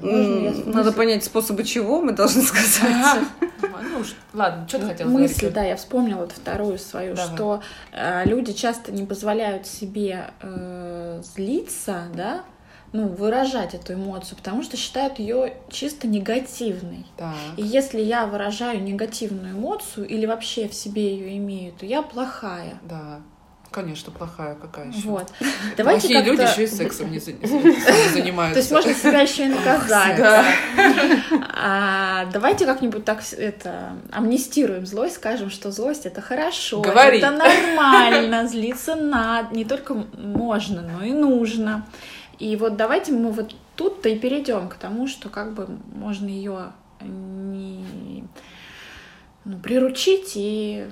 можно 0.00 0.72
Надо 0.72 0.92
понять 0.92 1.24
способы 1.24 1.64
чего 1.64 2.00
мы 2.00 2.12
должны 2.12 2.42
сказать. 2.42 3.24
Ну 3.60 3.98
уж, 3.98 4.14
ладно, 4.32 4.68
что 4.68 4.78
ты 4.78 4.86
хотела 4.86 5.08
Мысль, 5.08 5.34
сказать? 5.34 5.54
да, 5.54 5.64
я 5.64 5.76
вспомнила 5.76 6.20
вот 6.20 6.32
вторую 6.32 6.78
свою, 6.78 7.16
Давай. 7.16 7.34
что 7.34 7.62
э, 7.92 8.24
люди 8.26 8.52
часто 8.52 8.92
не 8.92 9.04
позволяют 9.04 9.66
себе 9.66 10.30
э, 10.40 11.22
злиться, 11.34 12.04
да, 12.14 12.44
ну, 12.92 13.08
выражать 13.08 13.74
эту 13.74 13.94
эмоцию, 13.94 14.36
потому 14.36 14.62
что 14.62 14.76
считают 14.76 15.18
ее 15.18 15.54
чисто 15.70 16.06
негативной. 16.06 17.04
Так. 17.16 17.34
И 17.56 17.62
если 17.62 18.00
я 18.00 18.26
выражаю 18.26 18.82
негативную 18.82 19.54
эмоцию 19.54 20.06
или 20.06 20.26
вообще 20.26 20.68
в 20.68 20.74
себе 20.74 21.14
ее 21.16 21.36
имею, 21.38 21.72
то 21.72 21.84
я 21.84 22.02
плохая. 22.02 22.78
Да. 22.82 23.20
Конечно, 23.70 24.10
плохая 24.10 24.56
какая 24.56 24.88
еще. 24.88 25.08
Вот. 25.08 25.32
Давайте 25.76 26.08
Плохие 26.08 26.22
люди 26.24 26.40
еще 26.42 26.64
и 26.64 26.66
сексом 26.66 27.12
не 27.12 27.20
за- 27.20 27.32
не 27.32 28.08
занимаются. 28.12 28.54
То 28.54 28.60
есть 28.60 28.72
можно 28.72 28.94
себя 28.94 29.20
еще 29.20 29.46
и 29.46 29.48
наказать. 29.48 30.18
А, 31.62 32.26
давайте 32.32 32.66
как-нибудь 32.66 33.04
так 33.04 33.20
это 33.32 33.92
амнистируем 34.10 34.86
злость, 34.86 35.16
скажем, 35.16 35.50
что 35.50 35.70
злость 35.70 36.06
это 36.06 36.20
хорошо, 36.20 36.82
это 37.24 37.30
нормально, 37.30 38.46
злиться 38.48 38.96
надо, 38.96 39.54
не 39.54 39.64
только 39.64 39.94
можно, 39.94 40.82
но 40.82 41.04
и 41.04 41.12
нужно. 41.12 41.86
И 42.38 42.56
вот 42.56 42.76
давайте 42.76 43.12
мы 43.12 43.30
вот 43.30 43.54
тут-то 43.76 44.08
и 44.08 44.18
перейдем 44.18 44.68
к 44.68 44.74
тому, 44.74 45.06
что 45.06 45.28
как 45.28 45.52
бы 45.52 45.68
можно 45.94 46.26
ее 46.26 46.72
не 47.02 48.24
ну, 49.44 49.58
приручить 49.58 50.32
и 50.34 50.86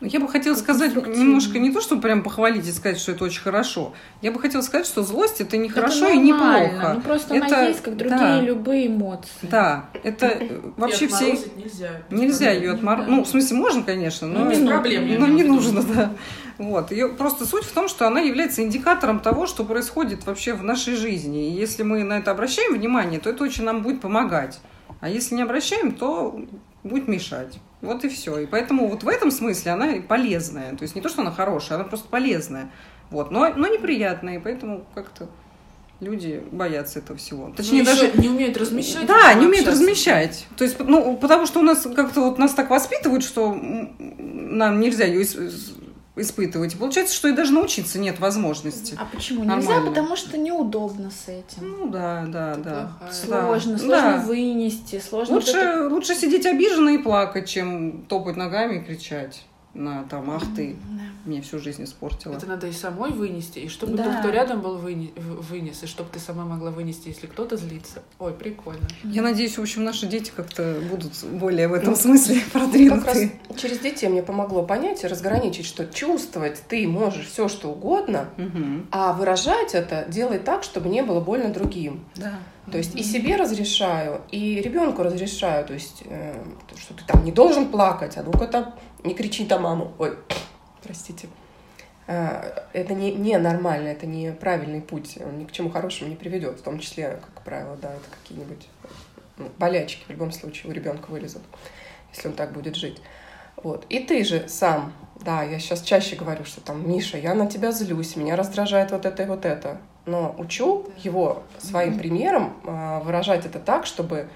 Я 0.00 0.20
бы 0.20 0.28
хотела 0.28 0.54
сказать 0.54 0.94
немножко 0.94 1.58
не 1.58 1.70
то, 1.70 1.80
чтобы 1.80 2.02
прям 2.02 2.22
похвалить 2.22 2.66
и 2.66 2.72
сказать, 2.72 2.98
что 2.98 3.12
это 3.12 3.24
очень 3.24 3.40
хорошо. 3.40 3.92
Я 4.20 4.32
бы 4.32 4.40
хотела 4.40 4.62
сказать, 4.62 4.86
что 4.86 5.02
злость 5.02 5.40
это 5.40 5.56
не 5.56 5.68
хорошо 5.68 6.08
и 6.08 6.18
не 6.18 6.32
плохо. 6.32 6.92
Ну 6.94 7.00
просто 7.00 7.34
Это- 7.34 7.46
она 7.46 7.62
есть, 7.68 7.82
как 7.82 7.96
другие 7.96 8.18
да. 8.18 8.40
любые 8.40 8.86
эмоции. 8.88 9.30
Да, 9.42 9.86
это 10.02 10.38
вообще 10.76 11.06
все... 11.08 11.32
нельзя. 11.56 11.90
Нельзя 12.10 12.50
ее 12.50 12.72
отморозить. 12.72 13.10
Ну, 13.10 13.24
в 13.24 13.28
смысле, 13.28 13.56
можно, 13.56 13.82
конечно, 13.82 14.26
но, 14.26 14.44
Ну, 14.44 14.50
без 14.50 14.66
проблем, 14.66 15.06
но 15.06 15.26
имею 15.26 15.34
не 15.34 15.44
нужно, 15.44 15.82
да. 15.82 16.12
Вот. 16.58 16.90
Ее 16.92 17.08
просто 17.08 17.46
суть 17.46 17.64
в 17.64 17.72
том, 17.72 17.88
что 17.88 18.06
она 18.06 18.20
является 18.20 18.62
индикатором 18.62 19.20
того, 19.20 19.46
что 19.46 19.64
происходит 19.64 20.26
вообще 20.26 20.54
в 20.54 20.62
нашей 20.62 20.96
жизни. 20.96 21.48
И 21.48 21.52
если 21.52 21.82
мы 21.82 22.04
на 22.04 22.18
это 22.18 22.30
обращаем 22.30 22.74
внимание, 22.74 23.20
то 23.20 23.30
это 23.30 23.44
очень 23.44 23.64
нам 23.64 23.82
будет 23.82 24.00
помогать. 24.00 24.60
А 25.00 25.08
если 25.08 25.34
не 25.34 25.42
обращаем, 25.42 25.92
то 25.92 26.40
будет 26.84 27.08
мешать. 27.08 27.58
Вот 27.82 28.04
и 28.04 28.08
все. 28.08 28.38
И 28.38 28.46
поэтому 28.46 28.88
вот 28.88 29.02
в 29.02 29.08
этом 29.08 29.30
смысле 29.30 29.72
она 29.72 29.94
полезная. 30.08 30.74
То 30.76 30.82
есть 30.82 30.94
не 30.94 31.02
то, 31.02 31.08
что 31.08 31.22
она 31.22 31.32
хорошая, 31.32 31.78
она 31.78 31.86
просто 31.86 32.08
полезная. 32.08 32.70
Вот. 33.10 33.30
Но, 33.30 33.52
но 33.54 33.66
неприятная, 33.66 34.36
и 34.36 34.38
поэтому 34.38 34.86
как-то 34.94 35.28
люди 36.00 36.42
боятся 36.52 37.00
этого 37.00 37.18
всего. 37.18 37.52
Точнее, 37.56 37.84
даже 37.84 38.12
не 38.14 38.28
умеют 38.28 38.56
размещать. 38.56 39.06
да, 39.06 39.34
не 39.34 39.46
умеют 39.46 39.66
общаться. 39.66 39.82
размещать. 39.82 40.46
То 40.56 40.64
есть, 40.64 40.78
ну, 40.78 41.16
потому 41.16 41.46
что 41.46 41.60
у 41.60 41.62
нас 41.62 41.86
как-то 41.94 42.22
вот 42.22 42.38
нас 42.38 42.54
так 42.54 42.70
воспитывают, 42.70 43.24
что 43.24 43.52
нам 43.98 44.80
нельзя 44.80 45.04
ее 45.04 45.22
испытывать. 46.14 46.76
Получается, 46.78 47.14
что 47.14 47.28
и 47.28 47.32
даже 47.32 47.52
научиться 47.52 47.98
нет 47.98 48.20
возможности. 48.20 48.96
А 49.00 49.06
почему 49.06 49.44
нельзя? 49.44 49.56
Нормально. 49.56 49.88
Потому 49.90 50.16
что 50.16 50.36
неудобно 50.36 51.10
с 51.10 51.28
этим. 51.28 51.76
Ну 51.78 51.86
да, 51.88 52.24
да, 52.28 52.52
Это 52.52 52.60
да. 52.62 52.92
плохая. 52.98 53.12
Сложно, 53.12 53.72
Да. 53.72 53.78
сложно 53.78 54.12
Да. 54.18 54.18
вынести, 54.26 55.00
сложно. 55.00 55.34
Лучше, 55.36 55.88
лучше 55.90 56.14
сидеть 56.14 56.44
обиженно 56.46 56.90
и 56.90 56.98
плакать, 56.98 57.48
чем 57.48 58.04
топать 58.08 58.36
ногами 58.36 58.78
и 58.78 58.84
кричать 58.84 59.42
на 59.74 60.04
там, 60.04 60.30
ах 60.30 60.42
ты, 60.54 60.76
Да. 60.84 61.02
мне 61.24 61.40
всю 61.40 61.58
жизнь 61.58 61.84
испортила. 61.84 62.34
Это 62.34 62.46
надо 62.46 62.66
и 62.66 62.72
самой 62.72 63.10
вынести, 63.10 63.58
и 63.60 63.68
чтобы 63.68 63.96
Да. 63.96 64.04
тот, 64.04 64.16
кто 64.20 64.28
рядом 64.30 64.60
был, 64.60 64.76
выне- 64.78 65.12
вынес, 65.16 65.82
и 65.82 65.86
чтобы 65.86 66.10
ты 66.12 66.18
сама 66.20 66.44
могла 66.44 66.70
вынести, 66.70 67.08
если 67.08 67.26
кто-то 67.26 67.56
злится. 67.56 68.02
Ой, 68.18 68.32
прикольно. 68.34 68.86
Я 69.02 69.22
надеюсь, 69.22 69.56
в 69.56 69.62
общем, 69.62 69.84
наши 69.84 70.06
дети 70.06 70.30
как-то 70.34 70.78
будут 70.90 71.12
более 71.24 71.68
в 71.68 71.72
этом 71.74 71.90
Ну, 71.90 71.96
смысле 71.96 72.40
Как 72.40 72.54
раз 72.54 72.62
продвинутые. 72.64 73.32
через 73.56 73.78
детей 73.78 74.08
мне 74.08 74.22
помогло 74.22 74.62
понять 74.62 75.04
и 75.04 75.06
разграничить, 75.06 75.64
что 75.66 75.86
чувствовать 75.86 76.62
ты 76.68 76.86
можешь 76.86 77.26
все, 77.26 77.48
что 77.48 77.70
угодно, 77.70 78.28
Мгм. 78.36 78.88
а 78.90 79.12
выражать 79.14 79.74
это 79.74 80.04
делай 80.08 80.38
так, 80.38 80.64
чтобы 80.64 80.88
не 80.90 81.02
было 81.02 81.20
больно 81.20 81.48
другим. 81.50 82.04
Да. 82.16 82.34
То 82.70 82.78
есть 82.78 82.94
и 82.94 83.02
себе 83.02 83.34
разрешаю, 83.36 84.20
и 84.30 84.60
ребенку 84.60 85.02
разрешаю, 85.02 85.66
то 85.66 85.74
есть 85.74 86.02
э, 86.04 86.34
то, 86.68 86.78
что 86.78 86.94
ты 86.94 87.02
там 87.04 87.24
не 87.24 87.32
должен 87.32 87.66
плакать, 87.66 88.16
а 88.16 88.22
ну-ка 88.22 88.46
там 88.46 88.74
не 89.04 89.14
кричи 89.14 89.46
на 89.46 89.58
маму. 89.58 89.92
Ой, 89.98 90.16
простите. 90.82 91.28
Э, 92.06 92.64
Это 92.72 92.94
не, 92.94 93.12
не 93.12 93.38
нормально, 93.38 93.88
это 93.88 94.06
не 94.06 94.32
правильный 94.32 94.80
путь, 94.80 95.18
он 95.24 95.38
ни 95.38 95.44
к 95.44 95.52
чему 95.52 95.70
хорошему 95.70 96.10
не 96.10 96.16
приведет, 96.16 96.58
в 96.58 96.62
том 96.62 96.78
числе, 96.78 97.20
как 97.22 97.44
правило, 97.44 97.76
да, 97.76 97.92
это 97.92 98.04
какие-нибудь 98.10 98.68
ну, 99.38 99.48
болячки 99.58 100.04
в 100.06 100.10
любом 100.10 100.32
случае 100.32 100.70
у 100.70 100.74
ребенка 100.74 101.10
вылезут, 101.10 101.42
если 102.12 102.28
он 102.28 102.34
так 102.34 102.52
будет 102.52 102.76
жить. 102.76 103.00
Вот. 103.56 103.86
И 103.88 104.00
ты 104.00 104.24
же 104.24 104.48
сам, 104.48 104.92
да, 105.20 105.42
я 105.42 105.58
сейчас 105.58 105.82
чаще 105.82 106.16
говорю, 106.16 106.44
что 106.44 106.60
там, 106.60 106.88
Миша, 106.88 107.18
я 107.18 107.34
на 107.34 107.46
тебя 107.46 107.70
злюсь, 107.70 108.16
меня 108.16 108.34
раздражает 108.34 108.90
вот 108.90 109.06
это 109.06 109.22
и 109.22 109.26
вот 109.26 109.44
это. 109.44 109.78
Но 110.04 110.34
учу 110.36 110.90
его 110.98 111.44
своим 111.58 111.96
примером 111.96 112.56
а, 112.64 113.00
выражать 113.00 113.46
это 113.46 113.60
так, 113.60 113.86
чтобы 113.86 114.28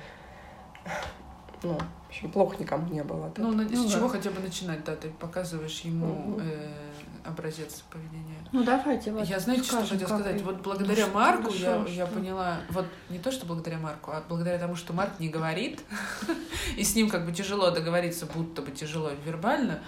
ну, 1.64 1.76
общем, 2.16 2.30
плохо 2.30 2.56
никому 2.58 2.92
не 2.92 3.02
было. 3.02 3.32
Ну, 3.36 3.52
на- 3.52 3.64
Ну 3.64 3.88
с 3.88 3.92
чего 3.92 4.06
да. 4.08 4.14
хотя 4.14 4.30
бы 4.30 4.40
начинать, 4.40 4.84
да, 4.84 4.96
ты 4.96 5.08
показываешь 5.10 5.80
ему 5.80 6.06
Мгм. 6.06 6.40
э, 6.40 6.68
образец 7.24 7.82
поведения. 7.90 8.38
Ну 8.52 8.62
давайте 8.64 9.12
вот. 9.12 9.26
я, 9.26 9.38
знаете, 9.40 9.64
что 9.64 9.72
скажем, 9.76 9.98
хотела 9.98 10.08
как 10.08 10.20
сказать? 10.20 10.40
и- 10.40 10.44
Вот 10.44 10.60
благодаря 10.62 11.02
Ну, 11.04 11.10
что 11.10 11.14
Марку 11.14 11.42
хорошо, 11.44 11.58
я, 11.64 11.76
я 11.92 12.06
что- 12.06 12.14
поняла, 12.14 12.56
вот 12.70 12.86
не 13.10 13.18
то, 13.18 13.32
что 13.32 13.46
благодаря 13.46 13.78
Марку, 13.78 14.12
а 14.12 14.22
благодаря 14.28 14.58
тому, 14.58 14.76
что 14.76 14.92
Марк 14.92 15.18
не 15.18 15.28
говорит, 15.28 15.82
и 16.76 16.84
с 16.84 16.94
ним 16.94 17.08
как 17.10 17.26
бы 17.26 17.32
тяжело 17.32 17.70
договориться, 17.70 18.26
будто 18.26 18.62
бы 18.62 18.70
тяжело 18.70 19.10
вербально, 19.24 19.80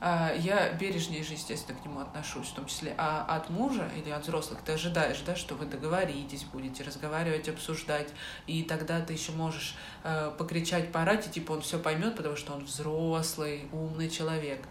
я 0.00 0.72
бережнее 0.72 1.22
же, 1.22 1.34
естественно, 1.34 1.78
к 1.78 1.84
нему 1.84 2.00
отношусь, 2.00 2.48
в 2.48 2.54
том 2.54 2.66
числе. 2.66 2.94
А 2.96 3.24
от 3.24 3.50
мужа 3.50 3.88
или 3.96 4.08
от 4.10 4.22
взрослых 4.22 4.60
ты 4.62 4.72
ожидаешь, 4.72 5.20
да, 5.20 5.36
что 5.36 5.54
вы 5.54 5.66
договоритесь, 5.66 6.44
будете 6.44 6.82
разговаривать, 6.84 7.48
обсуждать, 7.50 8.08
и 8.46 8.62
тогда 8.62 9.00
ты 9.02 9.12
еще 9.12 9.32
можешь 9.32 9.76
э, 10.02 10.32
покричать, 10.38 10.90
поорать, 10.90 11.26
и 11.26 11.30
типа 11.30 11.52
он 11.52 11.60
все 11.60 11.78
поймет, 11.78 12.16
потому 12.16 12.36
что 12.36 12.54
он 12.54 12.64
взрослый, 12.64 13.68
умный 13.72 14.08
человек. 14.08 14.66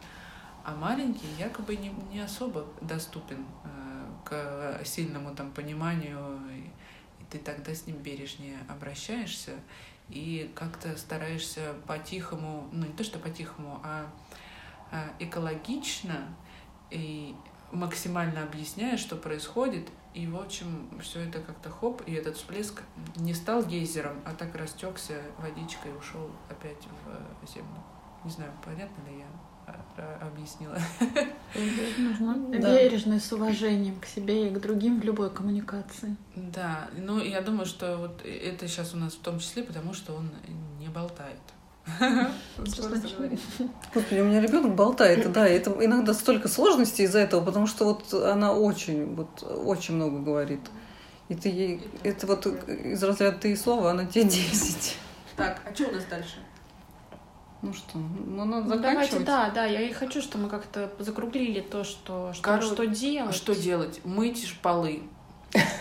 А 0.64 0.76
маленький 0.76 1.28
якобы 1.38 1.76
не, 1.76 1.90
не 2.12 2.22
особо 2.22 2.66
доступен 2.82 3.46
э, 3.64 4.06
к 4.26 4.84
сильному 4.84 5.36
там 5.36 5.52
пониманию, 5.52 6.40
и, 6.52 7.22
и 7.22 7.26
ты 7.30 7.38
тогда 7.38 7.76
с 7.76 7.86
ним 7.86 7.98
бережнее 7.98 8.58
обращаешься 8.68 9.52
и 10.10 10.52
как-то 10.56 10.98
стараешься 10.98 11.76
по-тихому, 11.86 12.68
ну 12.72 12.88
не 12.88 12.94
то 12.94 13.04
что 13.04 13.20
по-тихому, 13.20 13.80
а 13.84 14.10
экологично 15.20 16.28
и 16.90 17.36
максимально 17.72 18.44
объясняя, 18.44 18.98
что 18.98 19.16
происходит. 19.16 19.88
И, 20.14 20.26
в 20.26 20.38
общем, 20.38 20.90
все 21.02 21.22
это 21.22 21.40
как-то 21.40 21.70
хоп, 21.70 22.02
и 22.08 22.14
этот 22.14 22.36
всплеск 22.36 22.82
не 23.16 23.34
стал 23.34 23.64
гейзером, 23.64 24.22
а 24.26 24.34
так 24.34 24.56
растекся 24.56 25.22
водичкой 25.38 25.92
и 25.92 25.94
ушел 25.94 26.32
опять 26.50 26.88
в 27.44 27.48
землю. 27.48 27.84
Не 28.24 28.32
знаю, 28.32 28.52
понятно 28.66 29.08
ли 29.08 29.20
я 29.20 29.28
а, 29.98 30.28
объяснила. 30.28 30.78
Нужно 31.98 32.36
бережно 32.58 33.20
с 33.20 33.32
уважением 33.32 34.00
к 34.00 34.06
себе 34.06 34.50
и 34.50 34.54
к 34.54 34.60
другим 34.60 35.00
в 35.00 35.04
любой 35.04 35.30
коммуникации. 35.30 36.16
Да, 36.36 36.90
ну 36.98 37.22
я 37.22 37.42
думаю, 37.42 37.66
что 37.66 37.98
вот 37.98 38.26
это 38.26 38.68
сейчас 38.68 38.94
у 38.94 38.98
нас 38.98 39.14
в 39.14 39.22
том 39.22 39.40
числе, 39.40 39.64
потому 39.64 39.94
что 39.94 40.14
он 40.14 40.32
не 40.80 40.88
болтает. 40.88 41.40
Господи, 43.94 44.20
у 44.20 44.26
меня 44.26 44.42
ребенок 44.42 44.76
болтает, 44.76 45.32
да, 45.32 45.48
это 45.48 45.72
иногда 45.84 46.14
столько 46.14 46.48
сложностей 46.48 47.06
из-за 47.06 47.20
этого, 47.20 47.44
потому 47.44 47.68
что 47.68 47.86
вот 47.86 48.14
она 48.14 48.54
очень, 48.54 49.16
вот 49.16 49.44
очень 49.44 49.96
много 49.96 50.20
говорит. 50.20 50.62
И 51.30 51.36
ты 51.36 51.50
ей, 51.50 51.82
это 52.04 52.26
вот 52.28 52.46
из 52.46 53.04
разряда 53.04 53.38
ты 53.38 53.52
и 53.52 53.56
слова, 53.56 53.92
она 53.92 54.06
тебе 54.06 54.24
десять. 54.26 54.98
Так, 55.36 55.62
а 55.66 55.74
что 55.74 55.88
у 55.88 55.92
нас 55.92 56.04
дальше? 56.10 56.36
Ну 57.62 57.74
что, 57.74 57.98
ну 57.98 58.46
надо 58.46 58.76
ну, 58.76 58.82
Давайте, 58.82 59.20
да, 59.20 59.50
да, 59.50 59.66
я 59.66 59.82
и 59.82 59.92
хочу, 59.92 60.22
что 60.22 60.38
мы 60.38 60.48
как-то 60.48 60.92
закруглили 61.00 61.60
то, 61.60 61.84
что, 61.84 62.32
что, 62.34 62.42
Короче, 62.42 62.68
что 62.68 62.88
делать. 62.88 63.36
Что 63.36 63.54
делать? 63.54 64.00
Мыть 64.06 64.58
полы, 64.62 65.04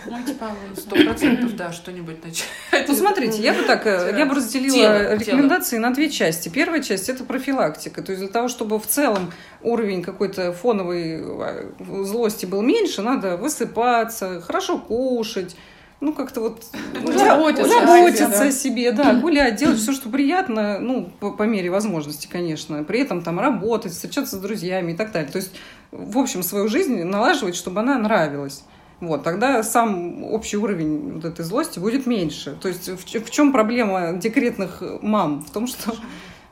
ну, 0.05 0.23
типа, 0.23 0.51
сто 0.75 0.95
процентов, 0.95 1.55
да, 1.55 1.71
что-нибудь 1.71 2.23
начать. 2.23 2.87
Ну, 2.87 2.95
смотрите, 2.95 3.41
я 3.41 3.53
бы 3.53 3.63
так, 3.63 3.85
э, 3.85 4.15
я 4.17 4.25
бы 4.25 4.35
разделила 4.35 4.75
тело, 4.75 5.15
рекомендации 5.15 5.77
тело. 5.77 5.89
на 5.89 5.93
две 5.93 6.09
части. 6.09 6.49
Первая 6.49 6.81
часть– 6.81 7.09
это 7.09 7.23
профилактика. 7.23 8.01
То 8.01 8.11
есть 8.11 8.21
для 8.23 8.31
того, 8.31 8.47
чтобы 8.47 8.79
в 8.79 8.87
целом 8.87 9.31
уровень 9.61 10.01
какой-то 10.01 10.53
фоновой 10.53 11.21
э, 11.21 12.03
злости 12.03 12.45
был 12.45 12.61
меньше, 12.61 13.01
надо 13.01 13.37
высыпаться, 13.37 14.41
хорошо 14.41 14.79
кушать, 14.79 15.55
ну, 16.01 16.13
как-то 16.13 16.39
вот 16.39 16.63
заботиться, 16.93 17.67
заботиться 17.67 18.43
о 18.43 18.51
себе, 18.51 18.91
да, 18.93 19.13
гулять, 19.15 19.57
делать 19.57 19.79
все, 19.79 19.91
что 19.91 20.09
приятно, 20.09 20.79
ну, 20.79 21.11
по, 21.19 21.31
по 21.31 21.43
мере 21.43 21.69
возможности, 21.69 22.27
конечно. 22.31 22.83
При 22.83 23.01
этом 23.01 23.21
там 23.21 23.39
работать, 23.39 23.91
встречаться 23.91 24.37
с 24.37 24.39
друзьями 24.39 24.93
и 24.93 24.95
так 24.95 25.11
далее. 25.11 25.29
То 25.29 25.37
есть, 25.37 25.51
в 25.91 26.17
общем, 26.17 26.41
свою 26.41 26.69
жизнь 26.69 27.03
налаживать, 27.03 27.55
чтобы 27.55 27.81
она 27.81 27.97
нравилась. 27.97 28.63
Вот, 28.99 29.23
тогда 29.23 29.63
сам 29.63 30.23
общий 30.25 30.57
уровень 30.57 31.13
вот 31.13 31.25
этой 31.25 31.45
злости 31.45 31.79
будет 31.79 32.05
меньше. 32.05 32.57
То 32.61 32.67
есть 32.67 32.89
в, 32.89 33.25
в 33.25 33.31
чем 33.31 33.53
проблема 33.53 34.13
декретных 34.13 34.83
мам? 35.01 35.41
В 35.41 35.51
том, 35.51 35.67
что 35.67 35.95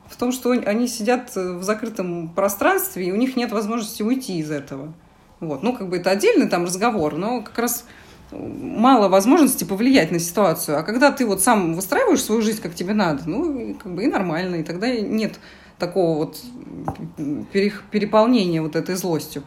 в 0.07 0.15
том, 0.15 0.31
что 0.31 0.51
они 0.51 0.87
сидят 0.87 1.35
в 1.35 1.61
закрытом 1.63 2.29
пространстве, 2.29 3.07
и 3.07 3.11
у 3.11 3.15
них 3.15 3.35
нет 3.35 3.51
возможности 3.51 4.03
уйти 4.03 4.39
из 4.39 4.49
этого. 4.51 4.93
Вот. 5.39 5.63
Ну, 5.63 5.75
как 5.75 5.89
бы 5.89 5.97
это 5.97 6.09
отдельный 6.09 6.47
там 6.47 6.63
разговор, 6.63 7.15
но 7.15 7.41
как 7.41 7.57
раз 7.59 7.85
мало 8.31 9.07
возможности 9.09 9.63
повлиять 9.63 10.11
на 10.11 10.19
ситуацию. 10.19 10.79
А 10.79 10.83
когда 10.83 11.11
ты 11.11 11.25
вот 11.25 11.41
сам 11.41 11.75
выстраиваешь 11.75 12.23
свою 12.23 12.41
жизнь, 12.41 12.61
как 12.61 12.73
тебе 12.73 12.93
надо, 12.93 13.23
ну, 13.25 13.75
как 13.75 13.93
бы 13.93 14.03
и 14.03 14.07
нормально, 14.07 14.55
и 14.55 14.63
тогда 14.63 14.89
нет 14.89 15.39
такого 15.77 16.17
вот 16.17 16.41
переполнения 17.51 18.61
вот 18.61 18.75
этой 18.75 18.95
злостью. 18.95 19.43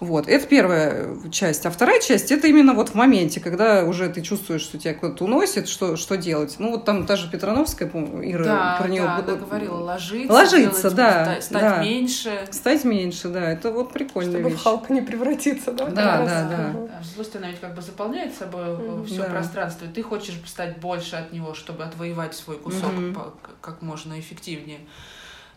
Вот, 0.00 0.28
это 0.28 0.46
первая 0.46 1.08
часть. 1.30 1.66
А 1.66 1.70
вторая 1.70 2.00
часть, 2.00 2.30
это 2.30 2.46
именно 2.46 2.72
вот 2.74 2.90
в 2.90 2.94
моменте, 2.94 3.40
когда 3.40 3.84
уже 3.84 4.08
ты 4.08 4.22
чувствуешь, 4.22 4.62
что 4.62 4.78
тебя 4.78 4.94
кто-то 4.94 5.24
уносит, 5.24 5.68
что, 5.68 5.96
что 5.96 6.16
делать. 6.16 6.56
Ну, 6.58 6.70
вот 6.70 6.84
там 6.84 7.04
та 7.06 7.16
же 7.16 7.28
Петрановская, 7.28 7.88
помню, 7.88 8.30
Ира 8.30 8.44
да, 8.44 8.76
про 8.80 8.88
нее... 8.88 9.02
Да, 9.02 9.16
она 9.16 9.34
говорила, 9.34 9.76
ложиться, 9.76 10.32
ложиться 10.32 10.82
делать, 10.82 10.96
да, 10.96 11.40
стать 11.40 11.62
да. 11.62 11.82
меньше. 11.82 12.46
Стать 12.50 12.84
меньше, 12.84 13.28
да, 13.28 13.50
это 13.50 13.72
вот 13.72 13.92
прикольно. 13.92 14.32
Чтобы 14.32 14.50
вещь. 14.50 14.58
в 14.58 14.62
Халка 14.62 14.92
не 14.92 15.02
превратиться, 15.02 15.72
да? 15.72 15.86
Да, 15.86 15.92
да, 15.92 16.24
да. 16.24 16.48
да. 16.48 16.72
да. 16.72 17.02
Злость, 17.14 17.34
она 17.34 17.48
ведь 17.48 17.60
как 17.60 17.74
бы 17.74 17.82
заполняет 17.82 18.34
собой 18.34 18.62
mm-hmm. 18.62 19.06
все 19.06 19.22
да. 19.22 19.30
пространство, 19.30 19.86
и 19.86 19.88
ты 19.88 20.02
хочешь 20.02 20.40
стать 20.46 20.78
больше 20.78 21.16
от 21.16 21.32
него, 21.32 21.54
чтобы 21.54 21.82
отвоевать 21.82 22.34
свой 22.34 22.56
кусок 22.58 22.92
mm-hmm. 22.92 23.32
как 23.60 23.82
можно 23.82 24.18
эффективнее. 24.18 24.78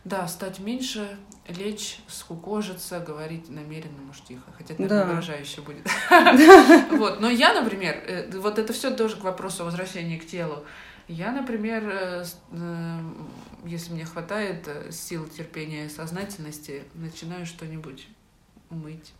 Да, 0.03 0.27
стать 0.27 0.57
меньше, 0.57 1.07
лечь, 1.51 1.99
скукожиться, 2.07 2.99
говорить 2.99 3.49
намеренно, 3.49 4.01
тихо. 4.27 4.51
Хотя 4.57 4.73
это, 4.73 4.83
наверное, 4.83 5.05
да. 5.05 5.09
выражающе 5.09 5.61
будет. 5.61 5.87
Вот. 6.97 7.19
Но 7.19 7.29
я, 7.29 7.53
например, 7.53 7.95
э, 8.05 8.37
вот 8.39 8.59
это 8.59 8.73
все 8.73 8.91
тоже 8.91 9.15
к 9.15 9.23
вопросу 9.23 9.65
возвращения 9.65 10.17
к 10.17 10.25
телу. 10.25 10.63
Я, 11.07 11.31
например, 11.31 11.83
э, 11.87 12.23
э, 12.51 12.99
если 13.65 13.93
мне 13.93 14.05
хватает 14.05 14.67
сил, 14.91 15.27
терпения, 15.27 15.89
сознательности, 15.89 16.83
начинаю 16.93 17.45
что-нибудь 17.45 18.07
мыть. 18.69 19.13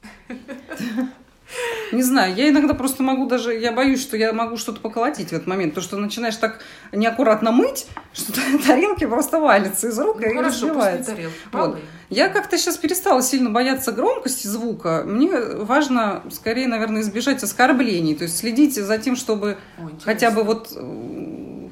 Не 1.92 2.04
знаю, 2.04 2.34
я 2.36 2.48
иногда 2.50 2.74
просто 2.74 3.04
могу 3.04 3.28
даже, 3.28 3.54
я 3.54 3.74
боюсь, 3.74 4.02
что 4.02 4.16
я 4.16 4.32
могу 4.32 4.56
что-то 4.56 4.80
поколотить 4.80 5.30
в 5.30 5.34
этот 5.34 5.48
момент, 5.48 5.74
потому 5.74 5.84
что 5.86 5.98
начинаешь 5.98 6.38
так 6.38 6.62
неаккуратно 6.94 7.52
мыть, 7.52 7.88
что 8.14 8.32
тарелки 8.66 9.06
просто 9.06 9.40
валятся 9.40 9.90
из 9.90 10.00
рук 10.00 10.22
ну, 10.22 10.28
и 10.28 10.36
хорошо, 10.36 10.68
разбиваются. 10.68 11.18
Вот. 11.52 11.80
Я 12.12 12.28
как-то 12.28 12.58
сейчас 12.58 12.76
перестала 12.76 13.24
сильно 13.24 13.50
бояться 13.50 13.94
громкости 13.94 14.46
звука. 14.46 15.04
Мне 15.06 15.32
важно, 15.32 16.22
скорее, 16.30 16.68
наверное, 16.68 17.04
избежать 17.04 17.42
оскорблений, 17.42 18.16
то 18.16 18.26
есть 18.26 18.38
следить 18.38 18.76
за 18.76 18.98
тем, 18.98 19.16
чтобы 19.16 19.58
Ой, 19.82 19.94
хотя 20.04 20.30
бы 20.30 20.44
вот 20.44 20.78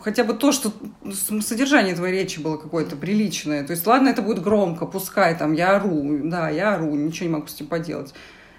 хотя 0.02 0.24
бы 0.24 0.34
то, 0.34 0.54
что 0.54 0.72
содержание 1.42 1.94
твоей 1.94 2.22
речи 2.22 2.40
было 2.40 2.56
какое-то 2.56 2.96
приличное. 2.96 3.66
То 3.66 3.72
есть, 3.72 3.86
ладно, 3.86 4.08
это 4.08 4.22
будет 4.22 4.42
громко, 4.42 4.86
пускай 4.86 5.38
там 5.38 5.52
я 5.52 5.76
ору, 5.76 6.22
да, 6.24 6.50
я 6.50 6.76
ору, 6.76 6.96
ничего 6.96 7.28
не 7.28 7.34
могу 7.34 7.48
с 7.48 7.56
этим 7.56 7.68
поделать. 7.68 8.14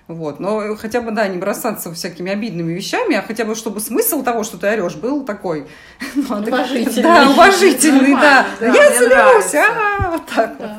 Вот. 0.07 0.39
Но 0.39 0.77
хотя 0.77 1.01
бы, 1.01 1.13
да, 1.13 1.29
не 1.29 1.39
бросаться 1.39 1.95
всякими 1.95 2.31
обидными 2.31 2.75
вещами, 2.75 3.17
а 3.17 3.23
хотя 3.23 3.47
бы, 3.47 3.55
чтобы 3.55 3.81
смысл 3.81 4.23
того, 4.23 4.45
что 4.45 4.59
ты 4.59 4.67
орешь, 4.67 4.97
был 4.97 5.25
такой... 5.25 5.67
Ну, 6.15 6.37
уважительный. 6.37 7.03
Да, 7.03 7.31
уважительный, 7.31 8.15
да. 8.15 8.47
Я 8.61 8.99
злюсь, 8.99 9.55
а 9.55 10.11
вот 10.11 10.27
так 10.27 10.57
вот. 10.59 10.71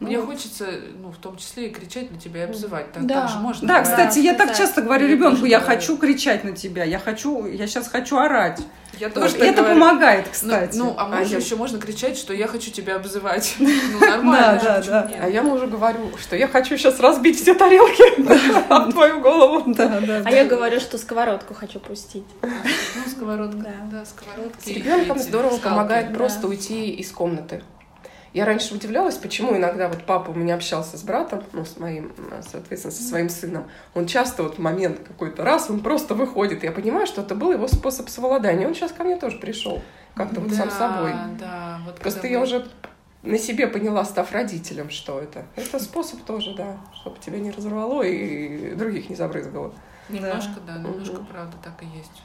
Мне 0.00 0.16
ну, 0.16 0.26
хочется, 0.26 0.66
ну, 1.02 1.10
в 1.12 1.18
том 1.18 1.36
числе 1.36 1.68
и 1.68 1.70
кричать 1.70 2.10
на 2.10 2.18
тебя 2.18 2.40
и 2.40 2.44
обзывать. 2.44 2.90
Так, 2.90 3.04
да. 3.04 3.22
так 3.22 3.30
же 3.30 3.38
можно. 3.38 3.68
Да, 3.68 3.82
кстати, 3.82 4.18
я 4.20 4.32
так 4.32 4.56
часто 4.56 4.80
говорю 4.80 5.06
ребенку, 5.06 5.44
я 5.44 5.60
хочу 5.60 5.98
кричать 5.98 6.42
на 6.42 6.52
тебя, 6.52 6.84
я 6.84 6.98
хочу, 6.98 7.46
я 7.46 7.66
сейчас 7.66 7.86
хочу 7.86 8.16
орать. 8.16 8.60
Я 8.98 9.10
тоже 9.10 9.28
вот 9.28 9.42
это 9.42 9.62
говорю. 9.62 9.80
помогает, 9.80 10.24
ну, 10.26 10.32
кстати. 10.32 10.76
Ну, 10.76 10.84
ну 10.86 10.94
а 10.96 11.06
мужу 11.06 11.36
а 11.36 11.38
еще 11.38 11.50
я... 11.50 11.56
можно 11.56 11.78
кричать, 11.78 12.16
что 12.16 12.32
я 12.32 12.46
хочу 12.46 12.70
тебя 12.70 12.96
обзывать. 12.96 13.56
Ну, 13.60 14.00
нормально. 14.00 14.60
Да, 14.62 14.82
да, 14.82 15.02
да. 15.02 15.10
А 15.22 15.28
я 15.28 15.42
мужу 15.42 15.66
говорю, 15.66 16.16
что 16.18 16.36
я 16.36 16.48
хочу 16.48 16.76
сейчас 16.76 16.98
разбить 17.00 17.40
все 17.40 17.54
тарелки 17.54 18.02
об 18.72 18.92
твою 18.92 19.20
голову. 19.20 19.72
Да, 19.74 20.00
да. 20.00 20.22
А 20.24 20.30
я 20.30 20.44
говорю, 20.44 20.80
что 20.80 20.98
сковородку 20.98 21.54
хочу 21.54 21.78
пустить. 21.78 22.24
Ну, 22.42 23.10
сковородка, 23.10 23.70
да, 23.90 24.04
сковородки. 24.04 24.64
С 24.64 24.66
ребенком 24.66 25.18
здорово 25.18 25.58
помогает 25.58 26.14
просто 26.14 26.48
уйти 26.48 26.90
из 26.90 27.10
комнаты. 27.10 27.62
Я 28.32 28.44
раньше 28.44 28.74
удивлялась, 28.74 29.16
почему 29.16 29.56
иногда 29.56 29.88
вот 29.88 30.04
папа 30.04 30.30
у 30.30 30.34
меня 30.34 30.54
общался 30.54 30.96
с 30.96 31.02
братом, 31.02 31.42
ну, 31.52 31.64
с 31.64 31.78
моим, 31.78 32.12
соответственно, 32.48 32.94
со 32.94 33.02
своим 33.02 33.28
сыном. 33.28 33.64
Он 33.94 34.06
часто 34.06 34.44
вот 34.44 34.56
в 34.56 34.60
момент 34.60 35.00
какой-то 35.00 35.42
раз, 35.42 35.68
он 35.68 35.80
просто 35.80 36.14
выходит. 36.14 36.62
Я 36.62 36.70
понимаю, 36.70 37.08
что 37.08 37.22
это 37.22 37.34
был 37.34 37.52
его 37.52 37.66
способ 37.66 38.08
совладания. 38.08 38.68
Он 38.68 38.74
сейчас 38.74 38.92
ко 38.92 39.02
мне 39.02 39.16
тоже 39.16 39.38
пришел, 39.38 39.82
как-то 40.14 40.40
вот 40.40 40.50
да, 40.50 40.56
сам 40.56 40.70
собой. 40.70 41.12
Да, 41.40 41.80
вот 41.84 41.96
Просто 41.96 42.28
я 42.28 42.38
вы... 42.38 42.44
уже 42.44 42.68
на 43.22 43.36
себе 43.36 43.66
поняла, 43.66 44.04
став 44.04 44.30
родителем, 44.30 44.90
что 44.90 45.20
это. 45.20 45.44
Это 45.56 45.80
способ 45.80 46.22
тоже, 46.22 46.54
да, 46.54 46.78
чтобы 46.94 47.18
тебя 47.18 47.40
не 47.40 47.50
разорвало 47.50 48.02
и 48.02 48.74
других 48.76 49.10
не 49.10 49.16
забрызгало. 49.16 49.74
Немножко, 50.08 50.60
да, 50.66 50.76
да 50.76 50.88
немножко, 50.88 51.16
угу. 51.16 51.26
правда, 51.30 51.56
так 51.62 51.82
и 51.82 51.86
есть 51.96 52.22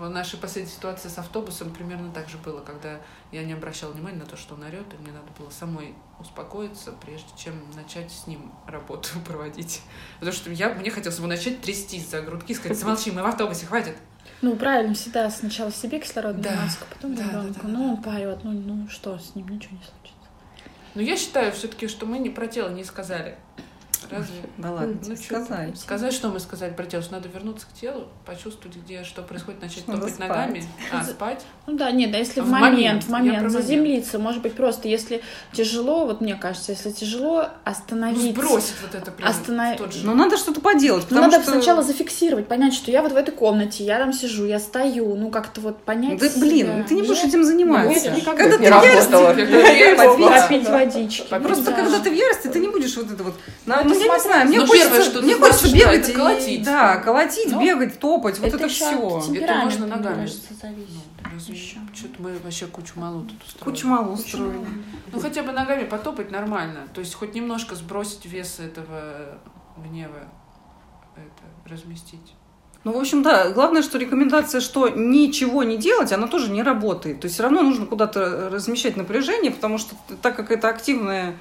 в 0.00 0.10
нашей 0.10 0.38
последней 0.38 0.70
ситуации 0.70 1.08
с 1.08 1.18
автобусом 1.18 1.72
примерно 1.72 2.10
так 2.12 2.28
же 2.28 2.38
было, 2.38 2.60
когда 2.60 3.00
я 3.32 3.44
не 3.44 3.52
обращала 3.52 3.92
внимания 3.92 4.18
на 4.18 4.26
то, 4.26 4.36
что 4.36 4.54
он 4.54 4.62
орет, 4.62 4.86
и 4.94 5.02
мне 5.02 5.12
надо 5.12 5.26
было 5.38 5.50
самой 5.50 5.94
успокоиться, 6.18 6.92
прежде 6.92 7.28
чем 7.36 7.54
начать 7.76 8.10
с 8.10 8.26
ним 8.26 8.52
работу 8.66 9.10
проводить. 9.26 9.82
Потому 10.18 10.32
что 10.32 10.50
я, 10.50 10.70
мне 10.70 10.90
хотелось 10.90 11.18
его 11.18 11.28
начать 11.28 11.60
трястись 11.60 12.08
за 12.08 12.22
грудки, 12.22 12.54
сказать, 12.54 12.78
замолчи, 12.78 13.10
мы 13.10 13.22
в 13.22 13.26
автобусе, 13.26 13.66
хватит. 13.66 13.96
Ну, 14.42 14.56
правильно, 14.56 14.94
всегда 14.94 15.28
сначала 15.30 15.70
себе 15.70 16.00
кислородную 16.00 16.44
да. 16.44 16.62
маску, 16.62 16.86
потом 16.90 17.14
да, 17.14 17.24
ребенку. 17.24 17.54
Да, 17.54 17.60
да, 17.62 17.68
ну, 17.68 17.92
он 17.92 18.02
поет, 18.02 18.40
ну, 18.42 18.52
ну 18.52 18.88
что, 18.88 19.18
с 19.18 19.34
ним 19.34 19.48
ничего 19.48 19.76
не 19.76 19.82
случится. 19.82 20.30
Но 20.94 21.02
я 21.02 21.16
считаю 21.16 21.52
все-таки, 21.52 21.88
что 21.88 22.06
мы 22.06 22.18
не 22.18 22.30
про 22.30 22.46
тело 22.46 22.70
не 22.70 22.84
сказали. 22.84 23.36
Разве? 24.10 24.34
Да 24.58 24.72
ладно, 24.72 24.96
Ну, 25.06 25.16
сказали. 25.16 25.74
Сказать, 25.74 26.12
что 26.12 26.28
мы 26.28 26.40
сказали 26.40 26.72
про 26.72 26.84
тело, 26.84 27.02
что 27.02 27.14
надо 27.14 27.28
вернуться 27.28 27.66
к 27.66 27.78
телу, 27.80 28.08
почувствовать, 28.26 28.76
где 28.76 29.04
что 29.04 29.22
происходит, 29.22 29.62
начать 29.62 29.86
Надо 29.88 30.00
топать 30.00 30.14
спать. 30.14 30.28
ногами, 30.28 30.64
а, 30.92 31.04
спать. 31.04 31.44
Ну 31.66 31.76
да, 31.76 31.90
нет, 31.90 32.10
да, 32.12 32.18
если 32.18 32.40
в, 32.40 32.44
В 32.44 32.48
момент, 32.50 32.72
момент. 32.72 33.04
в 33.04 33.08
момент, 33.10 33.50
заземлиться, 33.50 34.18
может 34.18 34.42
быть, 34.42 34.54
просто 34.54 34.88
если 34.88 35.22
тяжело, 35.52 36.06
вот 36.06 36.20
мне 36.20 36.34
кажется, 36.34 36.72
если 36.72 36.90
тяжело, 36.90 37.42
Ну, 37.42 37.48
остановиться. 37.64 38.28
сбросить 38.32 38.74
вот 38.82 38.94
это 38.94 39.10
прям 39.10 39.28
Останов- 39.30 39.74
в 39.76 39.78
тот 39.78 39.94
же. 39.94 40.04
Но 40.06 40.14
надо 40.14 40.36
что-то 40.36 40.60
поделать, 40.60 41.06
Ну, 41.10 41.20
надо 41.20 41.40
что... 41.42 41.52
сначала 41.52 41.82
зафиксировать, 41.82 42.46
понять, 42.48 42.74
что 42.74 42.90
я 42.90 43.02
вот 43.02 43.12
в 43.12 43.16
этой 43.16 43.32
комнате, 43.32 43.84
я 43.84 43.98
там 43.98 44.12
сижу, 44.12 44.44
я 44.46 44.58
стою, 44.58 45.14
ну 45.16 45.30
как-то 45.30 45.60
вот 45.60 45.82
понять. 45.84 46.18
Да, 46.18 46.28
блин, 46.40 46.66
себя. 46.66 46.84
ты 46.88 46.94
не 46.94 47.02
будешь 47.02 47.22
этим 47.24 47.44
заниматься. 47.44 48.10
Когда 48.24 48.56
ты 48.56 48.64
не 48.64 48.70
в 48.70 48.84
ярости, 48.84 49.12
работало. 49.12 50.30
попить- 50.30 50.68
водички. 50.68 51.26
Просто 51.28 51.64
Да. 51.64 51.72
когда 51.72 51.98
ты 52.00 52.10
в 52.10 52.14
ярости, 52.14 52.48
ты 52.48 52.58
не 52.58 52.68
будешь 52.68 52.96
вот 52.96 53.10
это 53.10 53.22
вот. 53.22 53.34
Ну, 53.66 53.74
Ну, 53.74 53.80
это 53.80 53.88
я 54.04 54.14
не 54.14 54.20
знаю, 54.20 54.48
мне 54.48 54.60
Ну, 54.60 54.66
хочется, 54.66 54.88
первое, 54.90 55.04
что 55.04 55.22
мне 55.22 55.34
хочется 55.36 55.66
да, 55.70 55.76
бегать 55.76 56.00
это 56.00 56.10
и- 56.10 56.14
колотить. 56.14 56.62
Да, 56.64 56.96
колотить, 56.96 57.52
Ну, 57.52 57.60
бегать, 57.62 57.98
топать, 57.98 58.38
вот 58.38 58.48
это, 58.54 58.68
все. 58.68 59.20
темперамента, 59.20 59.64
можно 59.64 59.86
ногами. 59.86 60.28
Ну. 60.28 61.54
Что-то 61.94 62.14
мы 62.22 62.36
вообще 62.42 62.66
кучу 62.66 62.98
малу 62.98 63.22
тут 63.22 63.42
устроили. 63.42 63.64
Кучу 63.64 63.86
мало 63.88 64.12
устроили. 64.12 64.66
Ну, 65.12 65.20
хотя 65.20 65.42
бы 65.42 65.52
ногами 65.52 65.84
потопать 65.84 66.30
нормально. 66.30 66.86
То 66.94 67.00
есть 67.00 67.14
хоть 67.14 67.34
немножко 67.34 67.74
сбросить 67.76 68.26
вес 68.26 68.58
этого 68.60 69.38
гнева. 69.78 70.28
Это, 71.16 71.72
разместить. 71.72 72.34
Ну, 72.84 72.92
в 72.92 72.98
общем, 72.98 73.22
да, 73.22 73.50
главное, 73.50 73.82
что 73.82 73.98
рекомендация, 73.98 74.60
что 74.60 74.88
ничего 74.88 75.62
не 75.64 75.76
делать, 75.76 76.12
она 76.12 76.26
тоже 76.26 76.50
не 76.50 76.62
работает. 76.62 77.20
То 77.20 77.26
есть 77.26 77.34
все 77.34 77.42
равно 77.42 77.62
нужно 77.62 77.84
куда-то 77.86 78.48
размещать 78.50 78.96
напряжение, 78.96 79.50
потому 79.50 79.76
что 79.76 79.94
так 80.22 80.34
как 80.36 80.50
это 80.50 80.68
активная 80.68 81.30
э, 81.30 81.34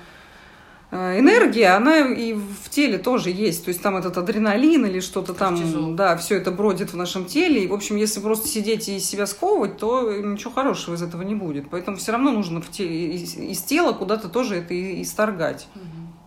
энергия, 0.91 1.69
она 1.75 1.99
и 1.99 2.33
в 2.33 2.69
теле 2.69 2.97
тоже 2.97 3.29
есть. 3.29 3.63
То 3.65 3.69
есть 3.69 3.81
там 3.81 3.95
этот 3.97 4.17
адреналин 4.17 4.85
или 4.85 4.99
что-то 4.99 5.33
Кортизол. 5.33 5.83
там, 5.83 5.95
да, 5.95 6.17
все 6.17 6.35
это 6.37 6.49
бродит 6.51 6.93
в 6.93 6.97
нашем 6.97 7.25
теле. 7.25 7.63
И, 7.63 7.67
в 7.67 7.73
общем, 7.73 7.95
если 7.95 8.19
просто 8.19 8.47
сидеть 8.47 8.89
и 8.89 8.99
себя 8.99 9.27
сковывать, 9.27 9.77
то 9.77 10.11
ничего 10.11 10.51
хорошего 10.51 10.95
из 10.95 11.03
этого 11.03 11.21
не 11.21 11.35
будет. 11.35 11.69
Поэтому 11.69 11.97
все 11.97 12.11
равно 12.11 12.31
нужно 12.31 12.59
в 12.61 12.69
те- 12.71 12.87
из, 12.87 13.35
из 13.37 13.61
тела 13.61 13.93
куда-то 13.93 14.29
тоже 14.29 14.55
это 14.55 14.73
и- 14.73 15.01
исторгать. 15.03 15.67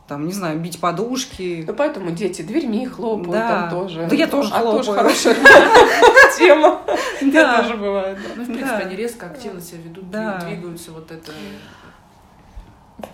Там, 0.08 0.26
не 0.26 0.32
знаю, 0.32 0.58
бить 0.60 0.78
подушки. 0.78 1.64
Ну, 1.66 1.74
поэтому 1.74 2.10
дети 2.10 2.42
дверьми 2.42 2.86
хлопают 2.86 3.32
Да. 3.32 3.48
там 3.48 3.70
тоже. 3.70 4.06
Да 4.10 4.14
я 4.14 4.26
тоже 4.26 4.50
а 4.52 4.60
тоже 4.60 4.92
хлопаю. 4.92 4.96
хорошая 5.08 5.36
тема. 6.38 6.82
Да. 7.22 7.62
тоже 7.62 7.76
бывает. 7.76 8.18
Ну, 8.36 8.42
в 8.42 8.46
принципе, 8.46 8.74
они 8.84 8.96
резко, 8.96 9.26
активно 9.26 9.60
себя 9.60 9.78
ведут, 9.84 10.10
двигаются, 10.10 10.90
вот 10.92 11.10
это... 11.10 11.32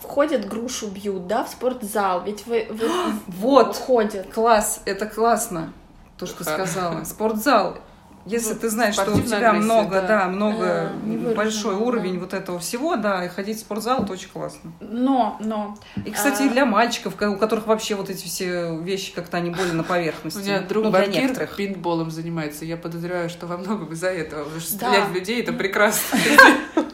Входят, 0.03 0.49
грушу 0.49 0.89
бьют, 0.89 1.26
да, 1.26 1.45
в 1.45 1.49
спортзал, 1.49 2.24
ведь 2.24 2.47
вы, 2.47 2.66
вы 2.70 2.89
Вот. 3.26 3.76
ходят. 3.76 4.32
Класс, 4.32 4.80
это 4.84 5.07
классно, 5.07 5.72
то, 6.18 6.26
что 6.26 6.45
сказала. 6.45 7.05
Спортзал. 7.05 7.78
Если 8.26 8.53
Ну, 8.53 8.59
ты 8.61 8.68
знаешь, 8.68 8.93
что 8.95 9.11
у 9.11 9.20
тебя 9.22 9.36
агрессия, 9.51 9.53
много, 9.64 10.03
да. 10.03 10.07
да, 10.07 10.26
много, 10.26 10.59
Да, 10.59 10.91
невыраженного, 11.07 11.34
большой 11.34 11.74
да. 11.76 11.80
уровень 11.80 12.18
вот 12.20 12.34
этого 12.34 12.59
всего, 12.59 12.97
да, 12.97 13.24
и 13.24 13.28
ходить 13.28 13.57
в 13.57 13.61
спортзал, 13.61 14.03
это 14.03 14.12
очень 14.12 14.28
классно. 14.28 14.70
Но, 14.80 15.39
но, 15.41 15.78
И, 16.05 16.11
кстати, 16.11 16.43
А. 16.43 16.45
и 16.45 16.49
для 16.51 16.66
мальчиков, 16.66 17.14
у 17.22 17.36
которых 17.36 17.66
вообще 17.66 17.95
вот 17.95 18.11
эти 18.11 18.26
все 18.26 18.76
вещи 18.80 19.14
как-то 19.14 19.39
они 19.39 19.49
более 19.51 19.72
на 19.72 19.80
У 19.82 19.86
поверхности. 19.86 20.41
меня 20.41 20.61
друг 20.61 20.84
ну, 20.84 20.91
для 20.91 21.01
банкир 21.01 21.22
некоторых. 21.22 21.57
пейнтболом 21.57 22.11
занимается. 22.11 22.66
Я 22.66 22.76
подозреваю, 22.76 23.30
что 23.30 23.47
во 23.47 23.57
многом 23.57 23.93
из-за 23.93 24.09
этого. 24.09 24.45
Потому 24.45 24.61
что 24.61 24.72
Да. 24.78 24.89
стрелять 24.91 25.09
в 25.09 25.14
людей 25.14 25.41
это 25.43 25.53
прекрасно. 25.55 26.18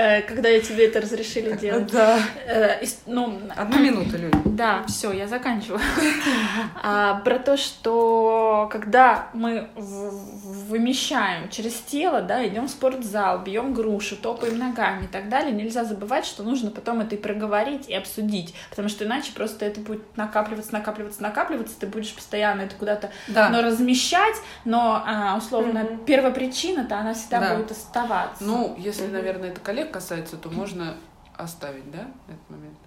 э, 0.00 0.22
когда 0.22 0.48
я 0.48 0.60
тебе 0.60 0.86
это 0.86 1.00
разрешили 1.00 1.56
делать. 1.56 1.90
Да. 1.92 2.18
Э, 2.46 2.84
ну, 3.06 3.40
Одну 3.56 3.78
минуту, 3.78 4.16
Люля. 4.18 4.32
Да, 4.44 4.82
все, 4.86 5.12
я 5.12 5.26
заканчиваю. 5.26 5.80
А, 6.82 7.16
про 7.24 7.38
то, 7.38 7.56
что 7.56 8.68
когда 8.72 9.28
мы 9.34 9.68
вымещаем 9.74 11.48
через 11.50 11.74
тело, 11.74 12.22
да, 12.22 12.46
идем 12.46 12.66
в 12.66 12.70
спортзал, 12.70 13.40
бьем 13.40 13.74
грушу, 13.74 14.16
топаем 14.16 14.58
ногами 14.58 15.04
и 15.04 15.06
так 15.08 15.28
далее, 15.28 15.52
нельзя 15.52 15.84
забывать, 15.84 16.24
что 16.24 16.42
нужно 16.42 16.70
потом 16.70 17.00
это 17.00 17.14
и 17.14 17.18
проговорить, 17.18 17.88
и 17.88 17.94
обсудить, 17.94 18.54
потому 18.70 18.88
что 18.88 19.04
иначе 19.04 19.32
просто 19.32 19.64
это 19.64 19.80
будет 19.80 20.16
накапливаться, 20.16 20.72
накапливаться, 20.72 21.22
накапливаться, 21.22 21.78
ты 21.78 21.86
будешь 21.86 22.14
постоянно 22.14 22.62
это 22.62 22.74
куда-то 22.76 23.10
Да. 23.28 23.48
но 23.50 23.62
размещать, 23.62 24.36
но 24.64 25.02
а, 25.06 25.36
условно 25.36 25.80
Мгм. 25.84 26.04
первопричина-то 26.04 26.98
она 26.98 27.14
всегда 27.14 27.40
Да. 27.40 27.54
будет 27.56 27.70
оставаться. 27.70 28.42
Ну, 28.42 28.74
если, 28.78 29.06
наверное, 29.06 29.50
это 29.50 29.60
коллег 29.60 29.89
касается, 29.90 30.36
то 30.36 30.50
можно 30.50 30.96
оставить, 31.36 31.90
да, 31.90 32.10
этот 32.28 32.50
момент? 32.50 32.78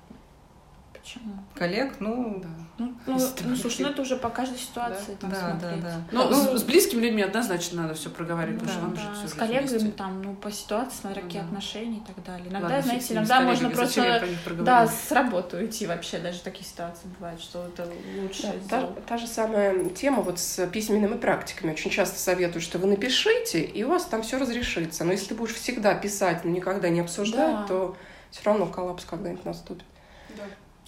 Почему? 1.03 1.33
Коллег, 1.55 1.95
ну, 1.99 2.39
Да. 2.41 2.49
Ну, 2.79 2.93
ну, 3.05 3.19
ну, 3.45 3.55
слушай, 3.55 3.81
ну 3.83 3.89
это 3.89 4.01
уже 4.01 4.15
по 4.15 4.29
каждой 4.29 4.57
ситуации 4.57 5.15
там 5.19 5.29
да, 5.29 5.39
да, 5.39 5.59
смотреть. 5.59 5.83
да. 5.83 6.01
Ну, 6.11 6.29
Ну, 6.29 6.35
с, 6.57 6.61
с 6.61 6.63
близкими 6.63 7.01
людьми 7.01 7.21
однозначно 7.21 7.83
надо 7.83 7.93
все 7.93 8.09
проговаривать, 8.09 8.61
потому 8.61 8.71
Да. 8.95 8.97
что 8.97 9.07
вам 9.07 9.13
Да, 9.15 9.21
жить 9.21 9.29
с 9.29 9.33
коллегами 9.33 9.67
вместе. 9.67 9.91
там, 9.91 10.21
ну, 10.23 10.35
по 10.35 10.51
ситуации, 10.51 10.95
смотря 11.01 11.21
Ну 11.21 11.27
какие 11.27 11.41
да. 11.41 11.47
отношения 11.49 11.97
и 11.97 12.01
так 12.01 12.23
далее. 12.25 12.47
Иногда, 12.49 12.67
Ладно, 12.69 12.81
знаете, 12.81 13.13
иногда 13.13 13.41
можно 13.41 13.69
просто, 13.69 14.23
да, 14.61 14.87
с 14.87 15.11
работы 15.11 15.57
уйти 15.57 15.85
вообще, 15.85 16.17
даже 16.17 16.39
такие 16.39 16.65
ситуации 16.65 17.07
бывают, 17.19 17.39
что 17.41 17.67
это 17.67 17.87
лучше. 18.19 18.53
Да, 18.69 18.81
та, 18.81 18.87
та 19.05 19.17
же 19.17 19.27
самая 19.27 19.89
тема 19.89 20.21
вот 20.23 20.39
с 20.39 20.65
письменными 20.67 21.17
практиками. 21.17 21.73
Очень 21.73 21.91
часто 21.91 22.17
советуют, 22.19 22.63
что 22.63 22.79
вы 22.79 22.87
напишите, 22.87 23.61
и 23.61 23.83
у 23.83 23.89
вас 23.89 24.05
там 24.05 24.23
все 24.23 24.39
разрешится. 24.39 25.03
Но 25.03 25.11
если 25.11 25.27
ты 25.29 25.35
будешь 25.35 25.53
всегда 25.53 25.93
писать, 25.93 26.43
но 26.43 26.49
никогда 26.49 26.89
не 26.89 27.01
обсуждать, 27.01 27.51
Да. 27.61 27.65
то 27.67 27.97
все 28.31 28.41
равно 28.45 28.65
коллапс 28.65 29.05
когда-нибудь 29.05 29.45
наступит. 29.45 29.85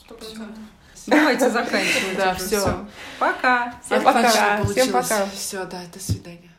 Сто 0.06 0.16
процентов. 0.16 0.64
давайте 1.08 1.50
заканчивать. 1.50 2.18
Да, 2.18 2.36
всё. 2.36 2.86
Пока. 3.20 3.74
Всем 3.84 4.04
пока. 4.04 4.64
Всем 4.64 4.92
пока. 4.92 5.26
Все, 5.34 5.66
да, 5.66 5.82
до 5.92 6.00
свидания. 6.00 6.55